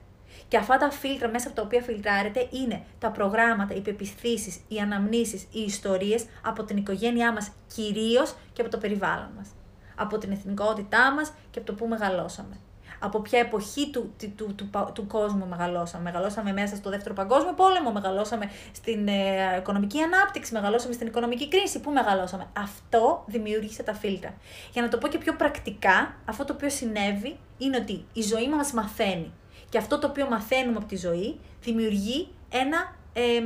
Και 0.55 0.61
αυτά 0.61 0.77
τα 0.77 0.91
φίλτρα 0.91 1.29
μέσα 1.29 1.47
από 1.47 1.55
τα 1.55 1.61
οποία 1.61 1.81
φιλτράρεται 1.81 2.47
είναι 2.51 2.83
τα 2.99 3.11
προγράμματα, 3.11 3.73
οι 3.73 3.81
πεπιθήσεις, 3.81 4.59
οι 4.67 4.77
αναμνήσεις, 4.79 5.41
οι 5.41 5.59
ιστορίες 5.59 6.25
από 6.43 6.63
την 6.63 6.77
οικογένειά 6.77 7.31
μας 7.31 7.51
κυρίως 7.75 8.35
και 8.53 8.61
από 8.61 8.71
το 8.71 8.77
περιβάλλον 8.77 9.29
μας. 9.37 9.47
Από 9.95 10.17
την 10.17 10.31
εθνικότητά 10.31 11.13
μας 11.13 11.33
και 11.51 11.59
από 11.59 11.67
το 11.67 11.73
που 11.73 11.87
μεγαλώσαμε. 11.87 12.57
Από 12.99 13.21
ποια 13.21 13.39
εποχή 13.39 13.89
του, 13.89 14.13
του, 14.37 14.55
του, 14.55 14.69
του, 14.93 15.07
κόσμου 15.07 15.47
μεγαλώσαμε. 15.47 16.03
Μεγαλώσαμε 16.03 16.53
μέσα 16.53 16.75
στο 16.75 16.89
δεύτερο 16.89 17.13
παγκόσμιο 17.13 17.53
πόλεμο, 17.53 17.91
μεγαλώσαμε 17.91 18.49
στην 18.71 19.07
ε, 19.07 19.57
οικονομική 19.57 20.01
ανάπτυξη, 20.01 20.53
μεγαλώσαμε 20.53 20.93
στην 20.93 21.07
οικονομική 21.07 21.47
κρίση. 21.47 21.79
Πού 21.79 21.91
μεγαλώσαμε; 21.91 22.47
Αυτό 22.57 23.23
δημιούργησε 23.27 23.83
τα 23.83 23.93
φίλτρα. 23.93 24.33
Για 24.73 24.81
να 24.81 24.87
το 24.87 24.97
πω 24.97 25.07
και 25.07 25.17
πιο 25.17 25.35
πρακτικά, 25.35 26.15
αυτό 26.25 26.45
το 26.45 26.53
οποίο 26.53 26.69
συνέβη 26.69 27.37
είναι 27.57 27.77
ότι 27.77 28.05
η 28.13 28.21
ζωή 28.21 28.49
μας 28.49 28.71
μαθαίνει 28.73 29.31
και 29.69 29.77
αυτό 29.77 29.99
το 29.99 30.07
οποίο 30.07 30.27
μαθαίνουμε 30.29 30.77
από 30.77 30.85
τη 30.85 30.95
ζωή 30.95 31.39
δημιουργεί 31.61 32.27
ένα, 32.49 32.95
ε, 33.13 33.41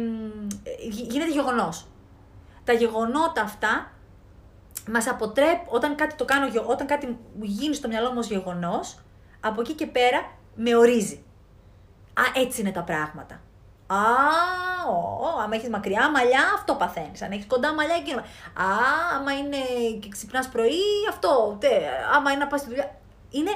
γίνεται 0.90 1.32
γεγονός. 1.32 1.88
Τα 2.64 2.74
γεγονότα 2.74 3.42
αυτά 3.42 3.92
μας 4.88 5.08
αποτρέπουν, 5.08 5.68
όταν 5.68 5.96
κάτι, 5.96 6.16
το 6.16 6.26
κάνω, 6.26 6.48
όταν 6.66 6.88
κάτι 6.88 7.06
μου 7.08 7.44
γίνει 7.44 7.76
στο 7.76 7.88
μυαλό 7.88 8.10
μου 8.10 8.18
ως 8.20 8.28
γεγονός, 8.28 9.00
από 9.40 9.62
εκεί 9.62 9.74
και 9.74 9.86
πέρα 9.86 10.32
με 10.56 10.76
ορίζει. 10.76 11.24
Α, 12.14 12.42
έτσι 12.42 12.62
είναι 12.62 12.72
τα 12.72 12.84
πράγματα. 12.84 13.42
Α, 13.88 13.98
ο, 14.90 15.40
άμα 15.42 15.56
έχεις 15.56 15.70
μακριά 15.70 16.12
μαλλιά, 16.12 16.42
αυτό 16.56 16.74
παθαίνεις. 16.76 17.22
Αν 17.22 17.32
έχεις 17.32 17.46
κοντά 17.46 17.74
μαλλιά, 17.74 17.96
εκείνο. 17.96 18.20
Α, 18.20 18.66
άμα 19.16 19.32
είναι 19.38 19.58
και 20.00 20.10
ξυπνάς 20.10 20.50
πρωί, 20.50 20.82
αυτό. 21.10 21.58
Τε, 21.60 21.68
άμα 22.16 22.32
είναι 22.32 22.44
να 22.44 22.48
πας 22.48 22.60
στη 22.60 22.70
δουλειά. 22.70 22.96
Είναι 23.30 23.52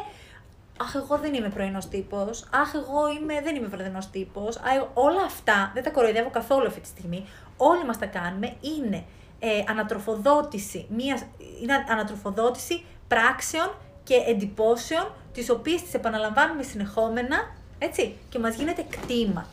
Αχ, 0.77 0.95
εγώ 0.95 1.17
δεν 1.17 1.33
είμαι 1.33 1.49
πρωινός 1.49 1.87
τύπος. 1.87 2.45
Αχ, 2.51 2.73
εγώ 2.73 3.09
είμαι, 3.09 3.41
δεν 3.41 3.55
είμαι 3.55 3.67
βραδινός 3.67 4.09
τύπος. 4.09 4.59
Όλα 4.93 5.21
αυτά 5.25 5.71
δεν 5.73 5.83
τα 5.83 5.89
κοροϊδεύω 5.89 6.29
καθόλου 6.29 6.67
αυτή 6.67 6.79
τη 6.79 6.87
στιγμή. 6.87 7.25
Όλοι 7.57 7.85
μας 7.85 7.97
τα 7.97 8.05
κάνουμε. 8.05 8.55
Είναι 8.61 9.03
ε, 9.39 9.63
ανατροφοδότηση, 9.67 10.85
μια, 10.89 11.21
είναι 11.61 11.85
ανατροφοδότηση 11.89 12.83
πράξεων 13.07 13.71
και 14.03 14.15
εντυπώσεων, 14.27 15.11
τις 15.33 15.49
οποίες 15.49 15.81
τις 15.81 15.93
επαναλαμβάνουμε 15.93 16.63
συνεχόμενα, 16.63 17.37
έτσι, 17.79 18.15
και 18.29 18.39
μας 18.39 18.55
γίνεται 18.55 18.85
κτήμα. 18.89 19.47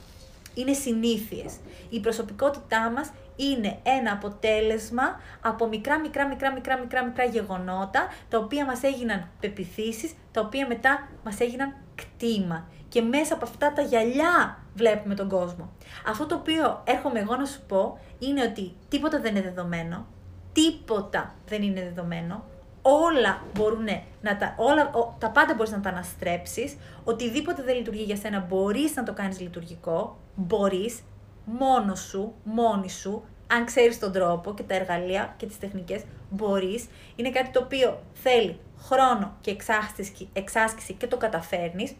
Είναι 0.55 0.73
συνήθειες. 0.73 1.55
Η 1.91 2.01
προσωπικότητά 2.01 2.91
μας 2.91 3.11
είναι 3.37 3.79
ένα 3.83 4.13
αποτέλεσμα 4.13 5.21
από 5.41 5.67
μικρά, 5.67 6.01
μικρά, 6.01 6.27
μικρά, 6.27 6.53
μικρά, 6.53 6.79
μικρά, 6.79 7.05
μικρά 7.05 7.25
γεγονότα, 7.25 8.09
τα 8.29 8.39
οποία 8.39 8.65
μας 8.65 8.83
έγιναν 8.83 9.29
πεπιθήσεις, 9.41 10.15
τα 10.33 10.41
οποία 10.41 10.67
μετά 10.67 11.09
μας 11.25 11.41
έγιναν 11.41 11.75
κτήμα. 11.95 12.69
Και 12.89 13.03
μέσα 13.03 13.35
από 13.35 13.45
αυτά 13.45 13.73
τα 13.73 13.83
γυαλιά 13.83 14.59
βλέπουμε 14.75 15.15
τον 15.15 15.29
κόσμο. 15.29 15.73
Αυτό 16.07 16.27
το 16.27 16.35
οποίο 16.35 16.83
έρχομαι 16.85 17.21
εγώ 17.21 17.37
να 17.37 17.45
σου 17.45 17.61
πω 17.69 17.99
είναι 18.19 18.43
ότι 18.43 18.75
τίποτα 18.89 19.21
δεν 19.21 19.37
είναι 19.37 19.45
δεδομένο, 19.45 20.07
τίποτα 20.53 21.35
δεν 21.49 21.63
είναι 21.63 21.83
δεδομένο, 21.83 22.45
όλα 22.83 23.43
μπορούν 23.55 23.87
να 24.21 24.37
τα, 24.37 24.55
όλα, 24.57 24.91
τα 25.19 25.31
πάντα 25.31 25.55
μπορείς 25.55 25.73
να 25.73 25.81
τα 25.81 25.89
αναστρέψεις, 25.89 26.77
οτιδήποτε 27.05 27.63
δεν 27.63 27.77
λειτουργεί 27.77 28.03
για 28.03 28.17
σένα 28.17 28.41
μπορείς 28.49 28.97
να 28.97 29.03
το 29.03 29.13
κάνεις 29.13 29.41
λειτουργικό, 29.41 30.19
μπορείς, 30.35 31.01
μόνος 31.45 32.01
σου, 32.01 32.35
μόνη 32.45 32.91
σου, 32.91 33.25
αν 33.47 33.65
ξέρεις 33.65 33.99
τον 33.99 34.13
τρόπο 34.13 34.55
και 34.55 34.63
τα 34.63 34.75
εργαλεία 34.75 35.35
και 35.37 35.47
τις 35.47 35.59
τεχνικές, 35.59 36.03
μπορείς. 36.31 36.87
Είναι 37.17 37.31
κάτι 37.31 37.51
το 37.51 37.61
οποίο 37.61 38.03
θέλει 38.15 38.61
χρόνο 38.79 39.37
και 39.41 39.51
εξάσκηση, 39.51 40.29
εξάσκηση 40.33 40.93
και 40.93 41.07
το 41.07 41.17
καταφέρνεις. 41.17 41.93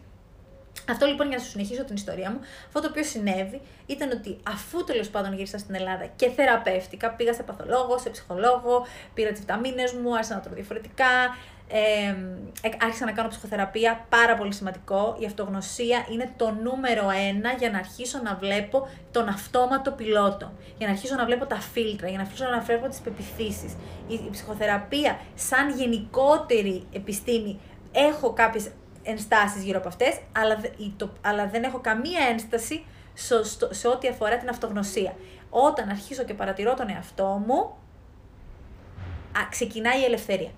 Αυτό 0.89 1.05
λοιπόν 1.05 1.27
για 1.27 1.37
να 1.37 1.43
σου 1.43 1.49
συνεχίσω 1.49 1.83
την 1.83 1.95
ιστορία 1.95 2.31
μου, 2.31 2.39
αυτό 2.67 2.81
το 2.81 2.87
οποίο 2.89 3.03
συνέβη 3.03 3.61
ήταν 3.85 4.11
ότι 4.11 4.37
αφού 4.47 4.83
τέλος 4.83 5.09
πάντων 5.09 5.33
γύρισα 5.33 5.57
στην 5.57 5.75
Ελλάδα 5.75 6.05
και 6.05 6.29
θεραπεύτηκα, 6.29 7.11
πήγα 7.11 7.33
σε 7.33 7.43
παθολόγο, 7.43 7.97
σε 7.97 8.09
ψυχολόγο, 8.09 8.85
πήρα 9.13 9.31
τις 9.31 9.39
βιταμίνες 9.39 9.93
μου, 9.93 10.15
άρχισα 10.15 10.35
να 10.35 10.41
τρώω 10.41 10.53
διαφορετικά, 10.55 11.07
ε, 11.73 12.15
άρχισα 12.81 13.05
να 13.05 13.11
κάνω 13.11 13.29
ψυχοθεραπεία, 13.29 14.05
πάρα 14.09 14.35
πολύ 14.35 14.53
σημαντικό. 14.53 15.15
Η 15.19 15.25
αυτογνωσία 15.25 16.05
είναι 16.11 16.33
το 16.35 16.51
νούμερο 16.51 17.09
ένα 17.29 17.51
για 17.53 17.69
να 17.69 17.77
αρχίσω 17.77 18.21
να 18.23 18.35
βλέπω 18.35 18.87
τον 19.11 19.27
αυτόματο 19.27 19.91
πιλότο, 19.91 20.51
για 20.77 20.87
να 20.87 20.93
αρχίσω 20.93 21.15
να 21.15 21.25
βλέπω 21.25 21.45
τα 21.45 21.55
φίλτρα, 21.55 22.07
για 22.07 22.17
να 22.17 22.23
αρχίσω 22.23 22.45
να 22.49 22.59
βλέπω 22.59 22.87
τις 22.87 22.99
πεπιθήσεις. 22.99 23.73
Η, 24.07 24.13
η 24.13 24.29
ψυχοθεραπεία 24.31 25.19
σαν 25.35 25.69
γενικότερη 25.69 26.83
επιστήμη 26.91 27.59
έχω 27.91 28.33
κάποιες 28.33 28.71
ενστάσεις 29.03 29.63
γύρω 29.63 29.77
από 29.77 29.87
αυτές, 29.87 30.19
αλλά, 30.31 30.61
το, 30.97 31.09
αλλά 31.21 31.47
δεν 31.47 31.63
έχω 31.63 31.79
καμία 31.79 32.19
ένσταση 32.31 32.85
σε, 33.13 33.35
σε 33.69 33.87
ό,τι 33.87 34.07
αφορά 34.07 34.37
την 34.37 34.49
αυτογνωσία. 34.49 35.15
Όταν 35.49 35.89
αρχίσω 35.89 36.23
και 36.23 36.33
παρατηρώ 36.33 36.73
τον 36.73 36.89
εαυτό 36.89 37.43
μου, 37.45 37.77
α, 39.37 39.47
ξεκινάει 39.49 40.01
η 40.01 40.03
ελευθερία 40.03 40.49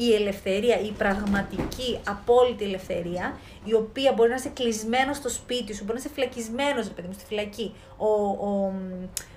η 0.00 0.14
ελευθερία, 0.14 0.80
η 0.80 0.90
πραγματική, 0.90 2.00
απόλυτη 2.06 2.64
ελευθερία, 2.64 3.38
η 3.64 3.74
οποία 3.74 4.12
μπορεί 4.12 4.28
να 4.28 4.34
είσαι 4.34 4.48
κλεισμένος 4.48 5.16
στο 5.16 5.28
σπίτι 5.28 5.74
σου, 5.74 5.84
μπορεί 5.84 5.98
να 5.98 6.04
είσαι 6.04 6.14
φυλακισμένος, 6.14 6.86
ρε 6.86 6.92
παιδί 6.92 7.06
μου, 7.06 7.12
στη 7.12 7.24
φυλακή. 7.24 7.74
Ο, 7.96 8.06
ο, 8.48 8.72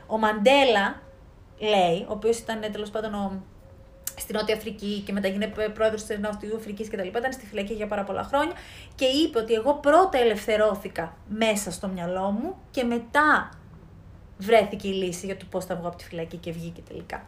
ο 0.08 0.18
Μαντέλα 0.18 1.02
λέει, 1.60 2.06
ο 2.08 2.12
οποίος 2.12 2.38
ήταν 2.38 2.60
τέλος 2.72 2.90
πάντων 2.90 3.14
ο, 3.14 3.44
στη 4.18 4.34
Νότια 4.34 4.56
Αφρική 4.56 5.04
και 5.06 5.12
μετά 5.12 5.28
έγινε 5.28 5.48
πρόεδρος 5.74 6.04
της 6.04 6.20
Νότια 6.20 6.56
Αφρικής 6.56 6.90
κτλ. 6.90 7.08
Ήταν 7.08 7.34
στη 7.34 7.46
φυλακή 7.46 7.74
για 7.74 7.88
πάρα 7.88 8.04
πολλά 8.04 8.24
χρόνια 8.24 8.54
και 8.96 9.06
είπε 9.06 9.40
ότι 9.40 9.54
εγώ 9.54 9.74
πρώτα 9.74 10.18
ελευθερώθηκα 10.18 11.18
μέσα 11.28 11.72
στο 11.72 11.88
μυαλό 11.88 12.32
μου 12.32 12.56
και 12.72 12.84
μετά 12.84 13.50
βρέθηκε 14.38 14.88
η 14.88 14.92
λύση 14.92 15.26
για 15.26 15.38
το 15.38 15.46
πώς 15.50 15.66
θα 15.66 15.76
βγω 15.76 15.88
από 15.88 15.98
τη 15.98 16.04
φυλακή 16.04 16.38
και 16.38 16.52
βγήκε 16.52 16.82
τελικά 16.88 17.26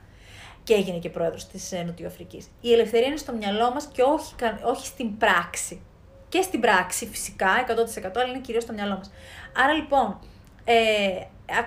και 0.64 0.74
έγινε 0.74 0.98
και 0.98 1.10
πρόεδρος 1.10 1.48
της 1.48 1.72
ε, 1.72 1.84
Νοτιοαφρική. 1.84 2.46
Η 2.62 2.74
ελευθερία 2.74 3.08
είναι 3.08 3.18
στο 3.18 3.34
μυαλό 3.34 3.72
μας 3.72 3.86
και 3.92 4.02
όχι, 4.02 4.34
όχι 4.64 4.86
στην 4.86 5.18
πράξη. 5.18 5.82
Και 6.30 6.42
στην 6.42 6.60
πράξη 6.60 7.08
φυσικά, 7.08 7.66
100% 8.04 8.12
αλλά 8.16 8.26
είναι 8.30 8.40
κυρίως 8.40 8.64
στο 8.64 8.74
μυαλό 8.74 8.96
μας. 8.96 9.12
Άρα 9.56 9.74
λοιπόν, 9.74 10.20
ε, 10.64 10.84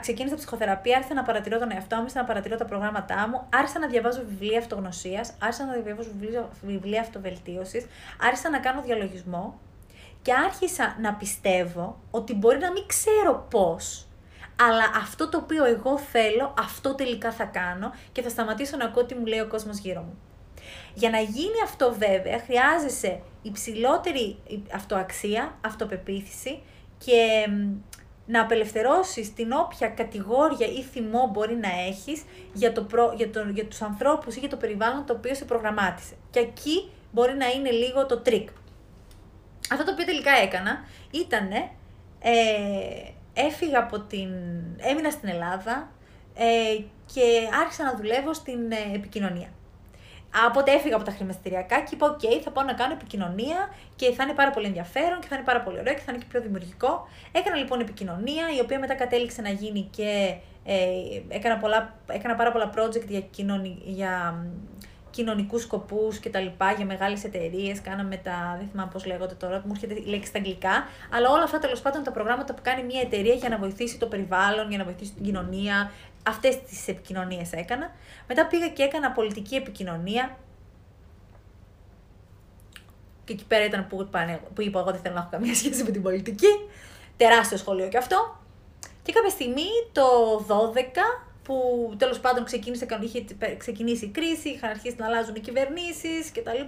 ξεκίνησα 0.01 0.37
ψυχοθεραπεία, 0.37 0.97
άρχισα 0.97 1.15
να 1.15 1.23
παρατηρώ 1.23 1.59
τον 1.59 1.71
εαυτό 1.73 1.97
μου, 1.97 2.03
άρχισα 2.03 2.21
να 2.21 2.27
παρατηρώ 2.27 2.57
τα 2.57 2.65
προγράμματά 2.65 3.29
μου, 3.29 3.47
άρχισα 3.53 3.79
να 3.79 3.87
διαβάζω 3.87 4.25
βιβλία 4.29 4.59
αυτογνωσίας, 4.59 5.33
άρχισα 5.39 5.65
να 5.65 5.73
διαβάζω 5.73 6.11
βιβλία, 6.19 6.49
βιβλία 6.63 7.01
αυτοβελτίωσης, 7.01 7.87
άρχισα 8.21 8.51
να 8.51 8.59
κάνω 8.59 8.83
διαλογισμό 8.83 9.61
και 10.23 10.33
άρχισα 10.33 10.97
να 11.01 11.15
πιστεύω 11.15 12.01
ότι 12.11 12.35
μπορεί 12.35 12.59
να 12.59 12.73
μην 12.73 12.87
ξέρω 12.87 13.47
πώς, 13.51 14.06
αλλά 14.61 14.85
αυτό 14.97 15.29
το 15.29 15.39
οποίο 15.39 15.65
εγώ 15.65 15.99
θέλω, 15.99 16.55
αυτό 16.59 16.95
τελικά 16.95 17.33
θα 17.33 17.45
κάνω 17.45 17.93
και 18.13 18.23
θα 18.23 18.29
σταματήσω 18.29 18.77
να 18.77 18.85
ακούω 18.85 19.05
τι 19.05 19.15
μου 19.15 19.27
λέει 19.27 19.41
ο 19.41 19.47
κόσμος 19.47 19.79
γύρω 19.79 20.01
μου. 20.01 20.19
Για 20.95 21.11
να 21.11 21.19
γίνει 21.19 21.63
αυτό 21.65 21.95
βέβαια 21.99 22.39
χρειάζεσαι 22.39 23.21
υψηλότερη 23.43 24.37
αυτοαξία, 24.75 25.59
αυτοπεποίθηση 25.61 26.63
και 27.05 27.47
να 28.27 28.41
απελευθερώσεις 28.41 29.35
την 29.35 29.53
όποια 29.53 29.89
κατηγόρια 29.89 30.67
ή 30.67 30.83
θυμό 30.83 31.29
μπορεί 31.33 31.55
να 31.55 31.69
έχεις 31.89 32.23
για, 32.53 32.73
το 32.73 32.83
προ, 32.83 33.13
για, 33.17 33.31
το, 33.31 33.41
για 33.55 33.67
τους 33.67 33.83
ανθρώπους 33.83 34.37
ή 34.37 34.39
για 34.39 34.49
το 34.49 34.57
περιβάλλον 34.57 35.07
το 35.07 35.13
οποίο 35.13 35.35
σε 35.35 35.45
προγραμμάτισε. 35.45 36.15
Και 36.31 36.39
εκεί 36.39 36.91
μπορεί 37.13 37.35
να 37.35 37.47
είναι 37.47 37.71
λίγο 37.71 38.07
το 38.07 38.19
τρίκ. 38.19 38.49
Αυτό 39.71 39.85
το 39.85 39.93
οποίο 39.93 40.05
τελικά 40.05 40.31
έκανα 40.31 40.85
ήταν 41.11 41.53
ε, 42.21 43.11
έφυγα 43.37 43.79
από 43.79 44.01
την... 44.01 44.31
έμεινα 44.77 45.11
στην 45.11 45.29
Ελλάδα 45.29 45.89
ε, 46.35 46.81
και 47.13 47.49
άρχισα 47.61 47.85
να 47.85 47.95
δουλεύω 47.97 48.35
στην 48.35 48.73
ε, 48.73 48.95
επικοινωνία. 48.95 49.49
Οπότε 50.49 50.73
έφυγα 50.73 50.97
από 50.97 51.05
τα 51.05 51.11
χρηματιστηριακά 51.11 51.81
και 51.81 51.95
είπα: 51.95 52.17
OK, 52.17 52.41
θα 52.45 52.51
πάω 52.51 52.65
να 52.65 52.73
κάνω 52.73 52.93
επικοινωνία 52.93 53.75
και 53.97 54.13
θα 54.13 54.23
είναι 54.23 54.33
πάρα 54.33 54.51
πολύ 54.51 54.67
ενδιαφέρον 54.67 55.21
και 55.21 55.27
θα 55.27 55.35
είναι 55.35 55.45
πάρα 55.45 55.61
πολύ 55.61 55.79
ωραίο 55.79 55.95
και 55.95 56.01
θα 56.01 56.13
είναι 56.13 56.21
και 56.21 56.27
πιο 56.31 56.41
δημιουργικό. 56.41 57.09
Έκανα 57.33 57.57
λοιπόν 57.57 57.81
επικοινωνία, 57.81 58.45
η 58.57 58.61
οποία 58.61 58.79
μετά 58.79 58.95
κατέληξε 58.95 59.43
να 59.43 59.49
γίνει 59.49 59.89
και 59.97 60.37
ε, 60.65 60.77
έκανα, 61.29 61.57
πολλά, 61.57 61.95
έκανα 62.07 62.35
πάρα 62.35 62.53
πολλά 62.53 62.71
project 62.77 63.07
για, 63.09 63.21
κοινωνι, 63.21 63.79
για 63.85 64.45
κοινωνικούς 65.17 65.63
σκοπούς 65.63 66.19
και 66.19 66.31
τα 66.31 66.41
λοιπά, 66.41 66.73
για 66.73 66.85
μεγάλες 66.85 67.25
εταιρείες. 67.25 67.81
Κάναμε 67.81 68.17
τα. 68.17 68.57
Δεν 68.59 68.69
θυμάμαι 68.71 68.91
πώς 68.93 69.07
λέγονται 69.07 69.35
τώρα, 69.35 69.63
μου 69.65 69.73
έρχεται 69.75 69.95
η 69.95 70.05
λέξη 70.05 70.29
στα 70.29 70.39
αγγλικά. 70.39 70.87
Αλλά 71.11 71.31
όλα 71.31 71.43
αυτά 71.43 71.59
τέλος 71.59 71.81
πάντων 71.81 72.03
τα 72.03 72.13
προγράμματα 72.13 72.55
που 72.55 72.63
κάνει 72.63 72.83
μια 72.83 73.01
εταιρεία 73.01 73.35
για 73.35 73.49
να 73.49 73.59
βοηθήσει 73.59 73.99
το 73.99 74.07
περιβάλλον, 74.07 74.69
για 74.69 74.79
να 74.79 74.85
βοηθήσει 74.85 75.13
την 75.13 75.25
κοινωνία, 75.25 75.91
Αυτές 76.29 76.63
τις 76.63 76.89
επικοινωνίες 76.89 77.53
έκανα. 77.53 77.91
Μετά 78.29 78.47
πήγα 78.47 78.69
και 78.69 78.83
έκανα 78.83 79.13
πολιτική 79.13 79.55
επικοινωνία. 79.55 80.37
Και 83.25 83.33
εκεί 83.33 83.45
πέρα 83.45 83.65
ήταν 83.65 83.87
που, 83.87 84.09
που 84.55 84.63
είπα 84.63 84.79
εγώ 84.81 84.91
δεν 84.91 85.01
θέλω 85.01 85.15
να 85.15 85.21
έχω 85.21 85.29
καμία 85.31 85.55
σχέση 85.55 85.83
με 85.83 85.91
την 85.91 86.03
πολιτική. 86.03 86.47
Τεράστιο 87.17 87.57
σχολείο 87.57 87.89
και 87.89 87.97
αυτό. 87.97 88.41
Και 89.03 89.13
κάποια 89.13 89.31
στιγμή 89.31 89.69
το 89.93 90.05
12 90.49 90.83
που 91.47 91.95
τέλος 91.97 92.21
πάντων 92.21 92.45
ξεκίνησε, 92.45 92.87
είχε 93.01 93.25
ξεκινήσει 93.57 94.05
η 94.05 94.09
κρίση, 94.09 94.49
είχαν 94.49 94.71
αρχίσει 94.71 94.97
να 94.99 95.07
αλλάζουν 95.07 95.35
οι 95.35 95.41
κυβερνήσεις 95.41 96.33
κτλ. 96.33 96.63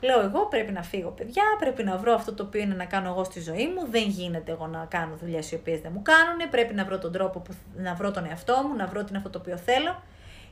Λέω 0.00 0.20
εγώ 0.20 0.46
πρέπει 0.46 0.72
να 0.72 0.82
φύγω 0.82 1.10
παιδιά, 1.10 1.42
πρέπει 1.58 1.84
να 1.84 1.96
βρω 1.96 2.14
αυτό 2.14 2.34
το 2.34 2.42
οποίο 2.42 2.60
είναι 2.60 2.74
να 2.74 2.84
κάνω 2.84 3.08
εγώ 3.08 3.24
στη 3.24 3.40
ζωή 3.40 3.66
μου. 3.74 3.86
Δεν 3.90 4.02
γίνεται 4.08 4.52
εγώ 4.52 4.66
να 4.66 4.86
κάνω 4.90 5.16
δουλειές 5.16 5.50
οι 5.50 5.54
οποίες 5.54 5.80
δεν 5.80 5.90
μου 5.94 6.02
κάνουν. 6.02 6.50
Πρέπει 6.50 6.74
να 6.74 6.84
βρω 6.84 6.98
τον 6.98 7.12
τρόπο 7.12 7.38
που, 7.40 7.54
να 7.76 7.94
βρω 7.94 8.10
τον 8.10 8.26
εαυτό 8.26 8.64
μου, 8.68 8.76
να 8.76 8.86
βρω 8.86 9.00
τι 9.00 9.06
είναι 9.08 9.18
αυτό 9.18 9.30
το 9.30 9.38
οποίο 9.38 9.56
θέλω. 9.56 10.02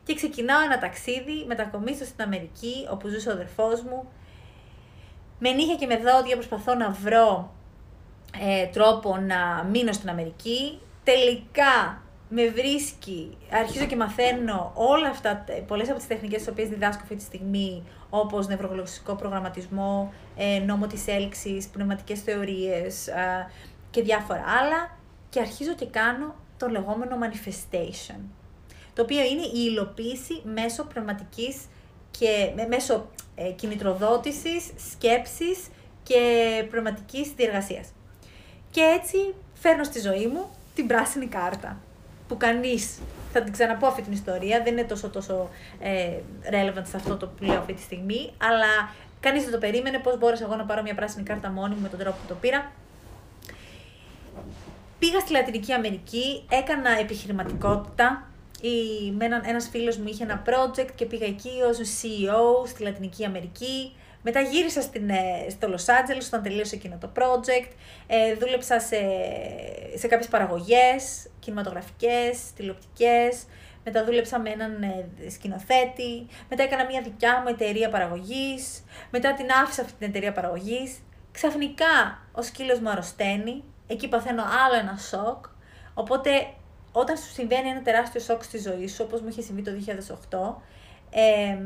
Και 0.05 0.15
ξεκινάω 0.15 0.63
ένα 0.63 0.79
ταξίδι, 0.79 1.45
μετακομίσω 1.47 2.05
στην 2.05 2.23
Αμερική, 2.23 2.87
όπου 2.91 3.09
ζούσε 3.09 3.29
ο 3.29 3.33
αδερφός 3.33 3.83
μου. 3.83 4.09
Με 5.39 5.51
νύχια 5.51 5.75
και 5.75 5.87
με 5.87 5.97
δόντια 5.97 6.35
προσπαθώ 6.35 6.75
να 6.75 6.91
βρω 6.91 7.53
ε, 8.41 8.67
τρόπο 8.67 9.17
να 9.17 9.67
μείνω 9.71 9.93
στην 9.93 10.09
Αμερική. 10.09 10.79
Τελικά 11.05 12.03
με 12.33 12.49
βρίσκει, 12.49 13.37
αρχίζω 13.51 13.85
και 13.85 13.97
μαθαίνω 13.97 14.73
όλα 14.75 15.09
αυτά, 15.09 15.45
πολλές 15.67 15.89
από 15.89 15.99
τις 15.99 16.07
τεχνικές 16.07 16.39
τις 16.39 16.49
οποίες 16.49 16.69
διδάσκω 16.69 17.03
αυτή 17.03 17.17
τη 17.17 17.23
στιγμή, 17.23 17.83
όπως 18.11 18.49
νευρογλωσσικό 18.49 19.15
προγραμματισμό, 19.15 20.13
ε, 20.37 20.59
νόμο 20.59 20.87
της 20.87 21.07
έλξης, 21.07 21.69
πνευματικές 21.69 22.21
θεωρίες 22.21 23.09
και 23.91 24.03
διάφορα 24.03 24.45
άλλα 24.61 24.99
και 25.31 25.41
αρχίζω 25.41 25.75
και 25.75 25.87
κάνω 25.87 26.35
το 26.57 26.69
λεγόμενο 26.69 27.17
manifestation, 27.23 28.21
το 28.95 29.03
οποίο 29.03 29.25
είναι 29.25 29.43
η 29.43 29.67
υλοποίηση 29.71 30.43
μέσω 30.55 30.85
πνευματικής 30.85 31.57
και 32.11 32.51
μέσω 32.69 33.11
ε, 33.35 33.51
κινητροδότησης, 33.51 34.71
σκέψης 34.91 35.69
και 36.03 36.65
πνευματικής 36.71 37.33
διεργασίας. 37.37 37.89
Και 38.71 38.81
έτσι 38.81 39.35
φέρνω 39.55 39.85
στη 39.85 40.01
ζωή 40.01 40.27
μου 40.27 40.51
την 40.75 40.87
πράσινη 40.87 41.27
κάρτα 41.27 41.81
που 42.31 42.37
κανείς 42.37 42.99
θα 43.33 43.43
την 43.43 43.53
ξαναπώ 43.53 43.87
αυτή 43.87 44.03
την 44.03 44.13
ιστορία, 44.13 44.63
δεν 44.63 44.73
είναι 44.73 44.85
τόσο, 44.85 45.09
τόσο 45.09 45.49
ε, 45.81 46.11
relevant 46.51 46.87
σε 46.89 46.97
αυτό 46.97 47.17
το 47.17 47.27
που 47.27 47.45
λέω 47.45 47.59
αυτή 47.59 47.73
τη 47.73 47.81
στιγμή, 47.81 48.33
αλλά 48.39 48.95
κανείς 49.21 49.43
δεν 49.43 49.53
το 49.53 49.59
περίμενε 49.59 49.99
πώς 49.99 50.19
μπόρεσα 50.19 50.45
εγώ 50.45 50.57
να 50.57 50.65
πάρω 50.65 50.83
μια 50.83 50.95
πράσινη 50.95 51.25
κάρτα 51.25 51.51
μόνη 51.51 51.75
μου 51.75 51.81
με 51.81 51.89
τον 51.89 51.99
τρόπο 51.99 52.17
που 52.17 52.27
το 52.29 52.35
πήρα. 52.35 52.73
Πήγα 54.99 55.21
στη 55.21 55.33
Λατινική 55.33 55.73
Αμερική, 55.73 56.45
έκανα 56.51 56.91
επιχειρηματικότητα. 56.99 58.25
Η, 58.61 59.11
με 59.11 59.25
έναν, 59.25 59.43
ένας 59.45 59.69
φίλος 59.69 59.97
μου 59.97 60.09
είχε 60.09 60.25
ένα 60.25 60.43
project 60.47 60.89
και 60.95 61.05
πήγα 61.05 61.27
εκεί 61.27 61.51
ως 61.69 61.79
CEO 61.79 62.67
στη 62.69 62.83
Λατινική 62.83 63.25
Αμερική. 63.25 63.93
Μετά 64.23 64.41
γύρισα 64.41 64.81
στην, 64.83 65.11
ε, 65.11 65.47
στο 65.49 65.69
Los 65.69 65.85
Angeles 65.91 66.25
όταν 66.27 66.43
τελείωσε 66.43 66.75
εκείνο 66.75 66.99
το 67.01 67.11
project. 67.17 67.73
Ε, 68.07 68.35
δούλεψα 68.35 68.81
σε, 68.81 68.99
σε 69.95 70.07
κάποιες 70.07 70.29
παραγωγές, 70.29 71.29
κινηματογραφικές, 71.39 72.53
τηλεοπτικές. 72.57 73.45
Μετά 73.85 74.05
δούλεψα 74.05 74.39
με 74.41 74.51
έναν 74.51 74.83
ε, 74.83 75.31
σκηνοθέτη. 75.31 76.27
Μετά 76.49 76.63
έκανα 76.63 76.85
μια 76.85 77.03
δικιά 77.03 77.41
μου 77.41 77.49
εταιρεία 77.49 77.89
παραγωγής. 77.89 78.85
Μετά 79.11 79.35
την 79.35 79.47
άφησα 79.63 79.83
αυτή 79.83 79.95
την 79.99 80.09
εταιρεία 80.09 80.33
παραγωγής. 80.33 80.99
Ξαφνικά 81.33 82.19
ο 82.33 82.43
σκύλος 82.43 82.79
μου 82.79 82.91
αρρωσταίνει. 82.91 83.65
Εκεί 83.87 84.09
παθαίνω 84.09 84.43
άλλο 84.43 84.79
ένα 84.79 84.97
σοκ. 84.97 85.45
Οπότε 85.95 86.31
όταν 86.93 87.17
σου 87.17 87.33
συμβαίνει 87.33 87.69
ένα 87.69 87.83
τεράστιο 87.83 88.21
σοκ 88.21 88.43
στη 88.43 88.59
ζωή 88.59 88.89
σου, 88.89 89.05
όπως 89.07 89.21
μου 89.21 89.29
είχε 89.29 89.43
συμβεί 89.43 89.63
το 89.63 89.71
2008, 90.31 90.63
ε, 91.11 91.59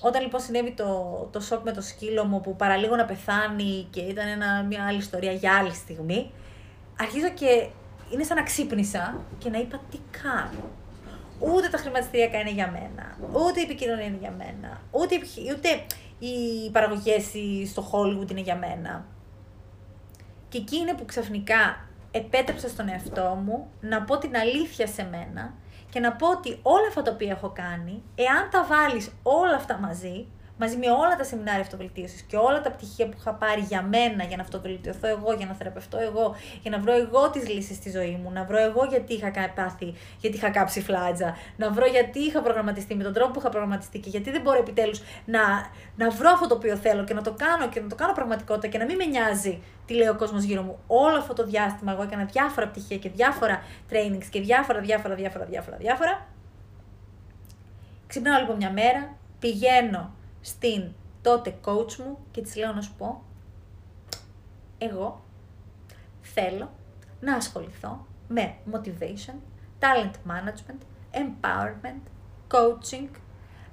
όταν 0.00 0.22
λοιπόν 0.22 0.40
συνέβη 0.40 0.72
το, 0.72 1.28
το 1.32 1.40
σοκ 1.40 1.64
με 1.64 1.72
το 1.72 1.80
σκύλο 1.80 2.24
μου 2.24 2.40
που 2.40 2.56
παραλίγο 2.56 2.96
να 2.96 3.04
πεθάνει 3.04 3.86
και 3.90 4.00
ήταν 4.00 4.28
ένα, 4.28 4.62
μια 4.62 4.86
άλλη 4.86 4.98
ιστορία 4.98 5.32
για 5.32 5.56
άλλη 5.56 5.74
στιγμή, 5.74 6.30
αρχίζω 7.00 7.28
και 7.28 7.68
είναι 8.12 8.24
σαν 8.24 8.36
να 8.36 8.42
ξύπνησα 8.42 9.20
και 9.38 9.50
να 9.50 9.58
είπα 9.58 9.80
τι 9.90 9.98
κάνω; 10.22 10.68
Ούτε 11.38 11.68
τα 11.68 11.78
χρηματιστηριακά 11.78 12.38
είναι 12.38 12.50
για 12.50 12.70
μένα, 12.70 13.16
ούτε 13.32 13.60
η 13.60 13.62
επικοινωνία 13.62 14.04
είναι 14.04 14.18
για 14.20 14.34
μένα, 14.38 14.80
ούτε, 14.90 15.14
ούτε 15.56 15.68
οι 16.18 16.70
παραγωγές 16.70 17.24
στο 17.70 17.90
Hollywood 17.92 18.30
είναι 18.30 18.40
για 18.40 18.56
μένα. 18.56 19.04
Και 20.48 20.58
εκεί 20.58 20.76
είναι 20.76 20.94
που 20.94 21.04
ξαφνικά 21.04 21.88
επέτρεψα 22.10 22.68
στον 22.68 22.88
εαυτό 22.88 23.42
μου 23.44 23.66
να 23.80 24.02
πω 24.02 24.18
την 24.18 24.36
αλήθεια 24.36 24.86
σε 24.86 25.08
μένα 25.10 25.54
και 25.90 26.00
να 26.00 26.12
πω 26.12 26.30
ότι 26.30 26.58
όλα 26.62 26.86
αυτά 26.88 27.02
τα 27.02 27.10
οποία 27.10 27.30
έχω 27.30 27.48
κάνει, 27.48 28.02
εάν 28.14 28.50
τα 28.50 28.64
βάλεις 28.64 29.10
όλα 29.22 29.54
αυτά 29.54 29.78
μαζί, 29.78 30.26
μαζί 30.60 30.76
με 30.76 30.90
όλα 30.90 31.16
τα 31.16 31.24
σεμινάρια 31.24 31.60
αυτοβελτίωσης 31.60 32.20
και 32.20 32.36
όλα 32.36 32.60
τα 32.60 32.70
πτυχία 32.70 33.06
που 33.06 33.16
είχα 33.18 33.34
πάρει 33.34 33.60
για 33.60 33.82
μένα, 33.82 34.24
για 34.24 34.36
να 34.36 34.42
αυτοβελτιωθώ 34.42 35.08
εγώ, 35.08 35.32
για 35.32 35.46
να 35.46 35.54
θεραπευτώ 35.54 35.98
εγώ, 35.98 36.36
για 36.62 36.70
να 36.70 36.78
βρω 36.78 36.92
εγώ 36.92 37.30
τις 37.30 37.48
λύσεις 37.48 37.76
στη 37.76 37.90
ζωή 37.90 38.20
μου, 38.22 38.30
να 38.32 38.44
βρω 38.44 38.58
εγώ 38.58 38.84
γιατί 38.84 39.14
είχα 39.14 39.30
πάθει, 39.54 39.94
γιατί 40.20 40.36
είχα 40.36 40.50
κάψει 40.50 40.80
φλάτζα, 40.80 41.36
να 41.56 41.70
βρω 41.70 41.86
γιατί 41.86 42.18
είχα 42.18 42.40
προγραμματιστεί 42.42 42.94
με 42.94 43.02
τον 43.02 43.12
τρόπο 43.12 43.30
που 43.30 43.38
είχα 43.38 43.48
προγραμματιστεί 43.48 43.98
και 43.98 44.08
γιατί 44.08 44.30
δεν 44.30 44.40
μπορώ 44.40 44.58
επιτέλους 44.58 45.00
να, 45.24 45.40
να 45.96 46.10
βρω 46.10 46.30
αυτό 46.30 46.46
το 46.46 46.54
οποίο 46.54 46.76
θέλω 46.76 47.04
και 47.04 47.14
να 47.14 47.22
το 47.22 47.34
κάνω 47.38 47.68
και 47.68 47.80
να 47.80 47.88
το 47.88 47.94
κάνω 47.94 48.12
πραγματικότητα 48.12 48.66
και 48.66 48.78
να 48.78 48.84
μην 48.84 48.96
με 48.96 49.04
νοιάζει 49.04 49.62
τι 49.86 49.94
λέει 49.94 50.08
ο 50.08 50.16
κόσμος 50.16 50.42
γύρω 50.42 50.62
μου. 50.62 50.78
Όλο 50.86 51.16
αυτό 51.16 51.34
το 51.34 51.44
διάστημα 51.44 51.92
εγώ 51.92 52.02
έκανα 52.02 52.24
διάφορα 52.24 52.68
πτυχία 52.68 52.96
και 52.96 53.08
διάφορα 53.08 53.62
trainings 53.90 54.28
και 54.30 54.40
διάφορα, 54.40 54.80
διάφορα, 54.80 55.14
διάφορα, 55.14 55.44
διάφορα, 55.44 55.76
διάφορα. 55.76 56.26
Ξυπνάω 58.06 58.40
λοιπόν 58.40 58.56
μια 58.56 58.70
μέρα, 58.70 59.16
πηγαίνω 59.38 60.18
στην 60.40 60.92
τότε 61.22 61.58
coach 61.64 61.94
μου 61.96 62.18
και 62.30 62.40
της 62.40 62.56
λέω 62.56 62.72
να 62.72 62.80
σου 62.80 62.94
πω, 62.98 63.22
εγώ 64.78 65.22
θέλω 66.22 66.70
να 67.20 67.34
ασχοληθώ 67.34 68.06
με 68.28 68.54
motivation, 68.72 69.34
talent 69.80 70.14
management, 70.30 70.82
empowerment, 71.12 72.02
coaching, 72.50 73.08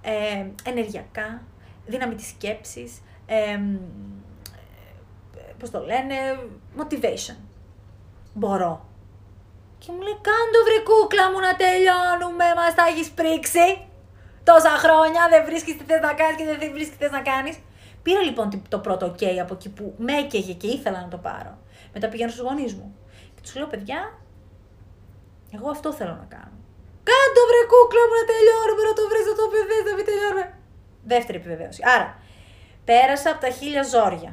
ε, 0.01 0.45
ενεργειακά, 0.63 1.41
δύναμη 1.85 2.15
της 2.15 2.27
σκέψης, 2.27 3.01
ε, 3.25 3.59
πώς 5.59 5.69
το 5.69 5.79
λένε, 5.79 6.15
motivation. 6.77 7.35
Μπορώ. 8.33 8.85
Και 9.77 9.91
μου 9.91 10.01
λέει, 10.01 10.17
κάντο 10.21 10.59
βρε 10.65 10.83
κούκλα 10.83 11.31
μου 11.31 11.39
να 11.39 11.55
τελειώνουμε, 11.55 12.45
μας 12.55 12.75
τα 12.75 12.83
έχεις 12.87 13.11
πρίξει 13.11 13.87
τόσα 14.49 14.73
χρόνια, 14.83 15.21
δεν 15.33 15.41
βρίσκεις 15.49 15.73
τι 15.77 15.83
θες 15.89 16.01
να 16.07 16.13
κάνεις 16.19 16.35
και 16.37 16.45
δεν 16.51 16.57
βρίσκεις 16.75 16.91
τι 16.93 16.99
θες 17.03 17.13
να 17.17 17.21
κάνεις. 17.31 17.55
Πήρα 18.03 18.21
λοιπόν 18.27 18.45
το 18.73 18.79
πρώτο 18.85 19.03
OK 19.11 19.23
από 19.45 19.53
εκεί 19.57 19.69
που 19.77 19.85
με 20.05 20.13
έκαιγε 20.23 20.53
και 20.61 20.67
ήθελα 20.75 20.99
να 21.05 21.09
το 21.13 21.19
πάρω. 21.27 21.53
Μετά 21.93 22.07
πηγαίνω 22.09 22.31
στους 22.33 22.43
γονείς 22.47 22.73
μου. 22.77 22.87
Και 23.35 23.41
τους 23.43 23.55
λέω, 23.55 23.67
παιδιά, 23.73 23.99
εγώ 25.55 25.69
αυτό 25.75 25.89
θέλω 25.99 26.15
να 26.23 26.27
κάνω. 26.35 26.57
Κάντο 27.09 27.41
βρε 27.49 27.61
κούκλα 27.71 28.03
μου 28.07 28.15
να 28.21 28.25
τελειώνουμε, 28.31 28.81
να 28.89 28.93
το 28.99 29.03
βρεις 29.11 29.25
το 29.41 29.45
παιδί, 29.53 29.77
να 29.89 29.93
μην 29.97 30.05
τελειώνουμε. 30.09 30.45
Δεύτερη 31.11 31.37
επιβεβαίωση. 31.41 31.81
Άρα, 31.95 32.07
πέρασα 32.87 33.29
από 33.31 33.41
τα 33.45 33.49
χίλια 33.57 33.83
ζόρια. 33.93 34.31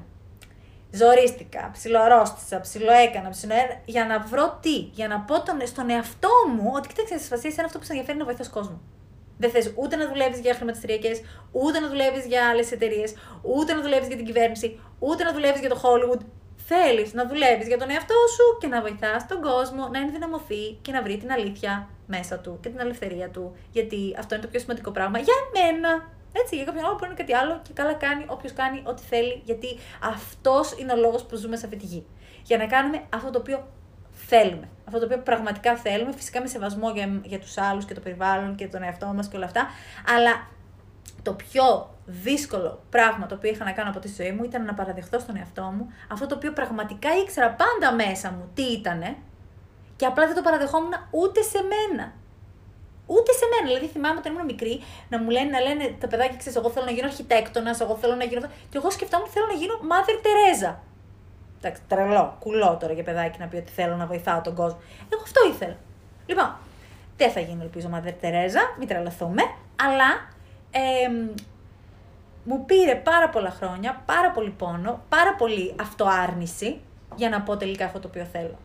Ζορίστηκα, 1.00 1.62
ψιλοαρρώστησα, 1.76 2.56
ψιλοέκανα, 2.66 3.28
ψιλοέκανα, 3.36 3.80
για 3.94 4.04
να 4.10 4.16
βρω 4.30 4.46
τι, 4.62 4.76
για 4.98 5.08
να 5.08 5.16
πω 5.28 5.34
τον, 5.46 5.56
στον 5.72 5.90
εαυτό 5.90 6.34
μου 6.54 6.70
ότι 6.76 6.88
κοίταξε, 6.88 7.18
σε 7.18 7.48
είναι 7.48 7.68
αυτό 7.68 7.78
που 7.78 7.84
σε 7.84 7.92
ενδιαφέρει 7.92 8.18
να 8.18 8.24
βοηθάς 8.24 8.50
κόσμο. 8.58 8.78
Δεν 9.44 9.52
θες 9.52 9.72
ούτε 9.76 9.96
να 9.96 10.08
δουλεύεις 10.08 10.40
για 10.40 10.54
χρηματιστηριακές, 10.54 11.20
ούτε 11.52 11.78
να 11.80 11.88
δουλεύεις 11.88 12.26
για 12.26 12.48
άλλες 12.48 12.72
εταιρείες, 12.72 13.14
ούτε 13.42 13.72
να 13.72 13.80
δουλεύεις 13.82 14.06
για 14.06 14.16
την 14.16 14.26
κυβέρνηση, 14.26 14.80
ούτε 14.98 15.24
να 15.24 15.32
δουλεύεις 15.32 15.60
για 15.60 15.68
το 15.68 15.80
Hollywood. 15.82 16.20
θέλεις 16.56 17.14
να 17.14 17.26
δουλεύεις 17.26 17.66
για 17.66 17.78
τον 17.78 17.90
εαυτό 17.90 18.14
σου 18.34 18.58
και 18.60 18.66
να 18.66 18.80
βοηθάς 18.80 19.26
τον 19.26 19.40
κόσμο 19.40 19.88
να 19.92 19.98
ενδυναμωθεί 19.98 20.72
και 20.82 20.92
να 20.92 21.02
βρει 21.02 21.16
την 21.16 21.32
αλήθεια 21.32 21.88
μέσα 22.06 22.38
του 22.38 22.58
και 22.62 22.68
την 22.68 22.80
ελευθερία 22.80 23.30
του. 23.30 23.56
Γιατί 23.70 24.14
αυτό 24.18 24.34
είναι 24.34 24.44
το 24.44 24.50
πιο 24.50 24.60
σημαντικό 24.60 24.90
πράγμα 24.90 25.18
για 25.18 25.34
μένα. 25.54 26.12
Έτσι, 26.40 26.56
για 26.56 26.64
κάποιον 26.64 26.84
άλλο 26.84 26.94
μπορεί 26.94 27.10
να 27.10 27.14
είναι 27.14 27.22
κάτι 27.22 27.34
άλλο 27.34 27.60
και 27.62 27.72
καλά 27.72 27.92
κάνει 27.92 28.24
όποιος 28.28 28.52
κάνει 28.52 28.82
ό,τι 28.86 29.02
θέλει, 29.02 29.42
γιατί 29.44 29.78
αυτός 30.02 30.74
είναι 30.78 30.92
ο 30.92 30.96
λόγος 30.96 31.24
που 31.24 31.36
ζούμε 31.36 31.56
σε 31.56 31.64
αυτή 31.66 31.78
τη 31.78 31.86
γη. 31.86 32.06
Για 32.42 32.56
να 32.56 32.66
κάνουμε 32.66 33.02
αυτό 33.14 33.30
το 33.30 33.38
οποίο 33.38 33.66
θέλουμε. 34.28 34.68
Αυτό 34.84 34.98
το 34.98 35.04
οποίο 35.04 35.18
πραγματικά 35.18 35.76
θέλουμε, 35.76 36.12
φυσικά 36.12 36.40
με 36.40 36.46
σεβασμό 36.46 36.90
για, 36.90 37.20
για 37.22 37.38
τους 37.38 37.58
άλλους 37.58 37.84
και 37.84 37.94
το 37.94 38.00
περιβάλλον 38.00 38.54
και 38.54 38.66
τον 38.66 38.82
εαυτό 38.82 39.06
μας 39.06 39.28
και 39.28 39.36
όλα 39.36 39.44
αυτά. 39.44 39.66
Αλλά 40.16 40.46
το 41.22 41.32
πιο 41.32 41.94
δύσκολο 42.06 42.82
πράγμα 42.90 43.26
το 43.26 43.34
οποίο 43.34 43.50
είχα 43.50 43.64
να 43.64 43.72
κάνω 43.72 43.90
από 43.90 43.98
τη 43.98 44.08
ζωή 44.08 44.32
μου 44.32 44.44
ήταν 44.44 44.64
να 44.64 44.74
παραδεχτώ 44.74 45.18
στον 45.18 45.36
εαυτό 45.36 45.62
μου 45.62 45.92
αυτό 46.12 46.26
το 46.26 46.34
οποίο 46.34 46.52
πραγματικά 46.52 47.16
ήξερα 47.16 47.50
πάντα 47.50 47.94
μέσα 47.94 48.30
μου 48.30 48.50
τι 48.54 48.62
ήτανε 48.62 49.16
και 49.96 50.06
απλά 50.06 50.26
δεν 50.26 50.34
το 50.34 50.42
παραδεχόμουν 50.42 50.92
ούτε 51.10 51.42
σε 51.42 51.58
μένα. 51.62 52.12
Ούτε 53.06 53.32
σε 53.32 53.44
μένα. 53.52 53.66
Δηλαδή 53.66 53.86
θυμάμαι 53.92 54.18
όταν 54.18 54.32
ήμουν 54.32 54.44
μικρή 54.44 54.80
να 55.08 55.18
μου 55.18 55.30
λένε, 55.30 55.50
να 55.50 55.60
λένε 55.60 55.96
τα 56.00 56.06
παιδάκια, 56.08 56.36
ξέρεις, 56.36 56.58
εγώ 56.58 56.70
θέλω 56.70 56.84
να 56.84 56.90
γίνω 56.90 57.06
αρχιτέκτονας, 57.06 57.80
εγώ 57.80 57.96
θέλω 57.96 58.14
να 58.14 58.24
γίνω. 58.24 58.40
Και 58.70 58.76
εγώ 58.80 58.90
σκεφτόμουν 58.90 59.28
θέλω 59.28 59.46
να 59.46 59.52
γίνω 59.52 59.74
Mother 59.90 60.16
Teresa. 60.26 60.72
Εντάξει, 61.66 61.82
τρελό, 61.88 62.36
κουλό 62.38 62.76
τώρα 62.80 62.92
για 62.92 63.02
παιδάκι 63.02 63.38
να 63.38 63.46
πει 63.46 63.56
ότι 63.56 63.72
θέλω 63.72 63.96
να 63.96 64.06
βοηθάω 64.06 64.40
τον 64.40 64.54
κόσμο. 64.54 64.78
Εγώ 65.12 65.22
αυτό 65.22 65.40
ήθελα. 65.48 65.76
Λοιπόν, 66.26 66.54
δεν 67.16 67.30
θα 67.30 67.40
γίνω 67.40 67.62
ελπίζω 67.62 67.90
Mother 67.92 68.24
Teresa, 68.24 68.78
μην 68.78 68.88
τρελαθούμε, 68.88 69.42
αλλά 69.76 70.28
ε, 70.70 71.08
μου 72.44 72.64
πήρε 72.64 72.94
πάρα 72.94 73.28
πολλά 73.28 73.50
χρόνια, 73.50 74.02
πάρα 74.06 74.30
πολύ 74.30 74.50
πόνο, 74.50 75.02
πάρα 75.08 75.34
πολύ 75.34 75.74
αυτοάρνηση 75.80 76.80
για 77.16 77.28
να 77.28 77.40
πω 77.40 77.56
τελικά 77.56 77.84
αυτό 77.84 77.98
το 77.98 78.08
οποίο 78.08 78.24
θέλω. 78.24 78.58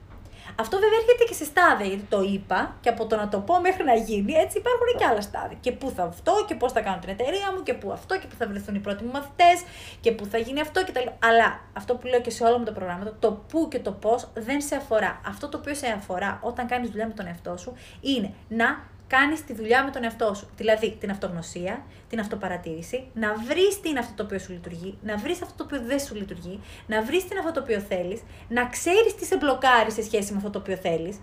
Αυτό 0.60 0.80
βέβαια 0.80 1.00
έρχεται 1.02 1.24
και 1.24 1.34
σε 1.34 1.46
στάδια, 1.46 1.86
γιατί 1.86 2.04
το 2.04 2.22
είπα 2.22 2.76
και 2.82 2.90
από 2.90 3.06
το 3.06 3.16
να 3.16 3.28
το 3.30 3.40
πω 3.40 3.60
μέχρι 3.60 3.84
να 3.84 3.94
γίνει, 3.94 4.34
έτσι 4.34 4.58
υπάρχουν 4.58 4.88
και 4.98 5.06
άλλα 5.06 5.22
στάδια. 5.22 5.58
Και 5.62 5.72
πού 5.72 5.90
θα 5.96 6.04
αυτό 6.04 6.34
και 6.48 6.56
πώς 6.56 6.72
θα 6.72 6.82
κάνω 6.82 7.00
την 7.00 7.10
εταιρεία 7.10 7.52
μου 7.56 7.64
και 7.64 7.74
πού 7.74 7.92
αυτό 7.92 8.20
και 8.20 8.28
πού 8.28 8.36
θα 8.38 8.48
βρεθούν 8.48 8.76
οι 8.76 8.80
πρώτοι 8.80 9.04
μου 9.04 9.12
μαθητές 9.12 9.58
και 10.02 10.12
πού 10.12 10.26
θα 10.26 10.38
γίνει 10.38 10.60
αυτό 10.62 10.84
κτλ. 10.84 11.08
Αλλά 11.28 11.60
αυτό 11.74 11.96
που 11.96 12.08
λέω 12.08 12.22
και 12.22 12.30
σε 12.30 12.44
όλα 12.44 12.58
μου 12.58 12.64
τα 12.64 12.72
προγράμματα, 12.72 13.16
το 13.20 13.32
πού 13.32 13.68
και 13.68 13.80
το 13.80 13.92
πώς 13.92 14.28
δεν 14.34 14.62
σε 14.62 14.76
αφορά. 14.76 15.22
Αυτό 15.28 15.50
το 15.50 15.58
οποίο 15.58 15.74
σε 15.74 15.88
αφορά 15.88 16.40
όταν 16.42 16.68
κάνεις 16.68 16.90
δουλειά 16.90 17.08
με 17.08 17.14
τον 17.14 17.28
εαυτό 17.28 17.58
σου 17.58 17.74
είναι 18.02 18.34
να 18.48 18.84
κάνεις 19.10 19.46
τη 19.46 19.54
δουλειά 19.54 19.84
με 19.84 19.92
τον 19.92 20.04
εαυτό 20.04 20.34
σου. 20.34 20.48
Δηλαδή 20.58 20.98
την 21.00 21.10
αυτογνωσία, 21.12 21.86
την 22.10 22.20
αυτοπαρατήρηση, 22.20 23.08
να 23.14 23.34
βρεις 23.34 23.80
τι 23.82 23.90
είναι 23.90 24.00
αυτό 24.00 24.14
το 24.16 24.24
οποίο 24.24 24.40
σου 24.40 24.52
λειτουργεί, 24.52 24.98
να 25.02 25.18
βρεις 25.18 25.42
αυτό 25.42 25.54
το 25.58 25.64
οποίο 25.64 25.88
δεν 25.88 26.00
σου 26.00 26.16
λειτουργεί, 26.16 26.60
να 26.88 27.02
βρεις 27.02 27.22
τι 27.22 27.28
είναι 27.32 27.40
αυτό 27.40 27.52
το 27.52 27.60
οποίο 27.60 27.80
θέλεις, 27.80 28.22
να 28.48 28.68
ξέρεις 28.68 29.16
τι 29.16 29.26
σε 29.26 29.38
μπλοκάρει 29.38 29.92
σε 29.92 30.04
σχέση 30.04 30.32
με 30.32 30.38
αυτό 30.38 30.50
το 30.50 30.60
οποίο 30.60 30.76
θέλεις. 30.76 31.20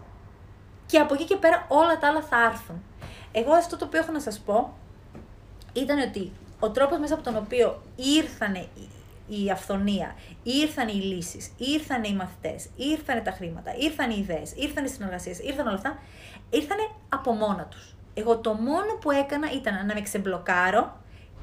Και 0.86 0.98
από 0.98 1.14
εκεί 1.14 1.24
και 1.24 1.36
πέρα 1.36 1.66
όλα 1.68 1.98
τα 1.98 2.08
άλλα 2.08 2.22
θα 2.22 2.36
έρθουν. 2.50 2.82
Εγώ 3.32 3.52
αυτό 3.52 3.76
το 3.76 3.84
οποίο 3.84 3.98
έχω 3.98 4.12
να 4.12 4.20
σας 4.20 4.38
πω 4.38 4.74
ήταν 5.72 5.98
ότι 5.98 6.32
ο 6.60 6.70
τρόπος 6.70 6.98
μέσα 6.98 7.14
από 7.14 7.22
τον 7.22 7.36
οποίο 7.36 7.82
ήρθανε 7.96 8.68
η 9.28 9.50
αυθονία, 9.50 10.14
ήρθαν 10.42 10.88
οι 10.88 10.92
λύσεις, 10.92 11.52
ήρθαν 11.56 12.04
οι 12.04 12.14
μαθητές, 12.14 12.68
ήρθαν 12.76 13.22
τα 13.22 13.30
χρήματα, 13.30 13.74
ήρθαν 13.78 14.10
οι 14.10 14.16
ιδέες, 14.18 14.52
ήρθαν 14.56 14.84
οι 14.84 14.88
συνεργασίες, 14.88 15.38
ήρθαν 15.38 15.66
όλα 15.66 15.76
αυτά, 15.76 15.98
ήρθαν 16.50 16.78
από 17.08 17.32
μόνα 17.32 17.64
τους. 17.64 17.94
Εγώ 18.14 18.38
το 18.38 18.52
μόνο 18.52 18.98
που 19.00 19.10
έκανα 19.10 19.52
ήταν 19.52 19.86
να 19.86 19.94
με 19.94 20.00
ξεμπλοκάρω 20.00 20.96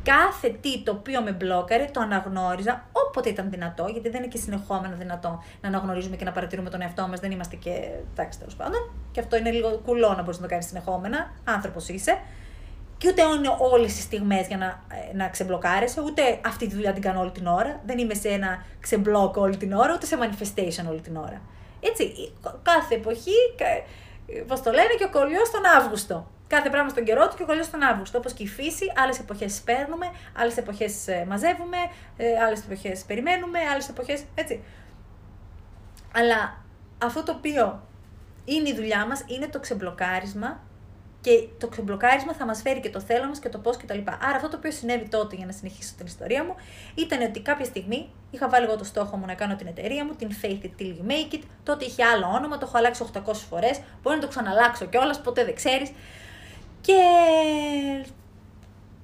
κάθε 0.03 0.49
τι 0.61 0.83
το 0.83 0.91
οποίο 0.91 1.21
με 1.21 1.31
μπλόκαρε, 1.31 1.85
το 1.93 1.99
αναγνώριζα 1.99 2.85
όποτε 2.91 3.29
ήταν 3.29 3.49
δυνατό, 3.49 3.87
γιατί 3.87 4.09
δεν 4.09 4.21
είναι 4.21 4.31
και 4.31 4.37
συνεχόμενα 4.37 4.95
δυνατό 4.95 5.43
να 5.61 5.67
αναγνωρίζουμε 5.67 6.15
και 6.15 6.23
να 6.23 6.31
παρατηρούμε 6.31 6.69
τον 6.69 6.81
εαυτό 6.81 7.07
μας. 7.07 7.19
Δεν 7.19 7.31
είμαστε 7.31 7.55
και. 7.55 7.89
εντάξει, 8.11 8.39
τέλος 8.39 8.55
πάντων. 8.55 8.91
Και 9.11 9.19
αυτό 9.19 9.37
είναι 9.37 9.51
λίγο 9.51 9.81
κουλό 9.85 10.13
να 10.13 10.21
μπορείς 10.21 10.35
να 10.37 10.43
το 10.43 10.49
κάνεις 10.49 10.65
συνεχόμενα. 10.65 11.33
Άνθρωπος 11.43 11.87
είσαι. 11.89 12.19
Και 12.97 13.09
ούτε 13.09 13.21
είναι 13.21 13.55
όλες 13.71 13.93
τις 13.93 14.03
στιγμές 14.03 14.47
για 14.47 14.57
να, 14.57 14.65
ε, 14.65 15.15
να 15.15 15.29
ξεμπλοκάρεσαι, 15.29 16.01
ούτε 16.01 16.39
αυτή 16.45 16.67
τη 16.67 16.75
δουλειά 16.75 16.93
την 16.93 17.01
κάνω 17.01 17.19
όλη 17.19 17.31
την 17.31 17.47
ώρα. 17.47 17.81
Δεν 17.85 17.97
είμαι 17.97 18.13
σε 18.13 18.27
ένα 18.27 18.65
ξεμπλοκ 18.79 19.37
όλη 19.37 19.57
την 19.57 19.73
ώρα, 19.73 19.93
ούτε 19.93 20.05
σε 20.05 20.17
manifestation 20.21 20.89
όλη 20.89 21.01
την 21.01 21.15
ώρα. 21.15 21.41
Έτσι, 21.79 22.31
κάθε 22.61 22.95
εποχή, 22.95 23.31
πώς 24.47 24.61
το 24.61 24.71
λένε, 24.71 24.93
και 24.97 25.03
ο 25.03 25.09
κολλιός 25.09 25.51
τον 25.51 25.61
Αύγουστο. 25.77 26.31
Κάθε 26.47 26.69
πράγμα 26.69 26.89
στον 26.89 27.03
καιρό 27.03 27.27
του 27.27 27.35
και 27.35 27.43
ο 27.43 27.45
κολλιός 27.45 27.69
τον 27.69 27.81
Αύγουστο. 27.81 28.17
Όπως 28.17 28.33
και 28.33 28.43
η 28.43 28.47
φύση, 28.47 28.85
άλλες 28.95 29.19
εποχές 29.19 29.61
παίρνουμε, 29.61 30.11
άλλες 30.37 30.57
εποχές 30.57 31.07
ε, 31.07 31.25
μαζεύουμε, 31.27 31.77
ε, 32.17 32.39
άλλες 32.45 32.59
εποχές 32.59 33.03
περιμένουμε, 33.03 33.59
άλλες 33.71 33.89
εποχές. 33.89 34.23
Έτσι. 34.35 34.63
Αλλά 36.15 36.63
αυτό 37.03 37.23
το 37.23 37.31
οποίο 37.31 37.87
είναι 38.45 38.69
η 38.69 38.75
δουλειά 38.75 39.05
μας 39.05 39.23
είναι 39.27 39.47
το 39.47 39.59
ξεμπλοκάρισμα 39.59 40.59
και 41.23 41.47
το 41.57 41.67
ξεμπλοκάρισμα 41.67 42.33
θα 42.33 42.45
μας 42.45 42.61
φέρει 42.61 42.79
και 42.79 42.89
το 42.89 42.99
θέλω 42.99 43.27
μας 43.27 43.39
και 43.39 43.49
το 43.49 43.57
πώς 43.57 43.77
κτλ. 43.77 43.97
Άρα, 44.05 44.35
αυτό 44.35 44.49
το 44.49 44.57
οποίο 44.57 44.71
συνέβη 44.71 45.07
τότε 45.09 45.35
για 45.35 45.45
να 45.45 45.51
συνεχίσω 45.51 45.93
την 45.97 46.05
ιστορία 46.05 46.43
μου 46.43 46.55
ήταν 46.95 47.21
ότι 47.21 47.39
κάποια 47.39 47.65
στιγμή 47.65 48.09
είχα 48.31 48.49
βάλει 48.49 48.65
εγώ 48.65 48.77
το 48.77 48.83
στόχο 48.83 49.17
μου 49.17 49.25
να 49.25 49.33
κάνω 49.33 49.55
την 49.55 49.67
εταιρεία 49.67 50.05
μου, 50.05 50.13
την 50.15 50.29
Faith 50.41 50.65
It 50.65 50.81
Till 50.81 50.93
You 50.97 51.11
Make 51.11 51.33
It. 51.33 51.41
Τότε 51.63 51.85
είχε 51.85 52.03
άλλο 52.03 52.25
όνομα, 52.35 52.57
το 52.57 52.65
έχω 52.67 52.77
αλλάξει 52.77 53.05
800 53.13 53.33
φορές. 53.33 53.79
Μπορεί 54.01 54.15
να 54.15 54.21
το 54.21 54.27
ξαναλλάξω 54.27 54.85
κιόλας, 54.85 55.21
ποτέ 55.21 55.43
δεν 55.43 55.55
ξέρεις. 55.55 55.91
Και 56.81 56.97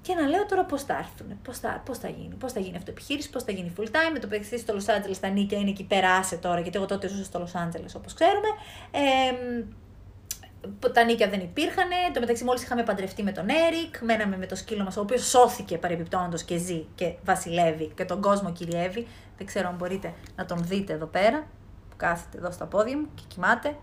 και 0.02 0.16
να 0.16 0.28
λέω 0.28 0.46
τώρα 0.46 0.66
πώς 0.66 0.84
θα 0.84 0.98
έρθουν, 0.98 1.40
πώς 1.44 1.58
θα, 1.58 1.82
πώς 1.86 1.98
θα 1.98 2.10
γίνει, 2.10 2.36
πώς 2.36 2.52
θα 2.54 2.60
γίνει 2.60 2.76
αυτό 2.78 2.86
το 2.86 2.92
επιχείρηση, 2.92 3.30
πώς 3.30 3.44
θα 3.44 3.52
γίνει 3.52 3.74
full 3.78 3.86
time. 3.86 4.12
Με 4.14 4.20
το 4.20 4.28
που 4.28 4.58
στο 4.58 4.74
Los 4.78 4.96
Angeles 4.96 5.18
τα 5.22 5.28
νίκια 5.28 5.58
είναι 5.58 5.70
εκεί, 5.70 5.84
περάσε 5.84 6.36
τώρα, 6.36 6.60
γιατί 6.60 6.78
εγώ 6.78 6.86
τότε 6.86 7.08
ζούσα 7.08 7.24
στο 7.24 7.44
Los 7.44 7.60
Angeles 7.60 7.94
όπως 7.96 8.14
ξέρουμε. 8.14 8.48
Ε, 8.92 9.64
τα 10.94 11.04
νίκια 11.04 11.30
δεν 11.30 11.40
υπήρχαν. 11.40 11.88
Το 12.14 12.20
μεταξύ, 12.20 12.44
μόλις 12.44 12.64
είχαμε 12.64 12.84
παντρευτεί 12.84 13.24
με 13.24 13.32
τον 13.32 13.46
Έρικ, 13.50 14.02
μέναμε 14.02 14.38
με 14.38 14.46
το 14.46 14.56
σκύλο 14.56 14.84
μας, 14.84 14.98
ο 14.98 15.02
οποίος 15.02 15.30
σώθηκε 15.30 15.78
παρεμπιπτόντως 15.78 16.44
και 16.44 16.58
ζει 16.58 16.86
και 16.96 17.14
βασιλεύει 17.24 17.92
και 17.96 18.06
τον 18.06 18.22
κόσμο 18.22 18.52
κυριεύει. 18.52 19.08
Δεν 19.38 19.48
ξέρω 19.48 19.68
αν 19.68 19.76
μπορείτε 19.76 20.14
να 20.36 20.46
τον 20.46 20.64
δείτε 20.64 20.94
εδώ 20.94 21.06
πέρα, 21.06 21.48
που 21.90 21.96
κάθεται 21.98 22.38
εδώ 22.38 22.52
στα 22.52 22.66
πόδια 22.66 22.98
μου 22.98 23.08
και 23.16 23.24
κοιμάται. 23.28 23.76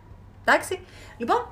Εντάξει. 0.45 0.81
Λοιπόν, 1.17 1.47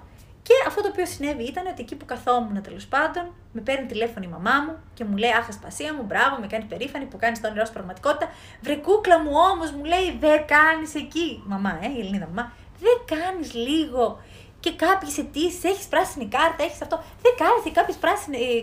και 0.47 0.55
αυτό 0.67 0.83
το 0.83 0.89
οποίο 0.89 1.07
συνέβη 1.07 1.43
ήταν 1.43 1.67
ότι 1.67 1.83
εκεί 1.83 1.95
που 1.95 2.05
καθόμουν 2.05 2.63
τέλος 2.63 2.87
πάντων, 2.87 3.25
με 3.53 3.61
παίρνει 3.61 3.87
τηλέφωνο 3.87 4.25
η 4.29 4.29
μαμά 4.29 4.61
μου 4.67 4.77
και 4.95 5.05
μου 5.05 5.17
λέει: 5.17 5.31
Αχ, 5.31 5.49
ασπασία 5.49 5.95
μου, 5.95 6.03
μπράβο, 6.03 6.37
με 6.41 6.47
κάνει 6.47 6.65
περήφανη 6.65 7.05
που 7.05 7.17
κάνεις 7.17 7.41
το 7.41 7.49
όνειρό 7.49 7.65
σου 7.65 7.73
πραγματικότητα. 7.73 8.29
Βρε 8.61 8.77
κούκλα 8.77 9.19
μου 9.23 9.31
όμως, 9.53 9.71
μου 9.71 9.85
λέει: 9.85 10.17
Δεν 10.21 10.45
κάνεις 10.47 10.95
εκεί. 10.95 11.43
Μαμά, 11.47 11.79
ε, 11.83 11.89
η 11.97 12.01
Ελληνίδα 12.01 12.27
μαμά, 12.27 12.53
δεν 12.81 13.19
κάνεις 13.19 13.55
λίγο 13.55 14.21
και 14.65 14.73
κάποιες 14.87 15.19
αιτήσεις, 15.19 15.65
έχεις 15.65 15.87
πράσινη 15.87 16.27
κάρτα, 16.27 16.63
έχεις 16.65 16.83
αυτό. 16.83 16.97
Δεν 17.23 17.33
κάνει 17.43 17.75
κάποιες 17.79 17.99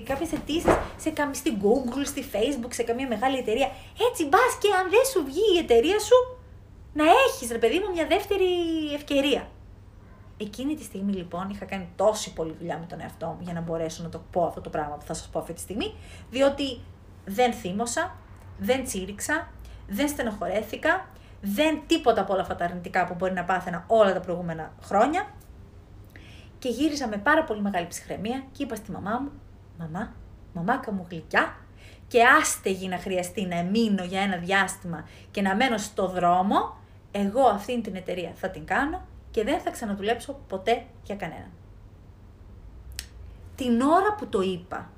κάποιες 0.10 0.32
αιτήσεις 0.32 0.74
σε, 0.98 1.14
στην 1.32 1.56
Google, 1.64 2.06
στη 2.06 2.26
Facebook, 2.34 2.74
σε 2.80 2.84
καμία 2.84 3.08
μεγάλη 3.08 3.38
εταιρεία. 3.38 3.70
Έτσι 4.10 4.28
μπας 4.28 4.52
και 4.62 4.70
αν 4.80 4.90
δεν 4.90 5.06
σου 5.12 5.24
βγει 5.26 5.46
η 5.56 5.58
εταιρεία 5.58 6.00
σου, 6.00 6.18
να 6.94 7.04
έχεις 7.26 7.52
ρε 7.52 7.58
παιδί 7.58 7.80
μου 7.80 7.92
μια 7.94 8.06
δεύτερη 8.08 8.50
ευκαιρία. 8.94 9.48
Εκείνη 10.38 10.76
τη 10.76 10.84
στιγμή 10.84 11.14
λοιπόν 11.14 11.50
είχα 11.50 11.66
κάνει 11.66 11.88
τόση 11.96 12.34
πολλή 12.34 12.56
δουλειά 12.60 12.78
με 12.78 12.86
τον 12.86 13.02
εαυτό 13.02 13.28
μου 13.28 13.42
για 13.42 13.54
να 13.54 13.62
μπορέσω 13.62 14.04
να 14.04 14.10
το 14.10 14.22
πω 14.32 14.46
αυτό 14.46 14.62
το 14.62 14.70
πράγμα 14.70 14.96
που 14.96 15.06
θα 15.06 15.14
σας 15.14 15.28
πω 15.28 15.40
αυτή 15.40 15.54
τη 15.54 15.60
στιγμή, 15.60 15.94
διότι 16.30 16.80
δεν 17.26 17.54
θύμωσα, 17.54 18.16
δεν 18.58 18.84
τσίριξα, 18.84 19.48
δεν 19.88 20.08
στενοχωρέθηκα, 20.08 21.08
δεν 21.42 21.82
τίποτα 21.88 22.22
από 22.22 22.34
όλα 22.34 22.42
αυτά 22.42 22.56
τα 22.56 22.66
αρνητικά 22.66 23.06
που 23.06 23.14
μπορεί 23.14 23.34
να 23.34 23.44
πάθαινα 23.44 23.84
όλα 23.88 24.14
τα 24.14 24.20
προηγούμενα 24.20 24.74
χρόνια 24.82 25.26
και 26.62 26.70
γύρισα 26.70 27.08
με 27.08 27.18
πάρα 27.18 27.44
πολύ 27.44 27.62
μεγάλη 27.62 27.88
ψυχραιμία 27.88 28.44
και 28.52 28.64
είπα 28.64 28.76
στη 28.76 28.92
μαμά 28.92 29.20
μου, 29.20 29.32
μαμά, 29.80 30.14
μαμάκα 30.54 30.92
μου 30.92 31.06
γλυκιά 31.10 31.56
και 32.08 32.24
άστεγη 32.24 32.88
να 32.88 32.98
χρειαστεί 32.98 33.46
να 33.46 33.64
μείνω 33.64 34.04
για 34.04 34.22
ένα 34.22 34.38
διάστημα 34.38 35.08
και 35.32 35.42
να 35.42 35.56
μένω 35.56 35.78
στο 35.78 36.08
δρόμο, 36.08 36.78
εγώ 37.12 37.42
αυτήν 37.42 37.82
την 37.82 37.96
εταιρεία 37.96 38.32
θα 38.36 38.50
την 38.50 38.66
κάνω 38.66 39.02
και 39.32 39.44
δεν 39.44 39.60
θα 39.60 39.72
ξαναδουλέψω 39.72 40.40
ποτέ 40.48 40.86
για 41.04 41.16
κανέναν. 41.16 41.52
Την 43.56 43.82
ώρα 43.82 44.16
που 44.18 44.28
το 44.28 44.42
είπα, 44.42 44.90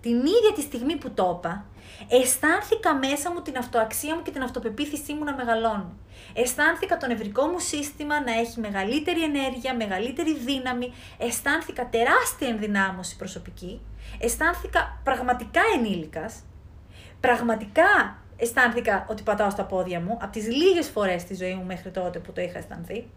την 0.00 0.16
ίδια 0.16 0.52
τη 0.54 0.60
στιγμή 0.60 0.96
που 0.96 1.10
το 1.10 1.36
είπα, 1.38 1.64
αισθάνθηκα 2.08 2.94
μέσα 2.94 3.32
μου 3.32 3.42
την 3.42 3.56
αυτοαξία 3.56 4.14
μου 4.14 4.22
και 4.22 4.30
την 4.30 4.42
αυτοπεποίθησή 4.42 5.14
μου 5.14 5.24
να 5.24 5.34
μεγαλώνει. 5.34 5.92
Αισθάνθηκα 6.34 6.96
το 6.96 7.06
νευρικό 7.06 7.46
μου 7.46 7.58
σύστημα 7.58 8.20
να 8.20 8.32
έχει 8.32 8.60
μεγαλύτερη 8.60 9.22
ενέργεια, 9.22 9.74
μεγαλύτερη 9.74 10.38
δύναμη. 10.38 10.92
Αισθάνθηκα 11.18 11.88
τεράστια 11.88 12.48
ενδυνάμωση 12.48 13.16
προσωπική. 13.16 13.80
Αισθάνθηκα 14.18 15.00
πραγματικά 15.04 15.60
ενήλικας. 15.76 16.42
Πραγματικά 17.20 18.18
αισθάνθηκα 18.36 19.06
ότι 19.08 19.22
πατάω 19.22 19.50
στα 19.50 19.64
πόδια 19.64 20.00
μου 20.00 20.18
από 20.20 20.32
τις 20.32 20.48
λίγες 20.48 20.88
φορές 20.88 21.20
στη 21.20 21.34
ζωή 21.34 21.54
μου 21.54 21.64
μέχρι 21.64 21.90
τότε 21.90 22.18
που 22.18 22.32
το 22.32 22.40
είχα 22.40 22.58
αισθανθεί. 22.58 23.08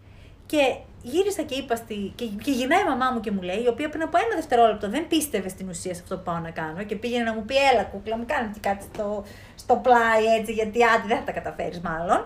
Και 0.45 0.77
γύρισα 1.01 1.41
και 1.41 1.55
είπα 1.55 1.75
στη. 1.75 2.11
Και, 2.15 2.25
και 2.25 2.51
γυρνάει 2.51 2.81
η 2.81 2.83
μαμά 2.83 3.11
μου 3.11 3.19
και 3.19 3.31
μου 3.31 3.41
λέει, 3.41 3.63
η 3.63 3.67
οποία 3.67 3.89
πριν 3.89 4.01
από 4.01 4.17
ένα 4.17 4.35
δευτερόλεπτο 4.35 4.89
δεν 4.89 5.07
πίστευε 5.07 5.49
στην 5.49 5.69
ουσία 5.69 5.93
σε 5.93 6.01
αυτό 6.01 6.17
που 6.17 6.23
πάω 6.23 6.37
να 6.37 6.49
κάνω 6.49 6.83
και 6.83 6.95
πήγαινε 6.95 7.23
να 7.23 7.33
μου 7.33 7.45
πει: 7.45 7.55
Έλα, 7.73 7.83
κούκλα, 7.83 8.17
μου 8.17 8.25
κάνει 8.27 8.53
και 8.53 8.59
κάτι 8.59 8.85
στο, 8.93 9.23
στο 9.55 9.75
πλάι 9.75 10.25
έτσι, 10.39 10.51
γιατί 10.51 10.83
άντε 10.83 11.07
δεν 11.07 11.17
θα 11.17 11.23
τα 11.23 11.31
καταφέρεις 11.31 11.79
μάλλον. 11.79 12.25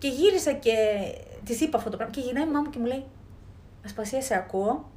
Και 0.00 0.08
γύρισα 0.08 0.52
και 0.52 0.74
της 1.44 1.60
είπα 1.60 1.78
αυτό 1.78 1.90
το 1.90 1.96
πράγμα. 1.96 2.14
Και 2.14 2.20
γυρνάει 2.20 2.46
η 2.46 2.50
μάμα 2.50 2.70
και 2.70 2.78
μου 2.78 2.84
λέει: 2.84 3.04
Ασπασία, 3.84 4.22
σε 4.22 4.34
ακούω. 4.34 4.90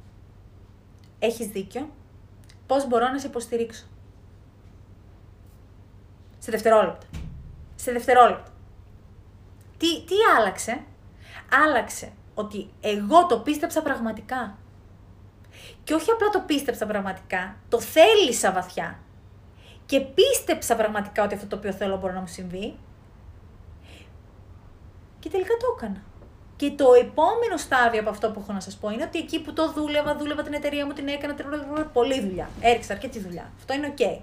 Έχεις 1.18 1.46
δίκιο. 1.46 1.90
Πώς 2.66 2.88
μπορώ 2.88 3.08
να 3.08 3.18
σε 3.18 3.26
υποστηρίξω; 3.26 3.84
Σε 6.38 6.50
δευτερόλεπτα. 6.50 7.06
Σε 7.74 7.92
δευτερόλεπτα. 7.92 8.50
Τι, 9.76 10.04
τι 10.04 10.14
άλλαξε; 10.38 10.82
Άλλαξε 11.66 12.12
ότι 12.34 12.70
εγώ 12.80 13.26
το 13.26 13.38
πίστεψα 13.38 13.82
πραγματικά. 13.82 14.58
Και 15.84 15.94
όχι 15.94 16.10
απλά 16.10 16.28
το 16.28 16.40
πίστεψα 16.40 16.86
πραγματικά, 16.86 17.56
το 17.68 17.80
θέλησα 17.80 18.52
βαθιά. 18.52 18.98
Και 19.86 20.00
πίστεψα 20.00 20.76
πραγματικά 20.76 21.24
ότι 21.24 21.34
αυτό 21.34 21.46
το 21.46 21.56
οποίο 21.56 21.72
θέλω 21.72 21.96
μπορεί 21.96 22.12
να 22.12 22.20
μου 22.20 22.26
συμβεί. 22.26 22.78
Και 25.24 25.30
τελικά 25.30 25.56
το 25.56 25.66
έκανα. 25.76 26.02
Και 26.56 26.70
το 26.70 26.92
επόμενο 26.92 27.56
στάδιο 27.56 28.00
από 28.00 28.10
αυτό 28.10 28.30
που 28.30 28.40
έχω 28.40 28.52
να 28.52 28.60
σας 28.60 28.76
πω 28.76 28.90
είναι 28.90 29.02
ότι 29.02 29.18
εκεί 29.18 29.40
που 29.40 29.52
το 29.52 29.72
δούλευα, 29.72 30.16
δούλευα 30.16 30.42
την 30.42 30.52
εταιρεία 30.52 30.86
μου, 30.86 30.92
την 30.92 31.08
έκανα, 31.08 31.34
την 31.34 31.46
πολλή 31.92 32.20
δουλειά. 32.20 32.48
Έριξα 32.60 32.92
αρκετή 32.92 33.18
δουλειά. 33.18 33.52
Αυτό 33.56 33.74
είναι 33.74 33.86
οκ. 33.86 34.22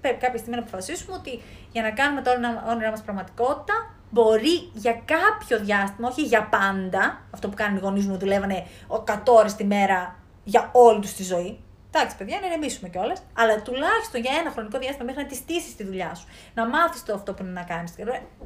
Πρέπει 0.00 0.18
κάποια 0.18 0.38
στιγμή 0.38 0.56
να 0.56 0.62
αποφασίσουμε 0.62 1.16
ότι 1.16 1.42
για 1.72 1.82
να 1.82 1.90
κάνουμε 1.90 2.22
το 2.22 2.30
όνειρά 2.70 2.90
μας 2.90 3.02
πραγματικότητα, 3.02 3.94
μπορεί 4.10 4.70
για 4.72 4.92
κάποιο 4.92 5.58
διάστημα, 5.58 6.08
όχι 6.08 6.22
για 6.22 6.48
πάντα, 6.48 7.20
αυτό 7.30 7.48
που 7.48 7.54
κάνουν 7.54 7.76
οι 7.76 7.80
γονείς 7.80 8.06
μου, 8.06 8.18
δουλεύανε 8.18 8.66
100 8.88 9.14
ώρες 9.26 9.54
τη 9.54 9.64
μέρα 9.64 10.16
για 10.44 10.70
όλη 10.72 11.00
τους 11.00 11.12
τη 11.12 11.22
ζωή. 11.22 11.58
Εντάξει, 11.90 12.16
παιδιά, 12.16 12.40
να 12.40 12.46
ηρεμήσουμε 12.46 12.88
κιόλας. 12.88 13.22
Αλλά 13.32 13.62
τουλάχιστον 13.62 14.20
για 14.20 14.32
ένα 14.40 14.50
χρονικό 14.50 14.78
διάστημα 14.78 15.04
μέχρι 15.04 15.22
να 15.22 15.28
τη 15.28 15.34
στήσεις 15.34 15.76
τη 15.76 15.84
δουλειά 15.84 16.14
σου. 16.14 16.26
Να 16.54 16.68
μάθεις 16.68 17.02
το 17.02 17.14
αυτό 17.14 17.34
που 17.34 17.42
είναι 17.42 17.52
να 17.52 17.62
κάνεις. 17.62 17.90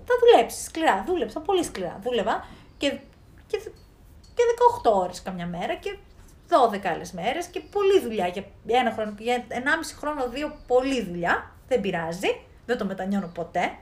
Θα 0.09 0.15
δουλέψεις 0.21 0.65
σκληρά. 0.65 1.05
Δούλεψα 1.07 1.41
πολύ 1.41 1.65
σκληρά. 1.65 1.99
Δούλευα 2.03 2.47
και, 2.77 2.89
και, 3.47 3.59
και 4.35 4.43
18 4.85 4.93
ώρες 4.93 5.23
καμιά 5.23 5.47
μέρα 5.47 5.75
και 5.75 5.97
12 6.49 6.87
άλλες 6.87 7.13
μέρες 7.13 7.47
και 7.47 7.61
πολλή 7.61 8.01
δουλειά. 8.01 8.27
Για 8.27 8.79
ένα 8.81 8.93
χρόνο, 8.93 9.15
για 9.19 9.45
1,5 9.49 9.55
χρόνο, 9.99 10.29
δύο 10.29 10.57
πολλή 10.67 11.03
δουλειά. 11.03 11.51
Δεν 11.69 11.81
πειράζει. 11.81 12.41
Δεν 12.67 12.79
το 12.79 12.85
μετανιώνω 12.85 13.31
ποτέ. 13.35 13.73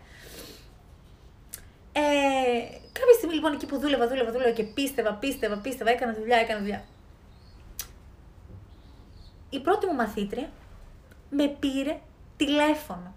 Ε, 1.92 2.00
κάποια 2.92 3.14
στιγμή 3.16 3.34
λοιπόν 3.34 3.52
εκεί 3.52 3.66
που 3.66 3.78
δούλευα, 3.78 4.08
δούλευα, 4.08 4.30
δούλευα 4.32 4.50
και 4.50 4.62
πίστευα, 4.62 5.12
πίστευα, 5.12 5.56
πίστευα, 5.56 5.90
έκανα 5.90 6.14
δουλειά, 6.14 6.36
έκανα 6.36 6.60
δουλειά. 6.60 6.84
Η 9.50 9.60
πρώτη 9.60 9.86
μου 9.86 9.94
μαθήτρια 9.94 10.48
με 11.30 11.46
πήρε 11.46 11.98
τηλέφωνο. 12.36 13.14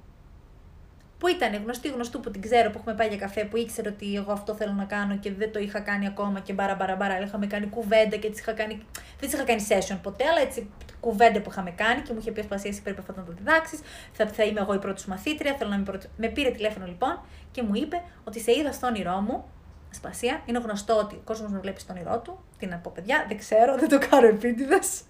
Που 1.17 1.27
ήταν 1.27 1.55
γνωστή 1.55 1.87
γνωστού 1.87 2.19
που 2.19 2.31
την 2.31 2.41
ξέρω, 2.41 2.69
που 2.69 2.77
έχουμε 2.77 2.95
πάει 2.95 3.07
για 3.07 3.17
καφέ, 3.17 3.45
που 3.45 3.57
ήξερε 3.57 3.89
ότι 3.89 4.15
εγώ 4.15 4.31
αυτό 4.31 4.53
θέλω 4.53 4.71
να 4.71 4.83
κάνω 4.83 5.17
και 5.17 5.33
δεν 5.33 5.51
το 5.51 5.59
είχα 5.59 5.79
κάνει 5.79 6.07
ακόμα 6.07 6.39
και 6.39 6.53
μπαρα 6.53 6.75
μπαρα 6.75 6.95
μπαρα. 6.95 7.21
Είχαμε 7.21 7.47
κάνει 7.47 7.65
κουβέντα 7.65 8.15
και 8.15 8.27
είχα 8.27 8.53
κάνει. 8.53 8.85
Δεν 9.19 9.29
τη 9.29 9.35
είχα 9.35 9.43
κάνει 9.43 9.65
session 9.69 9.97
ποτέ, 10.01 10.23
αλλά 10.27 10.41
έτσι 10.41 10.69
κουβέντα 10.99 11.41
που 11.41 11.49
είχαμε 11.49 11.71
κάνει 11.71 12.01
και 12.01 12.13
μου 12.13 12.19
είχε 12.19 12.31
πει 12.31 12.39
Ασπασία, 12.39 12.69
εσύ 12.69 12.81
πρέπει 12.81 12.99
αυτό 12.99 13.13
να 13.15 13.23
το 13.23 13.31
διδάξεις. 13.31 13.79
Θα, 14.11 14.27
θα 14.27 14.43
είμαι 14.43 14.59
εγώ 14.59 14.73
η 14.73 14.79
πρώτη 14.79 15.01
σου 15.01 15.09
μαθήτρια, 15.09 15.53
θέλω 15.53 15.69
να 15.69 15.75
είμαι 15.75 15.85
πρώτη. 15.85 16.07
Με 16.17 16.27
πήρε 16.27 16.49
τηλέφωνο 16.49 16.85
λοιπόν 16.85 17.19
και 17.51 17.63
μου 17.63 17.75
είπε 17.75 18.01
ότι 18.23 18.39
σε 18.39 18.51
είδα 18.51 18.71
στο 18.71 18.87
όνειρό 18.87 19.19
μου. 19.19 19.45
Ασπασία, 19.91 20.41
είναι 20.45 20.59
γνωστό 20.59 20.97
ότι 20.97 21.15
ο 21.15 21.21
κόσμος 21.23 21.51
με 21.51 21.59
βλέπει 21.59 21.79
στο 21.79 21.93
όνειρό 21.93 22.19
του. 22.19 22.39
Τι 22.57 22.65
να 22.65 22.77
πω, 22.77 22.91
παιδιά, 22.95 23.25
δεν 23.27 23.37
ξέρω, 23.37 23.77
δεν 23.77 23.89
το 23.89 23.99
κάνω 24.09 24.27
επίτηδες. 24.27 25.01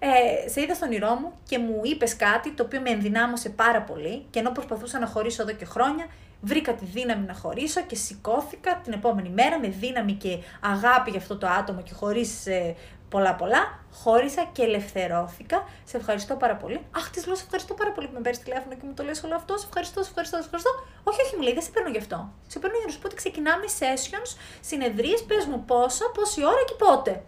Ε, 0.00 0.48
σε 0.48 0.60
είδα 0.60 0.74
στο 0.74 0.86
όνειρό 0.86 1.14
μου 1.14 1.32
και 1.48 1.58
μου 1.58 1.80
είπες 1.82 2.16
κάτι 2.16 2.52
το 2.52 2.62
οποίο 2.62 2.80
με 2.80 2.90
ενδυνάμωσε 2.90 3.48
πάρα 3.48 3.82
πολύ 3.82 4.26
και 4.30 4.38
ενώ 4.38 4.50
προσπαθούσα 4.50 4.98
να 4.98 5.06
χωρίσω 5.06 5.42
εδώ 5.42 5.52
και 5.52 5.64
χρόνια, 5.64 6.06
βρήκα 6.40 6.74
τη 6.74 6.84
δύναμη 6.84 7.26
να 7.26 7.34
χωρίσω 7.34 7.80
και 7.80 7.94
σηκώθηκα 7.94 8.80
την 8.84 8.92
επόμενη 8.92 9.28
μέρα 9.28 9.58
με 9.58 9.68
δύναμη 9.68 10.12
και 10.12 10.38
αγάπη 10.60 11.10
για 11.10 11.18
αυτό 11.18 11.36
το 11.36 11.46
άτομο 11.46 11.82
και 11.82 11.92
χωρίς 11.94 12.46
ε, 12.46 12.74
πολλά 13.08 13.34
πολλά, 13.34 13.78
χώρισα 13.92 14.48
και 14.52 14.62
ελευθερώθηκα. 14.62 15.64
Σε 15.84 15.96
ευχαριστώ 15.96 16.34
πάρα 16.34 16.56
πολύ. 16.56 16.80
Αχ, 16.96 17.10
της 17.10 17.26
λέω, 17.26 17.36
σε 17.36 17.42
ευχαριστώ 17.44 17.74
πάρα 17.74 17.92
πολύ 17.92 18.06
που 18.06 18.14
με 18.14 18.20
παίρνεις 18.20 18.42
τηλέφωνο 18.42 18.74
και 18.74 18.80
μου 18.84 18.94
το 18.94 19.02
λες 19.02 19.22
όλο 19.22 19.34
αυτό. 19.34 19.56
Σε 19.56 19.66
ευχαριστώ, 19.66 20.02
σε 20.02 20.08
ευχαριστώ, 20.08 20.36
σε 20.36 20.44
ευχαριστώ. 20.44 20.70
Όχι, 21.04 21.20
όχι, 21.22 21.36
μου 21.36 21.42
λέει, 21.42 21.52
δεν 21.52 21.62
σε 21.62 21.70
παίρνω 21.70 21.90
γι' 21.90 21.98
αυτό. 21.98 22.32
Σε 22.46 22.58
παίρνω 22.58 22.76
για 22.76 22.86
να 22.86 22.92
σου 22.92 23.00
πω 23.00 23.06
ότι 23.06 23.16
ξεκινάμε 23.16 23.64
sessions, 23.80 24.30
συνεδρίες, 24.60 25.22
πες 25.22 25.44
μου 25.46 25.64
πόσα, 25.64 26.04
πόση 26.14 26.44
ώρα 26.44 26.62
και 26.68 26.74
πότε. 26.84 27.22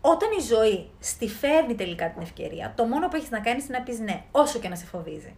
Όταν 0.00 0.28
η 0.38 0.42
ζωή 0.42 0.90
στη 1.00 1.28
φέρνει 1.28 1.74
τελικά 1.74 2.10
την 2.10 2.22
ευκαιρία, 2.22 2.72
το 2.76 2.84
μόνο 2.84 3.08
που 3.08 3.16
έχεις 3.16 3.30
να 3.30 3.40
κάνεις 3.40 3.68
είναι 3.68 3.78
να 3.78 3.84
πεις 3.84 3.98
ναι, 3.98 4.22
όσο 4.30 4.58
και 4.58 4.68
να 4.68 4.76
σε 4.76 4.86
φοβίζει. 4.86 5.34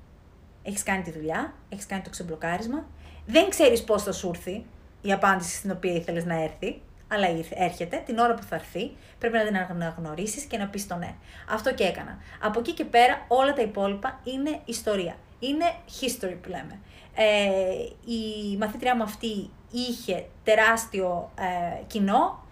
Έχεις 0.63 0.83
κάνει 0.83 1.03
τη 1.03 1.11
δουλειά, 1.11 1.55
έχεις 1.69 1.87
κάνει 1.87 2.03
το 2.03 2.11
ξεμπλοκάρισμα, 2.11 2.87
δεν 3.27 3.49
ξέρεις 3.49 3.85
πώς 3.85 4.03
θα 4.03 4.13
σου 4.13 4.29
έρθει 4.29 4.65
η 5.03 5.13
απάντηση 5.13 5.57
στην 5.57 5.71
οποία 5.71 5.93
ήθελες 5.93 6.25
να 6.25 6.43
έρθει, 6.43 6.81
αλλά 7.09 7.27
έρχεται 7.55 8.03
την 8.07 8.19
ώρα 8.19 8.35
που 8.35 8.43
θα 8.43 8.55
έρθει, 8.55 8.97
πρέπει 9.19 9.37
να 9.37 9.45
την 9.45 9.57
αναγνωρίσει 9.57 10.47
και 10.47 10.59
να 10.59 10.67
πεις 10.67 10.87
το 10.87 10.97
ναι. 10.97 11.15
Αυτό 11.51 11.75
και 11.75 11.85
έκανα. 11.85 12.19
Από 12.41 12.59
εκεί 12.59 12.73
και 12.73 12.85
πέρα 12.85 13.25
όλα 13.29 13.53
τα 13.53 13.63
υπόλοιπα 13.63 14.21
είναι 14.25 14.61
ιστορία. 14.65 15.17
Είναι 15.39 15.65
history 16.01 16.37
που 16.43 16.49
λέμε. 16.49 16.79
Ε, 17.15 18.13
η 18.13 18.57
μαθήτριά 18.57 18.97
μου 18.97 19.03
αυτή 19.03 19.51
είχε 19.71 20.27
τεράστιο 20.45 21.31
ε, 21.39 21.83
κοινό, 21.87 22.45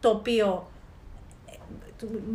το 0.00 0.08
οποίο 0.08 0.46
ε, 0.46 0.77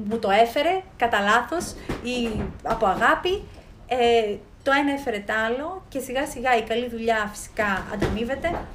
μου 0.10 0.20
το 0.20 0.30
έφερε 0.30 0.82
κατά 0.98 1.20
λάθος 1.20 1.72
ή 2.04 2.42
από 2.64 2.86
αγάπη. 2.86 3.44
Ε, 3.88 4.36
το 4.64 4.72
ένα 4.72 4.92
έφερε 4.92 5.24
το 5.28 5.34
άλλο 5.48 5.84
και 5.90 6.00
σιγά 6.00 6.26
σιγά 6.26 6.58
η 6.58 6.64
καλή 6.64 6.90
δουλειά 6.90 7.30
φυσικά 7.34 7.86
ανταμείβεται 7.94 8.66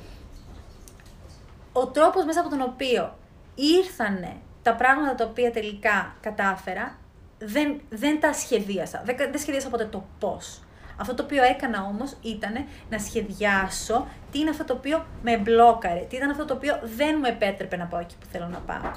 ο 1.72 1.86
τρόπος 1.86 2.24
μέσα 2.24 2.41
από 2.41 2.49
τον 2.49 2.61
οποίο 2.61 3.16
ήρθανε 3.55 4.36
τα 4.62 4.74
πράγματα 4.74 5.14
τα 5.14 5.24
οποία 5.24 5.51
τελικά 5.51 6.14
κατάφερα, 6.20 6.99
δεν, 7.39 7.80
δεν 7.89 8.20
τα 8.20 8.32
σχεδίασα. 8.32 9.03
Δεν, 9.05 9.16
δεν 9.16 9.39
σχεδίασα 9.39 9.68
ποτέ 9.68 9.84
το 9.84 10.05
πώς. 10.18 10.61
Αυτό 11.01 11.15
το 11.15 11.23
οποίο 11.23 11.43
έκανα 11.43 11.83
όμως 11.83 12.17
ήταν 12.23 12.53
να 12.91 12.99
σχεδιάσω 12.99 14.07
τι 14.31 14.39
είναι 14.39 14.51
αυτό 14.51 14.65
το 14.65 14.73
οποίο 14.73 15.07
με 15.23 15.37
μπλόκαρε, 15.37 16.01
τι 16.01 16.17
ήταν 16.17 16.31
αυτό 16.31 16.45
το 16.45 16.55
οποίο 16.55 16.79
δεν 16.97 17.17
μου 17.19 17.25
επέτρεπε 17.27 17.77
να 17.77 17.85
πάω 17.85 18.01
εκεί 18.01 18.17
που 18.21 18.27
θέλω 18.33 18.47
να 18.47 18.59
πάω. 18.59 18.93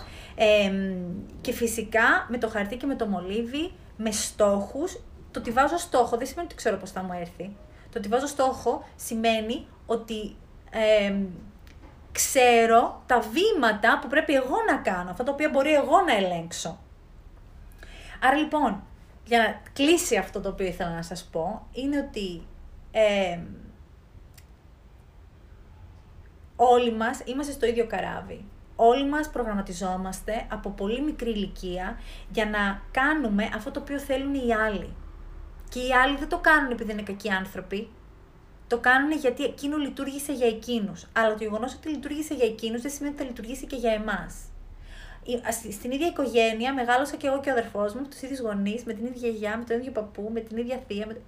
και 1.41 1.51
φυσικά 1.51 2.25
με 2.27 2.37
το 2.37 2.49
χαρτί 2.49 2.75
και 2.77 2.85
με 2.85 2.95
το 2.95 3.05
μολύβι, 3.05 3.71
με 3.97 4.11
στόχους, 4.11 4.99
το 5.31 5.39
ότι 5.39 5.51
βάζω 5.51 5.77
στόχο 5.77 6.17
δεν 6.17 6.27
σημαίνει 6.27 6.47
ότι 6.47 6.55
ξέρω 6.55 6.77
πώς 6.77 6.91
θα 6.91 7.03
μου 7.03 7.13
έρθει. 7.19 7.55
Το 7.91 7.97
ότι 7.97 8.07
βάζω 8.07 8.27
στόχο 8.27 8.87
σημαίνει 8.95 9.67
ότι 9.85 10.35
ξέρω 12.11 13.01
τα 13.05 13.19
βήματα 13.19 13.99
που 14.01 14.07
πρέπει 14.07 14.33
εγώ 14.33 14.55
να 14.71 14.77
κάνω, 14.77 15.09
αυτά 15.11 15.23
τα 15.23 15.31
οποία 15.31 15.49
μπορεί 15.49 15.73
εγώ 15.73 16.01
να 16.01 16.15
ελέγξω. 16.15 16.79
Άρα 18.23 18.35
λοιπόν, 18.35 18.83
για 19.25 19.37
να 19.37 19.61
κλείσει 19.73 20.17
αυτό 20.17 20.41
το 20.41 20.49
οποίο 20.49 20.65
ήθελα 20.65 20.95
να 20.95 21.01
σας 21.01 21.29
πω, 21.31 21.67
είναι 21.71 21.97
ότι 21.97 22.41
ε, 22.91 23.39
όλοι 26.55 26.93
μας 26.93 27.19
είμαστε 27.25 27.53
στο 27.53 27.65
ίδιο 27.65 27.87
καράβι. 27.87 28.45
Όλοι 28.75 29.09
μας 29.09 29.29
προγραμματιζόμαστε 29.29 30.45
από 30.51 30.69
πολύ 30.69 31.01
μικρή 31.01 31.29
ηλικία 31.29 31.99
για 32.31 32.45
να 32.45 32.81
κάνουμε 32.91 33.49
αυτό 33.55 33.71
το 33.71 33.79
οποίο 33.79 33.99
θέλουν 33.99 34.33
οι 34.33 34.53
άλλοι. 34.53 34.95
Και 35.69 35.79
οι 35.79 35.93
άλλοι 35.93 36.17
δεν 36.17 36.29
το 36.29 36.37
κάνουν 36.37 36.71
επειδή 36.71 36.91
είναι 36.91 37.01
κακοί 37.01 37.29
άνθρωποι, 37.29 37.89
το 38.67 38.79
κάνουν 38.79 39.11
γιατί 39.11 39.43
εκείνο 39.43 39.77
λειτουργήσε 39.77 40.33
για 40.33 40.47
εκείνους. 40.47 41.07
Αλλά 41.13 41.35
το 41.35 41.43
γεγονός 41.43 41.73
ότι 41.73 41.89
λειτουργήσε 41.89 42.33
για 42.33 42.45
εκείνους 42.45 42.81
δεν 42.81 42.91
σημαίνει 42.91 43.13
ότι 43.13 43.23
θα 43.23 43.29
λειτουργήσει 43.29 43.65
και 43.65 43.75
για 43.75 43.91
εμάς. 43.91 44.50
Στην 45.71 45.91
ίδια 45.91 46.07
οικογένεια 46.07 46.73
μεγάλωσα 46.73 47.15
και 47.15 47.27
εγώ 47.27 47.39
και 47.39 47.49
ο 47.49 47.51
αδερφός 47.51 47.93
μου, 47.93 48.07
τους 48.09 48.21
ίδιους 48.21 48.39
γονείς, 48.39 48.83
με 48.83 48.93
την 48.93 49.05
ίδια 49.05 49.29
γιαγιά, 49.29 49.57
με 49.57 49.63
τον 49.63 49.77
ίδιο 49.77 49.91
παππού, 49.91 50.29
με 50.33 50.39
την 50.39 50.57
ίδια 50.57 50.83
θεία. 50.87 51.05
Με... 51.05 51.21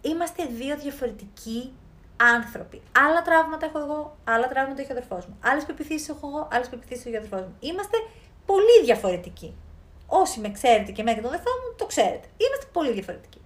Είμαστε 0.00 0.44
δύο 0.44 0.76
διαφορετικοί 0.76 1.72
άνθρωποι. 2.16 2.82
Άλλα 2.92 3.22
τραύματα 3.22 3.66
έχω 3.66 3.78
εγώ, 3.78 4.16
άλλα 4.24 4.48
τραύματα 4.48 4.80
έχει 4.80 4.92
ο 4.92 4.94
αδερφός 4.96 5.26
μου. 5.26 5.36
Άλλες 5.40 5.64
πεπιθήσεις 5.64 6.08
έχω 6.08 6.26
εγώ, 6.28 6.48
άλλες 6.52 6.68
πεπιθήσεις 6.68 7.06
έχει 7.06 7.14
ο 7.14 7.18
αδερφός 7.18 7.40
μου. 7.40 7.56
Είμαστε 7.60 7.96
πολύ 8.46 8.84
διαφορετικοί. 8.84 9.54
Όσοι 10.06 10.40
με 10.40 10.50
ξέρετε 10.50 10.92
και 10.92 11.00
εμένα 11.00 11.16
και 11.16 11.22
τον 11.22 11.32
αδερφό 11.32 11.50
μου, 11.50 11.74
το 11.76 11.86
ξέρετε. 11.86 12.26
Είμαστε 12.36 12.66
πολύ 12.72 12.92
διαφορετικοί. 12.92 13.40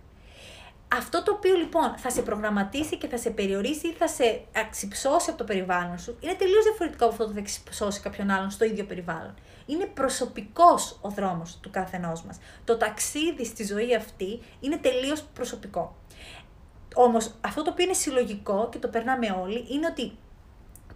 Αυτό 0.97 1.23
το 1.23 1.33
οποίο 1.33 1.55
λοιπόν 1.55 1.95
θα 1.97 2.11
σε 2.11 2.23
προγραμματίσει 2.23 2.97
και 2.97 3.09
θα 3.09 3.17
σε 3.17 3.31
περιορίσει 3.31 3.89
ή 3.89 3.93
θα 3.93 4.09
σε 4.09 4.45
αξυψώσει 4.57 5.31
από 5.31 5.39
το 5.39 5.45
περιβάλλον 5.45 5.99
σου, 5.99 6.17
είναι 6.21 6.35
τελείως 6.35 6.65
διαφορετικό 6.65 7.05
από 7.05 7.13
αυτό 7.13 7.27
που 7.27 7.33
θα 7.33 7.41
αξυψώσει 7.41 8.01
κάποιον 8.01 8.31
άλλον 8.31 8.51
στο 8.51 8.65
ίδιο 8.65 8.85
περιβάλλον. 8.85 9.35
Είναι 9.67 9.87
προσωπικός 9.87 10.99
ο 11.01 11.09
δρόμος 11.09 11.59
του 11.61 11.71
καθενός 11.71 12.23
μας. 12.23 12.39
Το 12.65 12.77
ταξίδι 12.77 13.45
στη 13.45 13.65
ζωή 13.65 13.95
αυτή 13.95 14.43
είναι 14.61 14.77
τελείως 14.77 15.23
προσωπικό. 15.23 15.97
Όμως 16.95 17.35
αυτό 17.41 17.63
το 17.63 17.71
οποίο 17.71 17.85
είναι 17.85 17.95
συλλογικό 17.95 18.69
και 18.73 18.79
το 18.79 18.89
περνάμε 18.89 19.37
όλοι 19.43 19.67
είναι 19.71 19.87
ότι 19.87 20.13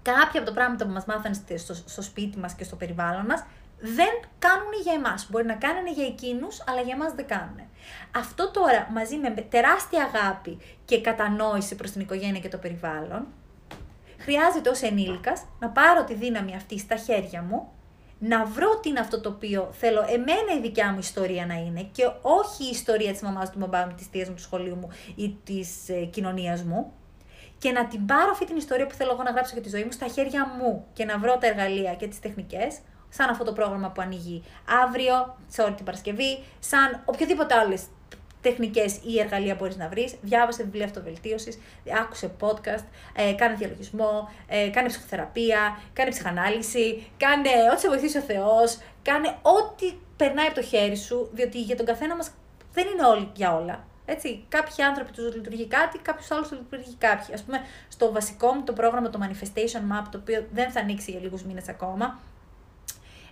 κάποια 0.02 0.40
από 0.40 0.48
τα 0.48 0.54
πράγματα 0.54 0.86
που 0.86 0.92
μας 0.92 1.04
μάθανε 1.04 1.34
στο, 1.56 1.74
στο 1.74 2.02
σπίτι 2.02 2.38
μας 2.38 2.54
και 2.54 2.64
στο 2.64 2.76
περιβάλλον 2.76 3.24
μας 3.24 3.44
δεν 3.80 4.20
κάνουν 4.38 4.72
για 4.82 4.92
εμάς. 4.92 5.26
Μπορεί 5.30 5.44
να 5.44 5.54
κάνουν 5.54 5.86
για 5.86 6.06
εκείνους, 6.06 6.62
αλλά 6.66 6.80
για 6.80 6.94
εμάς 6.94 7.12
δεν 7.12 7.26
κάνουν. 7.26 7.60
Αυτό 8.16 8.50
τώρα 8.50 8.88
μαζί 8.92 9.16
με 9.16 9.30
τεράστια 9.30 10.10
αγάπη 10.14 10.58
και 10.84 11.00
κατανόηση 11.00 11.74
προς 11.74 11.90
την 11.90 12.00
οικογένεια 12.00 12.40
και 12.40 12.48
το 12.48 12.58
περιβάλλον, 12.58 13.26
Χρειάζεται 14.18 14.68
ως 14.68 14.82
ενήλικας 14.82 15.44
να 15.58 15.68
πάρω 15.68 16.04
τη 16.04 16.14
δύναμη 16.14 16.54
αυτή 16.54 16.78
στα 16.78 16.96
χέρια 16.96 17.42
μου, 17.42 17.68
να 18.18 18.44
βρω 18.44 18.78
τι 18.80 18.88
είναι 18.88 19.00
αυτό 19.00 19.20
το 19.20 19.28
οποίο 19.28 19.68
θέλω 19.72 20.00
εμένα 20.00 20.52
η 20.56 20.60
δικιά 20.60 20.92
μου 20.92 20.98
ιστορία 20.98 21.46
να 21.46 21.54
είναι 21.54 21.82
και 21.92 22.04
όχι 22.22 22.64
η 22.64 22.70
ιστορία 22.70 23.12
της 23.12 23.22
μαμάς 23.22 23.50
του 23.50 23.58
μπαμπά 23.58 23.86
μου, 23.86 23.94
της 23.96 24.06
θείας 24.06 24.28
μου, 24.28 24.34
του 24.34 24.40
σχολείου 24.40 24.76
μου 24.76 24.88
ή 25.16 25.36
της 25.44 25.88
ε, 25.88 26.04
κοινωνίας 26.04 26.62
μου 26.62 26.92
και 27.58 27.72
να 27.72 27.86
την 27.86 28.06
πάρω 28.06 28.30
αυτή 28.30 28.46
την 28.46 28.56
ιστορία 28.56 28.86
που 28.86 28.94
θέλω 28.94 29.10
εγώ 29.12 29.22
να 29.22 29.30
γράψω 29.30 29.52
για 29.52 29.62
τη 29.62 29.68
ζωή 29.68 29.84
μου 29.84 29.92
στα 29.92 30.06
χέρια 30.06 30.46
μου 30.46 30.86
και 30.92 31.04
να 31.04 31.18
βρω 31.18 31.38
τα 31.38 31.46
εργαλεία 31.46 31.94
και 31.94 32.06
τις 32.06 32.20
τεχνικές 32.20 32.78
σαν 33.08 33.28
αυτό 33.28 33.44
το 33.44 33.52
πρόγραμμα 33.52 33.90
που 33.90 34.00
ανοίγει 34.00 34.42
αύριο, 34.84 35.36
σε 35.48 35.62
όλη 35.62 35.74
την 35.74 35.84
Παρασκευή, 35.84 36.44
σαν 36.58 37.02
οποιοδήποτε 37.04 37.54
άλλες 37.54 37.82
τεχνικές 38.40 38.96
ή 39.02 39.20
εργαλεία 39.20 39.54
μπορείς 39.54 39.76
να 39.76 39.88
βρεις. 39.88 40.14
Διάβασε 40.22 40.62
βιβλία 40.62 40.84
αυτοβελτίωσης, 40.84 41.58
άκουσε 42.00 42.30
podcast, 42.40 42.84
ε, 43.16 43.32
κάνε 43.32 43.54
διαλογισμό, 43.54 44.28
ε, 44.46 44.68
κάνε 44.68 44.88
ψυχοθεραπεία, 44.88 45.80
κάνε 45.92 46.10
ψυχανάλυση, 46.10 47.10
κάνε 47.16 47.48
ό,τι 47.72 47.80
σε 47.80 47.88
βοηθήσει 47.88 48.18
ο 48.18 48.20
Θεός, 48.20 48.78
κάνε 49.02 49.28
ό,τι 49.42 49.92
περνάει 50.16 50.46
από 50.46 50.54
το 50.54 50.62
χέρι 50.62 50.96
σου, 50.96 51.28
διότι 51.32 51.60
για 51.60 51.76
τον 51.76 51.86
καθένα 51.86 52.16
μας 52.16 52.30
δεν 52.72 52.86
είναι 52.86 53.06
όλοι 53.06 53.30
για 53.34 53.56
όλα. 53.56 53.86
Έτσι, 54.04 54.44
κάποιοι 54.48 54.84
άνθρωποι 54.84 55.12
τους 55.12 55.34
λειτουργεί 55.34 55.66
κάτι, 55.66 55.98
κάποιους 55.98 56.30
άλλους 56.30 56.48
τους 56.48 56.58
λειτουργεί 56.58 56.94
κάποιοι. 56.98 57.34
Α 57.34 57.38
πούμε, 57.44 57.60
στο 57.88 58.12
βασικό 58.12 58.52
μου 58.52 58.62
το 58.64 58.72
πρόγραμμα, 58.72 59.10
το 59.10 59.18
Manifestation 59.22 59.82
Map, 59.92 60.04
το 60.10 60.18
οποίο 60.18 60.46
δεν 60.52 60.70
θα 60.70 60.80
ανοίξει 60.80 61.10
για 61.10 61.20
λίγους 61.20 61.42
μήνες 61.42 61.68
ακόμα, 61.68 62.18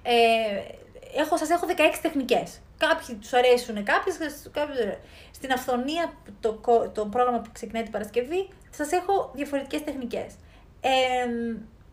ε, 0.06 1.20
έχω, 1.20 1.36
σας 1.36 1.50
έχω 1.50 1.66
16 1.66 1.72
τεχνικές. 2.02 2.60
Κάποιοι 2.76 3.14
τους 3.14 3.32
αρέσουν 3.32 3.84
κάποιες, 3.84 4.16
κάποιες 4.52 4.98
Στην 5.30 5.52
αυθονία, 5.52 6.12
το, 6.40 6.60
το 6.92 7.06
πρόγραμμα 7.06 7.40
που 7.40 7.50
ξεκινάει 7.52 7.82
την 7.82 7.92
Παρασκευή, 7.92 8.48
σας 8.70 8.92
έχω 8.92 9.30
διαφορετικές 9.34 9.84
τεχνικές. 9.84 10.34
Ε, 10.80 10.90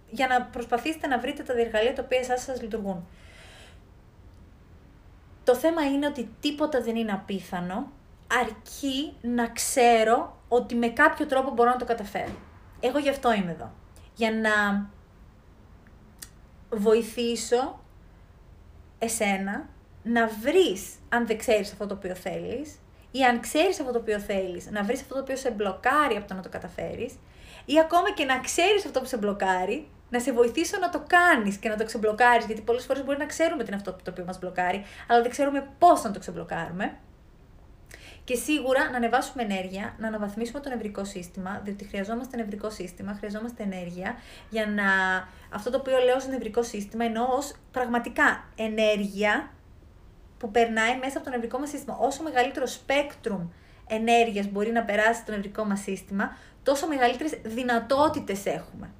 για 0.10 0.28
να 0.28 0.42
προσπαθήσετε 0.42 1.08
να 1.08 1.20
βρείτε 1.20 1.44
τα 1.44 1.54
εργαλεία 1.54 1.94
τα 1.94 2.04
οποία 2.06 2.20
εσάς 2.20 2.42
σας 2.42 2.62
λειτουργούν. 2.62 3.08
Το 5.44 5.56
θέμα 5.56 5.82
είναι 5.82 6.06
ότι 6.08 6.30
τίποτα 6.40 6.82
δεν 6.82 6.96
είναι 6.96 7.12
απίθανο, 7.12 7.92
αρκεί 8.42 9.14
να 9.22 9.48
ξέρω 9.48 10.38
ότι 10.48 10.76
με 10.76 10.88
κάποιο 10.88 11.26
τρόπο 11.26 11.52
μπορώ 11.52 11.70
να 11.70 11.76
το 11.76 11.86
καταφέρω. 11.86 12.36
Εγώ 12.80 13.00
γι' 13.00 13.10
αυτό 13.10 13.34
είμαι 13.34 13.52
εδώ. 13.52 13.72
Για 14.16 14.32
να 14.32 14.90
βοηθήσω 16.70 17.83
εσένα 19.04 19.70
να 20.04 20.28
βρεις 20.28 20.94
αν 21.10 21.28
δεν 21.28 21.38
ξέρεις 21.38 21.72
αυτό 21.72 21.88
το 21.88 21.94
οποίο 21.94 22.16
θέλεις 22.16 22.80
ή 23.12 23.24
αν 23.24 23.40
ξέρεις 23.40 23.80
αυτό 23.80 23.92
το 23.92 24.00
οποίο 24.00 24.20
θέλεις, 24.20 24.70
να 24.72 24.84
βρεις 24.84 25.02
αυτό 25.02 25.14
το 25.14 25.20
οποίο 25.20 25.36
σε 25.36 25.52
μπλοκάρει 25.52 26.16
από 26.16 26.28
το 26.28 26.34
να 26.34 26.42
το 26.42 26.50
καταφέρεις 26.50 27.14
ή 27.66 27.80
ακόμα 27.80 28.12
και 28.12 28.26
να 28.26 28.40
ξέρεις 28.40 28.86
αυτό 28.86 29.00
που 29.00 29.06
σε 29.06 29.18
μπλοκάρει, 29.18 29.88
να 30.10 30.20
σε 30.20 30.32
βοηθήσω 30.32 30.78
να 30.80 30.90
το 30.90 31.04
κάνεις 31.08 31.58
και 31.58 31.70
να 31.70 31.76
το 31.76 31.86
ξεμπλοκάρεις, 31.86 32.46
γιατί 32.46 32.62
πολλές 32.62 32.86
φορές 32.86 33.04
μπορεί 33.04 33.18
να 33.18 33.26
ξέρουμε 33.26 33.64
τι 33.64 33.68
είναι 33.68 33.76
αυτό 33.76 33.92
το 34.04 34.12
οποίο 34.12 34.26
μας 34.26 34.40
μπλοκάρει, 34.40 34.84
αλλά 35.08 35.22
δεν 35.22 35.32
ξέρουμε 35.32 35.68
πώς 35.80 36.04
να 36.04 36.12
το 36.12 36.20
ξεμπλοκάρουμε. 36.20 36.98
Και 38.24 38.36
σίγουρα 38.36 38.90
να 38.90 38.98
ανεβάσουμε 38.98 39.44
ενέργεια, 39.44 39.96
να 39.98 40.08
αναβαθμίσουμε 40.08 40.60
το 40.60 40.70
νευρικό 40.70 41.06
σύστημα, 41.06 41.62
διότι 41.64 41.86
χρειαζόμαστε 41.86 42.38
νευρικό 42.38 42.70
σύστημα, 42.70 43.14
χρειαζόμαστε 43.14 43.64
ενέργεια 43.64 44.16
για 44.50 44.68
να. 44.68 44.84
Αυτό 45.50 45.70
το 45.70 45.78
οποίο 45.78 45.98
λέω 45.98 46.16
ως 46.16 46.28
νευρικό 46.28 46.64
σύστημα 46.64 47.06
εννοώ 47.06 47.26
ως 47.26 47.54
πραγματικά 47.72 48.44
ενέργεια 48.56 49.52
που 50.38 50.52
περνάει 50.52 50.98
μέσα 50.98 51.18
από 51.18 51.26
το 51.26 51.32
νευρικό 51.32 51.60
μας 51.60 51.70
σύστημα. 51.70 51.98
Όσο 52.00 52.24
μεγαλύτερο 52.24 52.68
σπέκτρουμ 52.68 53.48
ενέργειας 53.88 54.46
μπορεί 54.46 54.72
να 54.72 54.84
περάσει 54.84 55.22
στο 55.22 55.32
νευρικό 55.32 55.66
μας 55.66 55.80
σύστημα, 55.80 56.38
τόσο 56.64 56.88
μεγαλύτερες 56.88 57.40
δυνατότητες 57.44 58.46
έχουμε. 58.46 58.92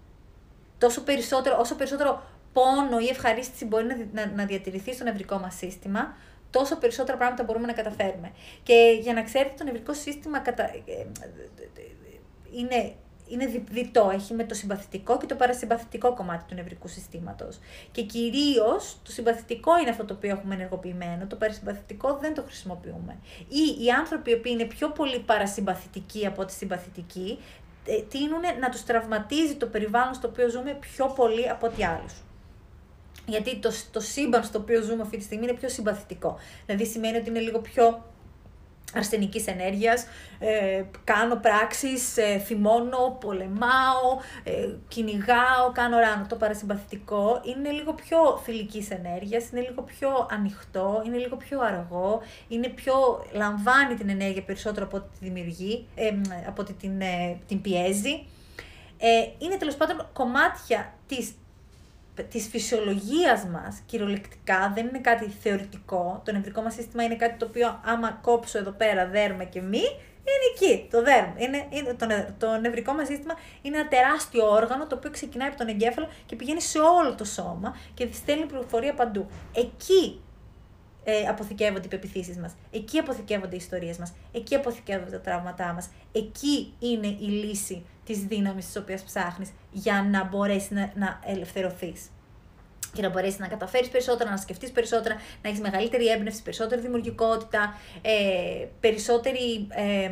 Τόσο 0.78 1.02
περισσότερο, 1.02 1.58
όσο 1.60 1.76
περισσότερο 1.76 2.24
πόνο 2.54 3.00
ή 3.00 3.08
ευχαρίστηση 3.08 3.66
μπορεί 3.66 3.86
να, 3.86 3.98
να, 4.14 4.32
να 4.36 4.46
διατηρηθεί 4.46 4.94
στο 4.94 5.04
νευρικό 5.04 5.38
μας 5.38 5.56
σύστημα, 5.56 6.16
τόσο 6.54 6.78
περισσότερα 6.78 7.18
πράγματα 7.18 7.44
μπορούμε 7.44 7.66
να 7.66 7.74
καταφέρουμε. 7.74 8.32
Και 8.64 9.00
για 9.02 9.14
να 9.14 9.24
ξέρετε, 9.24 9.54
το 9.58 9.64
νευρικό 9.64 9.94
σύστημα 9.94 10.40
κατα... 10.40 10.64
Ε, 10.64 11.06
είναι, 12.52 12.94
είναι 13.28 13.64
διτό. 13.72 14.12
Έχει 14.14 14.34
με 14.34 14.44
το 14.44 14.54
συμπαθητικό 14.54 15.18
και 15.18 15.26
το 15.26 15.36
παρασυμπαθητικό 15.36 16.14
κομμάτι 16.14 16.44
του 16.48 16.56
νευρικού 16.56 16.88
συστήματος. 16.88 17.60
Και 17.92 18.02
κυρίως 18.02 18.98
το 19.04 19.12
συμπαθητικό 19.12 19.80
είναι 19.80 19.90
αυτό 19.90 20.06
το 20.06 20.14
οποίο 20.14 20.30
έχουμε 20.30 20.54
ενεργοποιημένο. 20.56 21.28
Το 21.28 21.36
παρασυμπαθητικό 21.36 22.18
δεν 22.22 22.34
το 22.34 22.42
χρησιμοποιούμε. 22.42 23.18
Ή 23.48 23.84
οι 23.84 23.90
άνθρωποι 23.90 24.32
οι 24.32 24.34
οποίοι 24.34 24.52
είναι 24.56 24.66
πιο 24.66 24.90
πολύ 24.90 25.20
παρασυμπαθητικοί 25.20 26.26
από 26.26 26.46
τη 26.46 26.52
συμπαθητικοί, 26.52 27.40
ε, 27.86 28.02
τείνουν 28.02 28.42
να 28.60 28.70
τους 28.70 28.84
τραυματίζει 28.84 29.56
το 29.56 29.66
περιβάλλον 29.66 30.14
στο 30.14 30.28
οποίο 30.28 30.50
ζούμε 30.50 30.78
πιο 30.80 31.06
πολύ 31.16 31.50
από 31.50 31.68
ό,τι 31.68 31.84
άλλους. 31.84 32.14
Γιατί 33.26 33.56
το, 33.56 33.72
το 33.92 34.00
σύμπαν 34.00 34.44
στο 34.44 34.60
οποίο 34.60 34.82
ζούμε 34.82 35.02
αυτή 35.02 35.18
τη 35.18 35.24
στιγμή 35.24 35.44
είναι 35.44 35.54
πιο 35.54 35.70
συμπαθητικό. 35.70 36.38
Δηλαδή 36.66 36.86
σημαίνει 36.86 37.18
ότι 37.18 37.30
είναι 37.30 37.40
λίγο 37.40 37.60
πιο 37.60 38.04
αρσενικής 38.96 39.48
ενέργειας, 39.48 40.06
ε, 40.40 40.84
κάνω 41.04 41.36
πράξεις, 41.36 42.18
ε, 42.18 42.38
θυμώνω, 42.38 43.18
πολεμάω, 43.20 44.20
ε, 44.44 44.70
κυνηγάω, 44.88 45.72
κάνω 45.74 46.00
ράνο. 46.00 46.26
Το 46.30 46.36
παρασυμπαθητικό 46.36 47.42
είναι 47.44 47.70
λίγο 47.70 47.94
πιο 47.94 48.40
θηλυκής 48.44 48.92
ενέργειας, 48.92 49.50
είναι 49.50 49.62
λίγο 49.62 49.82
πιο 49.82 50.28
ανοιχτό, 50.32 51.04
είναι 51.06 51.18
λίγο 51.18 51.36
πιο 51.36 51.62
αργό, 51.62 52.22
είναι 52.48 52.68
πιο, 52.68 53.26
λαμβάνει 53.32 53.96
την 53.96 54.10
ενέργεια 54.10 54.44
περισσότερο 54.44 54.86
από 54.86 54.98
ό,τι 54.98 55.08
τη 55.20 55.26
δημιουργεί, 55.26 55.88
ε, 55.96 56.12
από 56.48 56.62
ό,τι 56.62 56.74
την, 56.74 57.02
ε, 57.02 57.38
την 57.48 57.62
πιέζει. 57.62 58.26
Ε, 58.98 59.26
είναι 59.38 59.58
τέλος 59.58 59.76
πάντων 59.76 60.10
κομμάτια 60.14 60.94
της 61.08 61.32
Της 62.30 62.48
φυσιολογίας 62.48 63.46
μας 63.46 63.82
κυριολεκτικά, 63.86 64.72
δεν 64.76 64.88
είναι 64.88 65.00
κάτι 65.00 65.28
θεωρητικό. 65.42 66.22
Το 66.26 66.32
νευρικό 66.32 66.62
μας 66.62 66.74
σύστημα 66.74 67.04
είναι 67.04 67.16
κάτι 67.16 67.38
το 67.38 67.46
οποίο 67.46 67.82
άμα 67.86 68.12
κόψω 68.12 68.58
εδώ 68.58 68.72
πέρα 68.72 69.08
δέρμα 69.08 69.44
και 69.44 69.62
μη, 69.62 69.82
είναι 70.26 70.48
εκεί, 70.56 70.88
το 70.92 71.04
δέρμα. 71.04 71.34
Είναι, 71.38 71.68
είναι, 71.70 71.94
το, 71.94 72.08
το 72.38 72.58
νευρικό 72.58 72.94
μας 72.94 73.08
σύστημα 73.08 73.34
είναι 73.62 73.78
ένα 73.78 73.88
τεράστιο 73.88 74.50
όργανο 74.50 74.88
το 74.88 74.96
οποίο 74.96 75.10
ξεκινάει 75.12 75.48
από 75.48 75.58
τον 75.58 75.68
εγκέφαλο 75.68 76.08
και 76.26 76.36
πηγαίνει 76.36 76.62
σε 76.62 76.80
όλο 76.80 77.16
το 77.16 77.26
σώμα 77.26 77.78
και 77.94 78.08
στέλνει 78.14 78.46
πληροφορία 78.46 78.94
παντού. 78.94 79.28
Εκεί 79.56 80.22
ε, 81.04 81.28
αποθηκεύονται 81.28 81.86
οι 81.86 81.90
πεπιθήσεις 81.90 82.38
μας, 82.38 82.56
εκεί 82.72 82.98
αποθηκεύονται 82.98 83.56
οι 83.56 83.58
ιστορίες 83.58 83.98
μας, 83.98 84.14
εκεί 84.32 84.56
αποθηκεύονται 84.56 85.12
τα 85.12 85.20
τραύματά 85.22 85.74
μας, 85.74 85.90
εκεί 86.12 86.74
είναι 86.80 87.08
η 87.08 87.28
λύση 87.28 87.86
της 88.06 88.18
δύναμης 88.18 88.66
της 88.66 88.76
οποίας 88.76 89.04
ψάχνεις 89.04 89.52
για 89.72 90.08
να 90.12 90.24
μπορέσεις 90.24 90.72
να, 90.72 90.92
να 90.96 91.20
ελευθερωθείς. 91.26 92.08
Και 92.94 93.02
να 93.02 93.10
μπορέσεις 93.10 93.40
να 93.40 93.48
καταφέρεις 93.48 93.90
περισσότερα, 93.90 94.30
να 94.30 94.38
σκεφτείς 94.38 94.72
περισσότερα, 94.72 95.16
να 95.42 95.50
έχεις 95.50 95.62
μεγαλύτερη 95.62 96.08
έμπνευση, 96.08 96.44
περισσότερη 96.44 96.82
δημιουργικότητα, 96.82 97.76
ε, 98.02 98.66
περισσότερη 98.80 99.68
ε, 99.70 100.12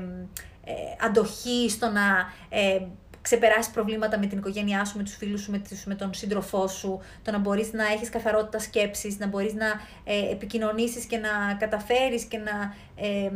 ε, 0.63 0.73
αντοχή 1.05 1.69
στο 1.69 1.89
να 1.89 2.33
ε, 2.49 2.81
ξεπεράσεις 3.21 3.71
προβλήματα 3.71 4.19
με 4.19 4.25
την 4.25 4.37
οικογένειά 4.37 4.85
σου, 4.85 4.97
με 4.97 5.03
τους 5.03 5.15
φίλους 5.15 5.41
σου, 5.41 5.51
με, 5.51 5.61
με 5.85 5.95
τον 5.95 6.13
σύντροφό 6.13 6.67
σου, 6.67 6.99
το 7.23 7.31
να 7.31 7.37
μπορείς 7.37 7.73
να 7.73 7.85
έχεις 7.85 8.09
καθαρότητα 8.09 8.59
σκέψης, 8.59 9.19
να 9.19 9.27
μπορείς 9.27 9.53
να 9.53 9.65
ε, 10.03 10.31
επικοινωνήσεις 10.31 11.05
και 11.05 11.17
να 11.17 11.29
καταφέρεις 11.59 12.23
και 12.23 12.37
να 12.37 12.75
ε, 12.95 13.31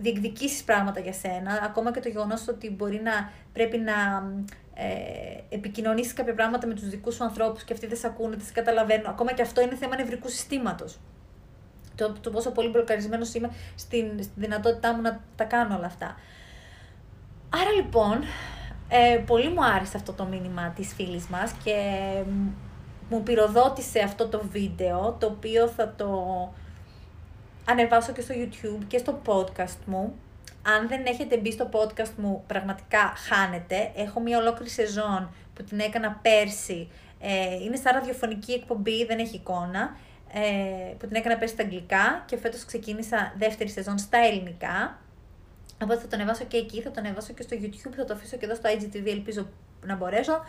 διεκδικήσεις 0.00 0.62
πράγματα 0.62 1.00
για 1.00 1.12
σένα, 1.12 1.60
ακόμα 1.64 1.92
και 1.92 2.00
το 2.00 2.08
γεγονός 2.08 2.48
ότι 2.48 2.70
μπορεί 2.70 3.00
να 3.04 3.30
πρέπει 3.52 3.78
να 3.78 3.92
ε, 4.74 5.54
επικοινωνήσεις 5.54 6.12
κάποια 6.12 6.34
πράγματα 6.34 6.66
με 6.66 6.74
τους 6.74 6.88
δικούς 6.88 7.14
σου 7.14 7.24
ανθρώπους 7.24 7.64
και 7.64 7.72
αυτοί 7.72 7.86
δεν 7.86 7.96
σε 7.96 8.06
ακούνε, 8.06 8.36
δεν 8.36 8.44
σε 8.46 8.52
καταλαβαίνουν, 8.52 9.06
ακόμα 9.06 9.32
και 9.32 9.42
αυτό 9.42 9.60
είναι 9.60 9.74
θέμα 9.74 9.96
νευρικού 9.96 10.28
συστήματος. 10.28 10.98
Το, 11.94 12.12
το 12.20 12.30
πόσο 12.30 12.50
πολύ 12.50 12.68
μπλοκαρισμένος 12.68 13.34
είμαι 13.34 13.50
στην, 13.74 14.06
στην 14.22 14.32
δυνατότητά 14.34 14.94
μου 14.94 15.00
να 15.00 15.20
τα 15.36 15.44
κάνω 15.44 15.76
όλα 15.76 15.86
αυτά. 15.86 16.16
Άρα 17.54 17.70
λοιπόν, 17.70 18.24
ε, 18.88 19.16
πολύ 19.26 19.48
μου 19.48 19.64
άρεσε 19.64 19.96
αυτό 19.96 20.12
το 20.12 20.24
μήνυμα 20.24 20.68
της 20.68 20.92
φίλης 20.94 21.26
μας 21.26 21.52
και 21.64 21.74
μου 23.10 23.22
πυροδότησε 23.22 23.98
αυτό 23.98 24.28
το 24.28 24.42
βίντεο, 24.50 25.16
το 25.20 25.26
οποίο 25.26 25.68
θα 25.68 25.94
το 25.96 26.08
ανεβάσω 27.64 28.12
και 28.12 28.20
στο 28.20 28.34
YouTube 28.36 28.84
και 28.86 28.98
στο 28.98 29.20
podcast 29.26 29.78
μου. 29.86 30.14
Αν 30.62 30.88
δεν 30.88 31.06
έχετε 31.06 31.36
μπει 31.36 31.52
στο 31.52 31.68
podcast 31.72 32.12
μου, 32.16 32.44
πραγματικά 32.46 33.12
χάνετε. 33.28 33.92
Έχω 33.96 34.20
μια 34.20 34.38
ολόκληρη 34.38 34.70
σεζόν 34.70 35.34
που 35.54 35.62
την 35.62 35.80
έκανα 35.80 36.18
πέρσι. 36.22 36.88
Ε, 37.20 37.54
είναι 37.54 37.76
σαν 37.76 37.94
ραδιοφωνική 37.94 38.52
εκπομπή, 38.52 39.04
δεν 39.04 39.18
έχει 39.18 39.36
εικόνα. 39.36 39.96
Ε, 40.34 40.94
που 40.98 41.06
την 41.06 41.16
έκανα 41.16 41.36
πέρσι 41.36 41.54
στα 41.54 41.62
αγγλικά 41.62 42.22
και 42.26 42.36
φέτος 42.36 42.64
ξεκίνησα 42.64 43.34
δεύτερη 43.38 43.70
σεζόν 43.70 43.98
στα 43.98 44.18
ελληνικά. 44.18 44.98
Οπότε 45.82 46.00
θα 46.00 46.06
τον 46.06 46.20
ανεβάσω 46.20 46.44
και 46.44 46.56
εκεί, 46.56 46.80
θα 46.80 46.90
τον 46.90 47.04
ανεβάσω 47.04 47.32
και 47.32 47.42
στο 47.42 47.56
YouTube, 47.60 47.92
θα 47.96 48.04
το 48.04 48.14
αφήσω 48.14 48.36
και 48.36 48.44
εδώ 48.44 48.54
στο 48.54 48.68
IGTV, 48.68 49.06
ελπίζω 49.06 49.46
να 49.86 49.96
μπορέσω. 49.96 50.40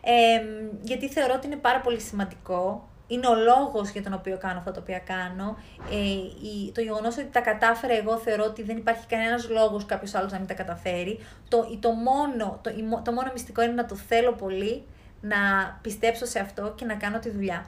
Ε, 0.00 0.42
γιατί 0.82 1.08
θεωρώ 1.08 1.34
ότι 1.36 1.46
είναι 1.46 1.56
πάρα 1.56 1.80
πολύ 1.80 2.00
σημαντικό. 2.00 2.88
είναι 3.06 3.26
ο 3.26 3.34
λόγος 3.34 3.90
για 3.90 4.02
τον 4.02 4.12
οποίο 4.12 4.38
κάνω 4.38 4.58
αυτά 4.58 4.70
τα 4.70 4.80
οποία 4.80 4.98
κάνω. 4.98 5.56
Ε, 5.90 5.96
η, 5.96 6.72
το 6.74 6.80
γεγονός 6.80 7.16
ότι 7.16 7.26
τα 7.26 7.40
κατάφερα 7.40 7.94
εγώ 7.94 8.18
θεωρώ 8.18 8.44
ότι 8.44 8.62
δεν 8.62 8.76
υπάρχει 8.76 9.06
κανένας 9.06 9.48
λόγος 9.48 9.86
κάποιος 9.86 10.14
άλλος 10.14 10.32
να 10.32 10.38
μην 10.38 10.46
τα 10.46 10.54
καταφέρει. 10.54 11.18
Το, 11.48 11.78
το, 11.80 11.90
μόνο, 11.90 12.60
το, 12.62 12.70
το 13.04 13.12
μόνο 13.12 13.30
μυστικό 13.32 13.62
είναι 13.62 13.72
να 13.72 13.86
το 13.86 13.94
θέλω 13.94 14.32
πολύ, 14.32 14.82
να 15.20 15.38
πιστέψω 15.82 16.24
σε 16.26 16.38
αυτό 16.38 16.72
και 16.76 16.84
να 16.84 16.94
κάνω 16.94 17.18
τη 17.18 17.30
δουλειά. 17.30 17.66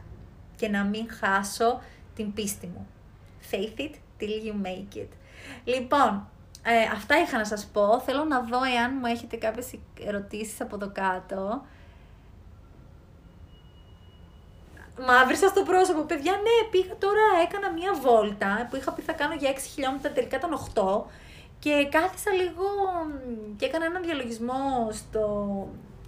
Και 0.56 0.68
να 0.68 0.84
μην 0.84 1.06
χάσω 1.10 1.80
την 2.14 2.32
πίστη 2.32 2.66
μου. 2.66 2.86
Faith 3.50 3.80
it 3.80 3.94
till 4.18 4.46
you 4.46 4.66
make 4.66 4.98
it. 4.98 5.08
Λοιπόν, 5.64 6.28
ε, 6.66 6.82
αυτά 6.92 7.20
είχα 7.20 7.38
να 7.38 7.44
σας 7.44 7.66
πω. 7.72 8.00
Θέλω 8.00 8.24
να 8.24 8.40
δω 8.40 8.58
εάν 8.76 8.96
μου 9.00 9.06
έχετε 9.06 9.36
κάποιες 9.36 9.78
ερωτήσεις 10.06 10.60
από 10.60 10.74
εδώ 10.74 10.90
κάτω. 10.92 11.64
Μαύρισα 15.06 15.48
στο 15.48 15.62
πρόσωπο, 15.62 16.00
παιδιά, 16.00 16.32
ναι, 16.32 16.68
πήγα 16.70 16.96
τώρα, 16.98 17.22
έκανα 17.44 17.72
μία 17.72 17.94
βόλτα 17.94 18.66
που 18.70 18.76
είχα 18.76 18.92
πει 18.92 19.02
θα 19.02 19.12
κάνω 19.12 19.34
για 19.34 19.50
6 19.50 19.58
χιλιόμετρα, 19.74 20.10
τελικά 20.10 20.36
ήταν 20.36 20.52
8 20.74 21.04
και 21.58 21.88
κάθισα 21.90 22.32
λίγο 22.32 22.64
και 23.56 23.64
έκανα 23.64 23.84
έναν 23.84 24.02
διαλογισμό 24.02 24.88
στο, 24.90 25.24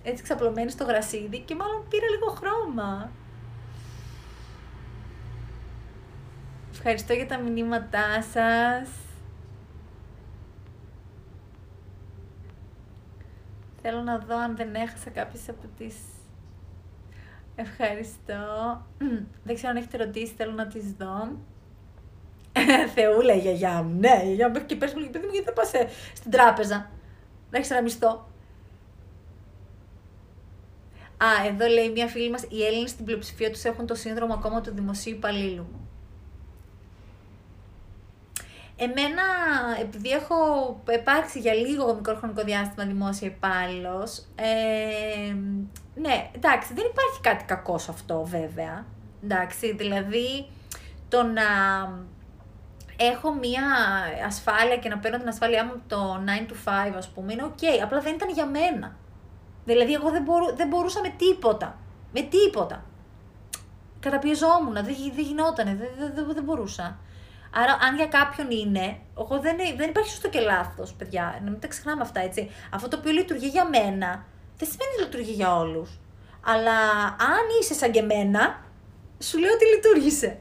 έτσι 0.03 0.23
ξαπλωμένη 0.23 0.71
στο 0.71 0.85
γρασίδι 0.85 1.39
και 1.39 1.55
μάλλον 1.55 1.85
πήρα 1.89 2.07
λίγο 2.11 2.37
χρώμα. 2.39 3.11
Ευχαριστώ 6.73 7.13
για 7.13 7.27
τα 7.27 7.39
μηνύματά 7.39 8.23
σας. 8.33 9.06
Θέλω 13.89 14.03
να 14.03 14.19
δω 14.19 14.37
αν 14.39 14.57
δεν 14.57 14.75
έχασα 14.75 15.11
κάποιες 15.11 15.49
από 15.49 15.67
τις 15.79 15.95
Ευχαριστώ. 17.55 18.43
Δεν 19.45 19.55
ξέρω 19.55 19.71
αν 19.71 19.77
έχετε 19.77 19.97
ρωτήσει, 19.97 20.35
θέλω 20.37 20.53
να 20.53 20.67
τις 20.67 20.93
δω. 20.93 21.39
Θεούλα 22.95 23.35
η 23.35 23.39
γιαγιά 23.39 23.83
μου, 23.83 23.99
ναι, 23.99 24.21
η 24.23 24.25
γιαγιά 24.25 24.49
μου 24.49 24.67
και 24.67 24.77
πες 24.77 24.95
μου 24.95 25.11
παιδί 25.11 25.27
μου 25.27 25.33
γιατί 25.33 25.45
δεν 25.45 25.55
πας 25.55 25.73
ε, 25.75 25.89
στην 26.15 26.31
τράπεζα; 26.31 26.91
Να 27.51 27.59
έχεις 27.59 27.71
ένα 27.71 27.83
μισθό. 27.83 28.29
Α, 31.17 31.47
εδώ 31.47 31.67
λέει 31.67 31.91
μια 31.91 32.07
φίλη 32.07 32.31
μας, 32.31 32.43
οι 32.43 32.65
Έλληνες 32.65 32.91
στην 32.91 33.05
πλειοψηφία 33.05 33.51
τους 33.51 33.65
έχουν 33.65 33.87
το 33.87 33.95
σύνδρομο 33.95 34.35
ακόμα 34.35 34.61
του 34.61 34.75
δημοσίου 34.75 35.15
υπαλλήλου. 35.15 35.86
Εμένα, 38.79 39.23
επειδή 39.81 40.11
έχω 40.11 40.37
υπάρξει 40.95 41.39
για 41.39 41.55
λίγο 41.55 41.95
μικρό 41.95 42.15
χρονικό 42.15 42.43
διάστημα 42.43 42.85
δημόσια 42.85 43.29
υπάλληλος, 43.29 44.19
ε, 44.35 45.35
ναι, 45.95 46.31
εντάξει, 46.35 46.75
δεν 46.75 46.85
υπάρχει 46.91 47.21
κάτι 47.21 47.45
κακό 47.45 47.79
σε 47.79 47.91
αυτό 47.91 48.25
βέβαια. 48.25 48.85
Εντάξει, 49.25 49.75
δηλαδή 49.75 50.47
το 51.09 51.23
να 51.23 51.43
έχω 52.97 53.35
μία 53.35 53.63
ασφάλεια 54.27 54.77
και 54.77 54.89
να 54.89 54.99
παίρνω 54.99 55.19
την 55.19 55.29
ασφάλειά 55.29 55.65
μου 55.65 55.83
το 55.87 56.23
9 56.27 56.51
to 56.51 56.91
5 56.93 56.93
ας 56.97 57.09
πούμε, 57.09 57.33
είναι 57.33 57.45
οκ, 57.45 57.83
απλά 57.83 58.01
δεν 58.01 58.15
ήταν 58.15 58.29
για 58.31 58.47
μένα. 58.47 58.97
Δηλαδή 59.65 59.93
εγώ 59.93 60.11
δεν, 60.11 60.23
μπορού, 60.23 60.57
δεν 60.57 60.69
μπορούσα 60.69 61.01
με 61.01 61.15
τίποτα, 61.17 61.79
με 62.13 62.21
τίποτα. 62.21 62.85
Καταπιεζόμουν, 64.01 64.73
δεν, 64.73 64.85
δεν 65.15 65.25
γινότανε, 65.25 65.77
δεν, 65.99 66.13
δεν, 66.15 66.35
δεν 66.35 66.45
μπορούσα. 66.45 66.99
Άρα, 67.51 67.73
αν 67.81 67.97
για 67.97 68.07
κάποιον 68.07 68.51
είναι, 68.51 68.99
εγώ 69.19 69.41
δεν, 69.41 69.57
δεν 69.77 69.89
υπάρχει 69.89 70.11
σωστό 70.11 70.29
και 70.29 70.41
λάθος, 70.41 70.93
παιδιά. 70.93 71.41
Να 71.45 71.51
μην 71.51 71.61
τα 71.61 71.67
ξεχνάμε 71.67 72.03
αυτά, 72.03 72.21
έτσι. 72.21 72.51
Αυτό 72.71 72.89
το 72.89 72.97
οποίο 72.97 73.13
λειτουργεί 73.13 73.47
για 73.49 73.69
μένα, 73.69 74.25
δεν 74.57 74.69
σημαίνει 74.69 74.93
ότι 74.95 75.03
λειτουργεί 75.05 75.33
για 75.33 75.57
όλους. 75.57 76.01
Αλλά 76.45 76.79
αν 77.05 77.45
είσαι 77.61 77.75
σαν 77.75 77.91
και 77.91 77.99
εμένα, 77.99 78.65
σου 79.19 79.39
λέω 79.39 79.53
ότι 79.53 79.65
λειτουργήσε. 79.65 80.39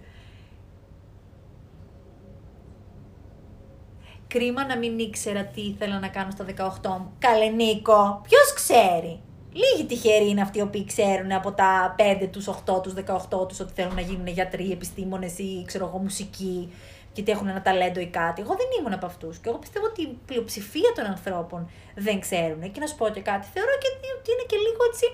Κρίμα 4.28 4.66
να 4.66 4.78
μην 4.78 5.00
ήξερα 5.00 5.44
τι 5.46 5.62
ήθελα 5.62 6.00
να 6.00 6.08
κάνω 6.08 6.32
στα 6.32 6.46
18 6.82 6.88
μου. 6.90 7.14
Καλέ 7.20 7.46
Νίκο, 7.46 8.22
ποιος 8.24 8.54
ξέρει; 8.54 9.22
Λίγοι 9.58 9.86
τυχεροί 9.88 10.30
είναι 10.30 10.42
αυτοί 10.42 10.60
οι 10.60 10.62
οποίοι 10.62 10.86
ξέρουν 10.86 11.32
από 11.32 11.52
τα 11.52 11.96
5 12.22 12.28
τους, 12.32 12.48
8 12.48 12.82
τους, 12.84 12.94
18 12.94 13.48
τους 13.48 13.60
ότι 13.60 13.74
θέλουν 13.74 13.96
να 13.96 14.02
γίνουν 14.02 14.28
γιατροί, 14.28 14.72
επιστήμονες 14.72 15.38
ή 15.38 15.64
ξέρω 15.66 15.86
εγώ 15.86 15.98
μουσικοί 15.98 16.74
γιατί 17.16 17.32
έχουν 17.32 17.48
ένα 17.48 17.62
ταλέντο 17.62 18.00
ή 18.00 18.10
κάτι. 18.20 18.42
Εγώ 18.42 18.54
δεν 18.62 18.68
ήμουν 18.80 18.94
από 18.94 19.06
αυτούς. 19.06 19.38
Και 19.38 19.50
εγώ 19.50 19.58
πιστεύω 19.58 19.86
ότι 19.86 20.02
η 20.02 20.20
πλειοψηφία 20.26 20.92
των 20.96 21.06
ανθρώπων 21.06 21.70
δεν 21.96 22.20
ξέρουν. 22.20 22.72
Και 22.72 22.80
να 22.80 22.88
σου 22.88 22.96
πω 22.96 23.06
και 23.16 23.22
κάτι, 23.30 23.46
θεωρώ 23.54 23.74
και 23.82 23.90
ότι 24.20 24.30
είναι 24.34 24.46
και 24.52 24.58
λίγο 24.66 24.82
έτσι. 24.90 25.06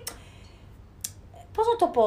Πώς 1.55 1.65
να 1.71 1.75
το 1.81 1.87
πω, 1.95 2.05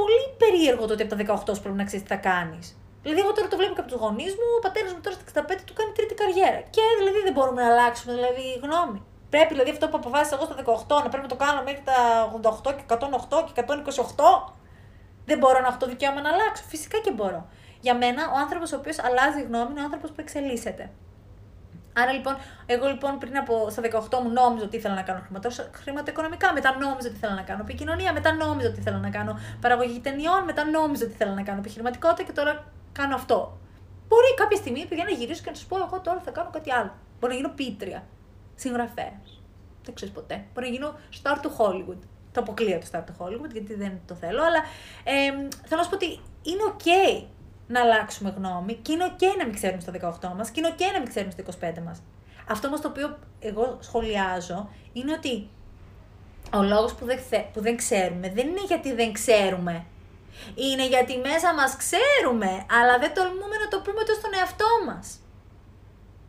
πολύ 0.00 0.20
περίεργο 0.42 0.86
το 0.86 0.92
ότι 0.92 1.02
από 1.02 1.12
τα 1.14 1.18
18 1.56 1.60
πρέπει 1.62 1.78
να 1.82 1.84
ξέρεις 1.88 2.04
τι 2.06 2.10
θα 2.14 2.20
κάνεις. 2.30 2.66
Δηλαδή, 3.02 3.20
εγώ 3.24 3.32
τώρα 3.32 3.48
το 3.48 3.56
βλέπω 3.56 3.74
και 3.76 3.82
από 3.84 3.90
τους 3.90 4.00
γονείς 4.04 4.32
μου, 4.38 4.46
ο 4.58 4.60
πατέρας 4.66 4.90
μου 4.94 5.00
τώρα 5.04 5.16
στα 5.16 5.24
65 5.24 5.62
του 5.66 5.74
κάνει 5.78 5.92
τρίτη 5.96 6.14
καριέρα. 6.20 6.60
Και 6.74 6.82
δηλαδή 6.98 7.18
δεν 7.26 7.32
μπορούμε 7.36 7.60
να 7.64 7.68
αλλάξουμε 7.72 8.12
δηλαδή 8.18 8.44
γνώμη. 8.64 9.00
Πρέπει 9.32 9.52
δηλαδή 9.54 9.70
αυτό 9.76 9.84
που 9.88 9.96
αποφάσισα 10.02 10.34
εγώ 10.36 10.44
στα 10.48 10.56
18 11.00 11.04
να 11.04 11.10
πρέπει 11.12 11.26
να 11.28 11.32
το 11.34 11.38
κάνω 11.44 11.60
μέχρι 11.68 11.82
τα 11.90 11.98
88 12.64 12.74
και 12.76 12.84
108 12.88 13.38
και 13.46 13.52
128. 14.16 14.52
Δεν 15.28 15.38
μπορώ 15.38 15.58
να 15.60 15.68
έχω 15.70 15.80
το 15.82 15.86
δικαίωμα 15.92 16.20
να 16.20 16.30
αλλάξω. 16.34 16.62
Φυσικά 16.72 16.98
και 17.04 17.12
μπορώ. 17.16 17.40
Για 17.80 17.96
μένα, 17.96 18.30
ο 18.30 18.36
άνθρωπος 18.36 18.72
ο 18.72 18.76
οποίος 18.76 18.98
αλλάζει 18.98 19.42
γνώμη 19.42 19.70
είναι 19.70 19.80
ο 19.80 19.84
άνθρωπος 19.84 20.10
που 20.10 20.20
εξελίσσεται. 20.20 20.90
Άρα 21.92 22.12
λοιπόν, 22.12 22.36
εγώ 22.66 22.86
λοιπόν 22.86 23.18
πριν 23.18 23.36
από 23.36 23.70
στα 23.70 23.82
18 23.82 24.22
μου 24.22 24.30
νόμιζα 24.30 24.64
ότι 24.64 24.76
ήθελα 24.76 24.94
να 24.94 25.02
κάνω 25.02 25.22
χρηματοοικονομικά, 25.72 26.52
μετά 26.52 26.76
νόμιζα 26.78 27.08
ότι 27.08 27.16
ήθελα 27.16 27.34
να 27.34 27.42
κάνω 27.42 27.60
επικοινωνία, 27.62 28.12
μετά 28.12 28.32
νόμιζα 28.32 28.68
ότι 28.68 28.80
ήθελα 28.80 28.98
να 28.98 29.10
κάνω 29.10 29.38
παραγωγή 29.60 30.00
ταινιών, 30.00 30.44
μετά 30.44 30.64
νόμιζα 30.64 31.04
ότι 31.04 31.12
ήθελα 31.12 31.34
να 31.34 31.42
κάνω 31.42 31.58
επιχειρηματικότητα 31.58 32.22
και 32.22 32.32
τώρα 32.32 32.64
κάνω 32.92 33.14
αυτό. 33.14 33.58
Μπορεί 34.08 34.34
κάποια 34.34 34.56
στιγμή 34.56 34.86
παιδιά 34.86 35.04
να 35.04 35.10
γυρίσω 35.10 35.42
και 35.42 35.50
να 35.50 35.56
σου 35.56 35.66
πω: 35.66 35.76
Εγώ 35.76 36.00
τώρα 36.00 36.20
θα 36.24 36.30
κάνω 36.30 36.50
κάτι 36.52 36.72
άλλο. 36.72 36.92
Μπορεί 37.20 37.32
να 37.32 37.38
γίνω 37.38 37.52
πίτρια, 37.54 38.02
συγγραφέας. 38.54 39.42
Δεν 39.84 39.94
ξέρεις 39.94 40.14
ποτέ. 40.14 40.44
Μπορεί 40.54 40.66
να 40.66 40.72
γίνω 40.72 40.94
star 41.22 41.36
του 41.42 41.50
Hollywood. 41.58 41.98
Το 42.32 42.40
αποκλείω 42.40 42.78
το 42.78 42.86
star 42.92 43.02
του 43.06 43.14
Hollywood 43.18 43.50
γιατί 43.52 43.74
δεν 43.74 44.00
το 44.06 44.14
θέλω, 44.14 44.42
αλλά 44.42 44.60
ε, 45.04 45.30
θέλω 45.66 45.80
να 45.80 45.82
σου 45.82 45.90
πω 45.90 45.94
ότι 45.94 46.20
είναι 46.42 46.62
OK 46.68 46.88
να 47.70 47.80
αλλάξουμε 47.80 48.34
γνώμη 48.36 48.74
και 48.74 48.92
είναι 48.92 49.04
OK 49.10 49.22
να 49.38 49.44
μην 49.44 49.54
ξέρουμε 49.54 49.80
στα 49.80 49.92
18 50.22 50.34
μας 50.36 50.50
και 50.50 50.60
είναι 50.60 50.74
OK 50.76 50.80
να 50.92 50.98
μην 50.98 51.08
ξέρουμε 51.08 51.32
στα 51.32 51.70
25 51.78 51.82
μας. 51.84 52.02
Αυτό 52.48 52.66
όμως 52.66 52.80
το 52.80 52.88
οποίο 52.88 53.18
εγώ 53.40 53.78
σχολιάζω 53.80 54.68
είναι 54.92 55.12
ότι 55.12 55.48
ο 56.54 56.62
λόγος 56.62 56.94
που, 56.94 57.04
δεν, 57.04 57.18
που 57.52 57.60
δεν 57.60 57.76
ξέρουμε 57.76 58.30
δεν 58.30 58.48
είναι 58.48 58.64
γιατί 58.66 58.92
δεν 58.92 59.12
ξέρουμε. 59.12 59.84
Είναι 60.54 60.86
γιατί 60.86 61.16
μέσα 61.16 61.54
μας 61.54 61.76
ξέρουμε, 61.76 62.66
αλλά 62.80 62.98
δεν 62.98 63.14
τολμούμε 63.14 63.56
να 63.64 63.68
το 63.68 63.80
πούμε 63.80 64.02
το 64.02 64.14
στον 64.14 64.30
εαυτό 64.38 64.66
μας. 64.86 65.20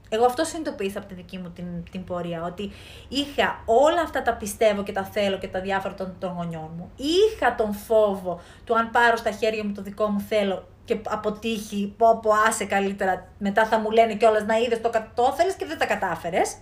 Εγώ 0.09 0.25
αυτό 0.25 0.43
συνειδητοποίησα 0.43 0.99
από 0.99 1.07
τη 1.07 1.13
δική 1.13 1.37
μου 1.37 1.49
την, 1.49 1.65
την 1.91 2.03
πορεία, 2.03 2.43
ότι 2.43 2.71
είχα 3.07 3.61
όλα 3.65 4.01
αυτά 4.01 4.21
τα 4.21 4.33
πιστεύω 4.33 4.83
και 4.83 4.91
τα 4.91 5.03
θέλω 5.03 5.37
και 5.37 5.47
τα 5.47 5.61
διάφορα 5.61 5.93
των, 5.93 6.15
των 6.19 6.31
γονιών 6.31 6.71
μου. 6.77 6.91
Είχα 6.95 7.55
τον 7.55 7.73
φόβο 7.73 8.41
του 8.65 8.77
αν 8.77 8.89
πάρω 8.89 9.15
στα 9.15 9.31
χέρια 9.31 9.63
μου 9.63 9.73
το 9.73 9.81
δικό 9.81 10.07
μου 10.07 10.19
θέλω 10.19 10.67
και 10.85 10.99
αποτύχει, 11.07 11.93
πω 11.97 12.19
πω 12.21 12.31
άσε 12.47 12.65
καλύτερα, 12.65 13.27
μετά 13.37 13.65
θα 13.65 13.79
μου 13.79 13.91
λένε 13.91 14.15
κιόλας 14.15 14.45
να 14.45 14.57
είδες 14.57 14.81
το, 14.81 14.89
το 15.13 15.35
και 15.57 15.65
δεν 15.65 15.77
τα 15.77 15.85
κατάφερες. 15.85 16.57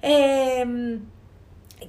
Ε, 0.00 0.64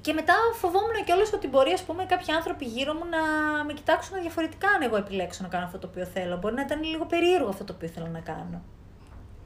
και 0.01 0.13
μετά 0.13 0.33
φοβόμουν 0.53 1.03
κιόλας 1.05 1.33
ότι 1.33 1.47
μπορεί 1.47 1.71
ας 1.71 1.81
πούμε, 1.81 2.05
κάποιοι 2.05 2.33
άνθρωποι 2.33 2.65
γύρω 2.65 2.93
μου 2.93 3.05
να 3.09 3.19
με 3.63 3.73
κοιτάξουν 3.73 4.21
διαφορετικά 4.21 4.69
αν 4.69 4.81
εγώ 4.81 4.97
επιλέξω 4.97 5.43
να 5.43 5.49
κάνω 5.49 5.65
αυτό 5.65 5.77
το 5.79 5.87
οποίο 5.87 6.05
θέλω. 6.05 6.37
Μπορεί 6.37 6.55
να 6.55 6.61
ήταν 6.61 6.83
λίγο 6.83 7.05
περίεργο 7.05 7.49
αυτό 7.49 7.63
το 7.63 7.73
οποίο 7.73 7.87
θέλω 7.87 8.07
να 8.07 8.19
κάνω. 8.19 8.61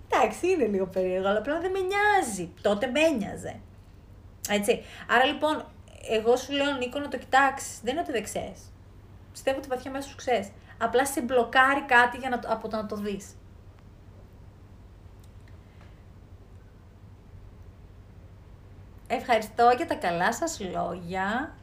Εντάξει, 0.07 0.47
είναι 0.47 0.65
λίγο 0.65 0.85
περίεργο, 0.85 1.27
αλλά 1.27 1.41
πλέον 1.41 1.61
δεν 1.61 1.71
με 1.71 1.79
νοιάζει. 1.79 2.53
Τότε 2.61 2.87
με 2.87 2.99
ένοιαζε. 2.99 3.59
Έτσι. 4.49 4.83
Άρα 5.09 5.25
λοιπόν, 5.25 5.65
εγώ 6.09 6.35
σου 6.35 6.51
λέω 6.51 6.71
Νίκο 6.71 6.99
να 6.99 7.07
το 7.07 7.17
κοιτάξεις. 7.17 7.79
Δεν 7.83 7.91
είναι 7.91 8.01
ότι 8.01 8.11
δεν 8.11 8.23
ξέρεις. 8.23 8.71
Πιστεύω 9.31 9.57
ότι 9.57 9.67
βαθιά 9.67 9.91
μέσα 9.91 10.07
σου 10.07 10.15
ξέρεις 10.15 10.47
απλά 10.85 11.05
σε 11.05 11.21
μπλοκάρει 11.21 11.81
κάτι 11.81 12.17
για 12.17 12.29
να, 12.29 12.39
από 12.47 12.67
το 12.67 12.75
να 12.75 12.85
το 12.85 12.95
δεις. 12.95 13.35
Ευχαριστώ 19.07 19.73
για 19.77 19.87
τα 19.87 19.95
καλά 19.95 20.33
σας 20.33 20.59
λόγια. 20.59 21.55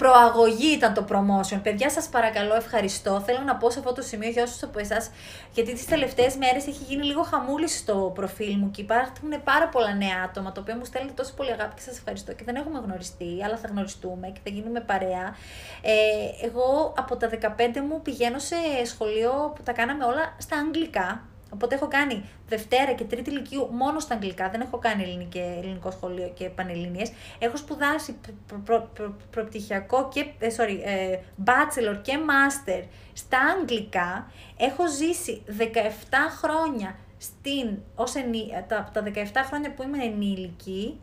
Προαγωγή 0.00 0.72
ήταν 0.72 0.94
το 0.94 1.04
promotion. 1.10 1.60
Παιδιά, 1.62 1.90
σας 1.90 2.08
παρακαλώ, 2.08 2.54
ευχαριστώ. 2.54 3.20
Θέλω 3.20 3.40
να 3.44 3.56
πω 3.56 3.70
σε 3.70 3.78
αυτό 3.78 3.92
το 3.92 4.02
σημείο 4.02 4.28
για 4.28 4.42
όσους 4.42 4.62
από 4.62 4.78
εσάς, 4.78 5.10
γιατί 5.52 5.72
τις 5.72 5.86
τελευταίες 5.86 6.36
μέρες 6.36 6.66
έχει 6.66 6.84
γίνει 6.88 7.04
λίγο 7.04 7.22
χαμούλης 7.22 7.78
στο 7.78 8.12
προφίλ 8.14 8.56
μου 8.58 8.70
και 8.70 8.80
υπάρχουν 8.80 9.42
πάρα 9.44 9.68
πολλά 9.68 9.94
νέα 9.94 10.22
άτομα, 10.24 10.52
τα 10.52 10.60
οποία 10.60 10.76
μου 10.76 10.84
στέλνουν 10.84 11.14
τόσο 11.14 11.32
πολύ 11.36 11.52
αγάπη 11.52 11.74
και 11.74 11.80
σας 11.80 11.96
ευχαριστώ. 11.96 12.32
Και 12.32 12.44
δεν 12.44 12.56
έχουμε 12.56 12.80
γνωριστεί, 12.84 13.44
αλλά 13.44 13.56
θα 13.56 13.68
γνωριστούμε 13.68 14.28
και 14.28 14.40
θα 14.44 14.50
γίνουμε 14.50 14.80
παρέα. 14.80 15.36
Ε, 15.82 16.46
εγώ 16.46 16.94
από 16.96 17.16
τα 17.16 17.28
15 17.28 17.80
μου 17.88 18.02
πηγαίνω 18.02 18.38
σε 18.38 18.56
σχολείο 18.84 19.52
που 19.54 19.62
τα 19.62 19.72
κάναμε 19.72 20.04
όλα 20.04 20.34
στα 20.38 20.56
αγγλικά 20.56 21.22
Οπότε 21.50 21.74
έχω 21.74 21.88
κάνει 21.88 22.24
Δευτέρα 22.48 22.92
και 22.92 23.04
Τρίτη 23.04 23.30
Λυκείου 23.30 23.68
μόνο 23.72 23.98
στα 23.98 24.14
αγγλικά. 24.14 24.50
Δεν 24.50 24.60
έχω 24.60 24.78
κάνει 24.78 25.02
ελληνική, 25.02 25.38
ελληνικό 25.38 25.90
σχολείο 25.90 26.32
και 26.34 26.48
πανελληνίες. 26.48 27.12
Έχω 27.38 27.56
σπουδάσει 27.56 28.16
προ, 28.46 28.58
προ, 28.64 28.90
προ, 28.94 29.16
προπτυχιακό 29.30 30.08
και, 30.08 30.26
ε, 30.38 30.48
sorry, 30.56 30.78
ε, 30.84 31.18
bachelor 31.44 31.98
και 32.02 32.18
master 32.18 32.84
στα 33.12 33.38
αγγλικά. 33.38 34.30
Έχω 34.56 34.88
ζήσει 34.88 35.42
17 35.58 35.62
χρόνια 36.42 36.96
στην, 37.18 37.78
ως 37.94 38.14
ενή, 38.14 38.48
τα, 38.68 38.90
τα 38.92 39.02
17 39.14 39.16
χρόνια 39.46 39.74
που 39.74 39.82
είμαι 39.82 40.04
ενήλικη 40.04 41.00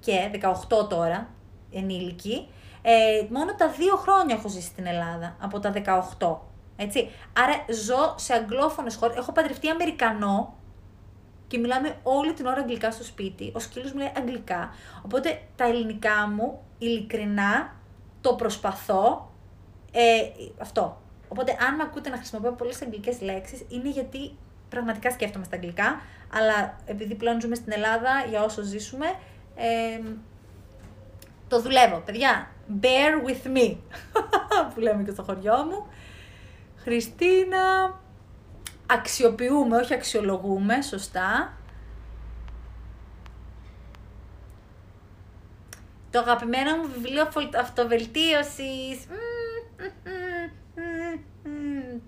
και 0.00 0.30
18 0.70 0.88
τώρα 0.88 1.28
ενήλικη, 1.72 2.48
ε, 2.82 3.26
μόνο 3.30 3.54
τα 3.54 3.68
δύο 3.68 3.96
χρόνια 3.96 4.34
έχω 4.34 4.48
ζήσει 4.48 4.66
στην 4.66 4.86
Ελλάδα, 4.86 5.36
από 5.40 5.60
τα 5.60 5.72
18. 6.18 6.53
Έτσι. 6.76 7.10
Άρα 7.32 7.64
ζω 7.84 8.14
σε 8.16 8.34
αγγλόφωνες 8.34 8.94
χώρες. 8.96 9.16
Έχω 9.16 9.32
παντρευτεί 9.32 9.68
Αμερικανό 9.68 10.54
και 11.46 11.58
μιλάμε 11.58 11.96
όλη 12.02 12.32
την 12.32 12.46
ώρα 12.46 12.60
αγγλικά 12.60 12.90
στο 12.90 13.04
σπίτι. 13.04 13.52
Ο 13.54 13.58
σκύλος 13.58 13.92
μιλάει 13.92 14.12
αγγλικά. 14.16 14.74
Οπότε 15.04 15.42
τα 15.56 15.64
ελληνικά 15.64 16.28
μου, 16.28 16.62
ειλικρινά, 16.78 17.74
το 18.20 18.34
προσπαθώ. 18.34 19.32
Ε, 19.92 20.20
αυτό. 20.60 21.02
Οπότε 21.28 21.56
αν 21.68 21.74
με 21.74 21.82
ακούτε 21.82 22.10
να 22.10 22.16
χρησιμοποιώ 22.16 22.52
πολλές 22.52 22.82
αγγλικές 22.82 23.20
λέξεις, 23.20 23.64
είναι 23.68 23.88
γιατί 23.88 24.36
πραγματικά 24.68 25.10
σκέφτομαι 25.10 25.44
στα 25.44 25.56
αγγλικά, 25.56 26.00
αλλά 26.32 26.76
επειδή 26.86 27.14
πλέον 27.14 27.40
ζούμε 27.40 27.54
στην 27.54 27.72
Ελλάδα, 27.72 28.24
για 28.28 28.42
όσο 28.42 28.62
ζήσουμε, 28.62 29.06
ε, 29.54 30.00
το 31.48 31.60
δουλεύω. 31.60 32.02
Παιδιά, 32.04 32.50
bear 32.80 33.28
with 33.28 33.56
me, 33.56 33.76
που 34.74 34.80
λέμε 34.80 35.02
και 35.02 35.10
στο 35.10 35.22
χωριό 35.22 35.64
μου. 35.64 35.86
Χριστίνα, 36.84 37.94
αξιοποιούμε, 38.86 39.76
όχι 39.76 39.94
αξιολογούμε, 39.94 40.82
σωστά. 40.82 41.52
Το 46.10 46.18
αγαπημένο 46.18 46.76
μου 46.76 46.88
βιβλίο 46.94 47.28
αυτοβελτίωσης. 47.58 49.06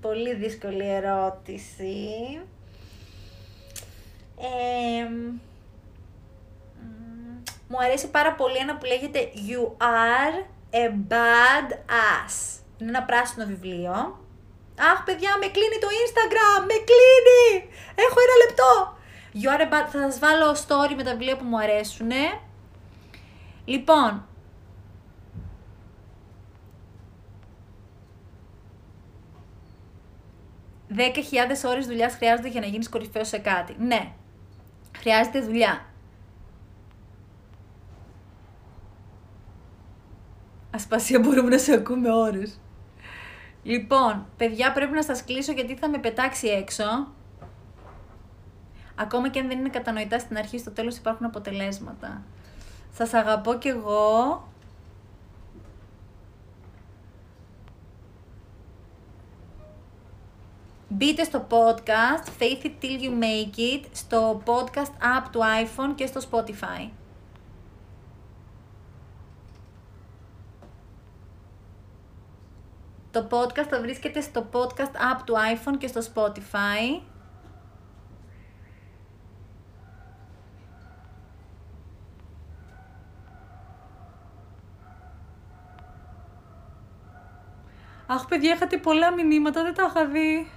Πολύ 0.00 0.34
δύσκολη 0.34 0.88
ερώτηση. 0.88 2.40
μου 7.68 7.78
αρέσει 7.78 8.10
πάρα 8.10 8.34
πολύ 8.34 8.56
ένα 8.56 8.76
που 8.76 8.84
λέγεται 8.84 9.30
You 9.34 9.82
are 9.82 10.44
a 10.70 10.88
bad 11.08 11.72
ass. 11.72 12.60
Είναι 12.78 12.90
ένα 12.90 13.02
πράσινο 13.02 13.46
βιβλίο. 13.46 14.25
Αχ, 14.78 15.04
παιδιά, 15.04 15.36
με 15.40 15.46
κλείνει 15.46 15.78
το 15.80 15.88
Instagram! 16.02 16.60
Με 16.70 16.76
κλείνει! 16.90 17.70
Έχω 17.94 18.18
ένα 18.26 18.36
λεπτό! 18.44 18.96
You 19.40 19.48
are 19.52 19.62
a 19.66 19.72
bad... 19.72 19.88
Θα 19.90 20.10
σας 20.10 20.18
βάλω 20.18 20.52
story 20.52 20.94
με 20.96 21.02
τα 21.02 21.10
βιβλία 21.10 21.36
που 21.36 21.44
μου 21.44 21.58
αρέσουν. 21.58 22.10
Λοιπόν, 23.64 24.26
10.000 30.96 31.00
ώρες 31.66 31.86
δουλειάς 31.86 32.14
χρειάζονται 32.14 32.48
για 32.48 32.60
να 32.60 32.66
γίνεις 32.66 32.88
κορυφαίος 32.88 33.28
σε 33.28 33.38
κάτι. 33.38 33.76
Ναι, 33.78 34.12
χρειάζεται 34.98 35.40
δουλειά. 35.40 35.86
Ασπασία 40.70 41.20
μπορούμε 41.20 41.48
να 41.48 41.58
σε 41.58 41.72
ακούμε 41.72 42.12
ώρες. 42.12 42.60
Λοιπόν, 43.66 44.26
παιδιά 44.36 44.72
πρέπει 44.72 44.92
να 44.92 45.02
σας 45.02 45.24
κλείσω 45.24 45.52
γιατί 45.52 45.74
θα 45.76 45.88
με 45.88 45.98
πετάξει 45.98 46.46
έξω. 46.46 46.84
Ακόμα 48.94 49.28
και 49.28 49.40
αν 49.40 49.48
δεν 49.48 49.58
είναι 49.58 49.68
κατανοητά 49.68 50.18
στην 50.18 50.38
αρχή, 50.38 50.58
στο 50.58 50.70
τέλος 50.70 50.96
υπάρχουν 50.96 51.26
αποτελέσματα. 51.26 52.22
Σας 52.92 53.14
αγαπώ 53.14 53.54
κι 53.54 53.68
εγώ. 53.68 54.48
Μπείτε 60.88 61.24
στο 61.24 61.46
podcast 61.50 62.42
Faith 62.42 62.64
It 62.64 62.72
Till 62.82 63.00
You 63.02 63.22
Make 63.22 63.58
It, 63.58 63.84
στο 63.92 64.42
podcast 64.44 64.92
app 65.18 65.28
του 65.32 65.40
iPhone 65.40 65.92
και 65.94 66.06
στο 66.06 66.20
Spotify. 66.30 66.90
Το 73.16 73.26
podcast 73.30 73.66
θα 73.68 73.80
βρίσκεται 73.80 74.20
στο 74.20 74.48
podcast 74.52 74.94
app 74.94 75.20
του 75.24 75.34
iPhone 75.34 75.78
και 75.78 75.86
στο 75.86 76.00
Spotify. 76.14 77.02
Αχ, 88.06 88.26
παιδιά, 88.26 88.54
είχατε 88.54 88.76
πολλά 88.76 89.12
μηνύματα, 89.12 89.62
δεν 89.62 89.74
τα 89.74 89.86
είχα 89.88 90.06
δει. 90.06 90.50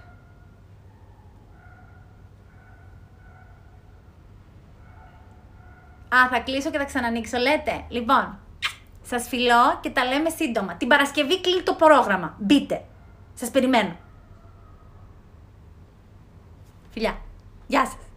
Α, 6.16 6.28
θα 6.30 6.40
κλείσω 6.40 6.70
και 6.70 6.78
θα 6.78 6.86
ξανανοίξω, 6.86 7.38
λέτε. 7.38 7.86
Λοιπόν, 7.90 8.40
σας 9.10 9.28
φιλώ 9.28 9.80
και 9.82 9.90
τα 9.90 10.06
λέμε 10.06 10.30
σύντομα. 10.30 10.76
Την 10.76 10.88
Παρασκευή 10.88 11.42
κλείνει 11.42 11.62
το 11.62 11.74
πρόγραμμα. 11.74 12.38
Μπείτε. 12.40 12.86
Σας 13.34 13.50
περιμένω. 13.50 13.96
Φιλιά. 16.90 17.18
Γεια 17.68 17.86
σας. 17.86 18.10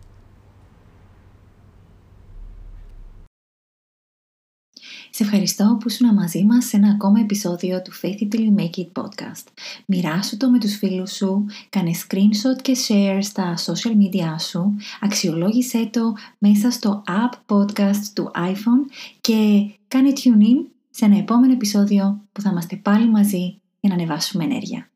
Σε 5.15 5.23
ευχαριστώ 5.23 5.77
που 5.81 5.89
ήσουν 5.89 6.15
μαζί 6.15 6.45
μας 6.45 6.65
σε 6.65 6.77
ένα 6.77 6.89
ακόμα 6.89 7.21
επεισόδιο 7.21 7.83
του 7.83 7.93
Faith 8.03 8.23
It 8.23 8.35
Till 8.35 8.41
You 8.41 8.61
Make 8.61 8.79
It 8.79 9.03
podcast. 9.03 9.47
Μοιράσου 9.87 10.37
το 10.37 10.51
με 10.51 10.59
τους 10.59 10.77
φίλους 10.77 11.13
σου, 11.13 11.47
κάνε 11.69 11.91
screenshot 12.07 12.63
και 12.63 12.77
share 12.89 13.19
στα 13.21 13.55
social 13.57 13.93
media 13.93 14.35
σου, 14.39 14.77
αξιολόγησέ 15.01 15.89
το 15.93 16.15
μέσα 16.39 16.71
στο 16.71 17.03
app 17.07 17.55
podcast 17.57 18.05
του 18.15 18.31
iPhone 18.35 18.91
και 19.21 19.71
κάνε 19.89 20.13
tune 20.17 20.43
in 20.43 20.72
σε 20.95 21.05
ένα 21.05 21.19
επόμενο 21.19 21.53
επεισόδιο 21.53 22.25
που 22.33 22.41
θα 22.41 22.51
είμαστε 22.51 22.77
πάλι 22.77 23.11
μαζί 23.11 23.61
για 23.81 23.89
να 23.89 23.95
ανεβάσουμε 23.95 24.45
ενέργεια. 24.45 24.92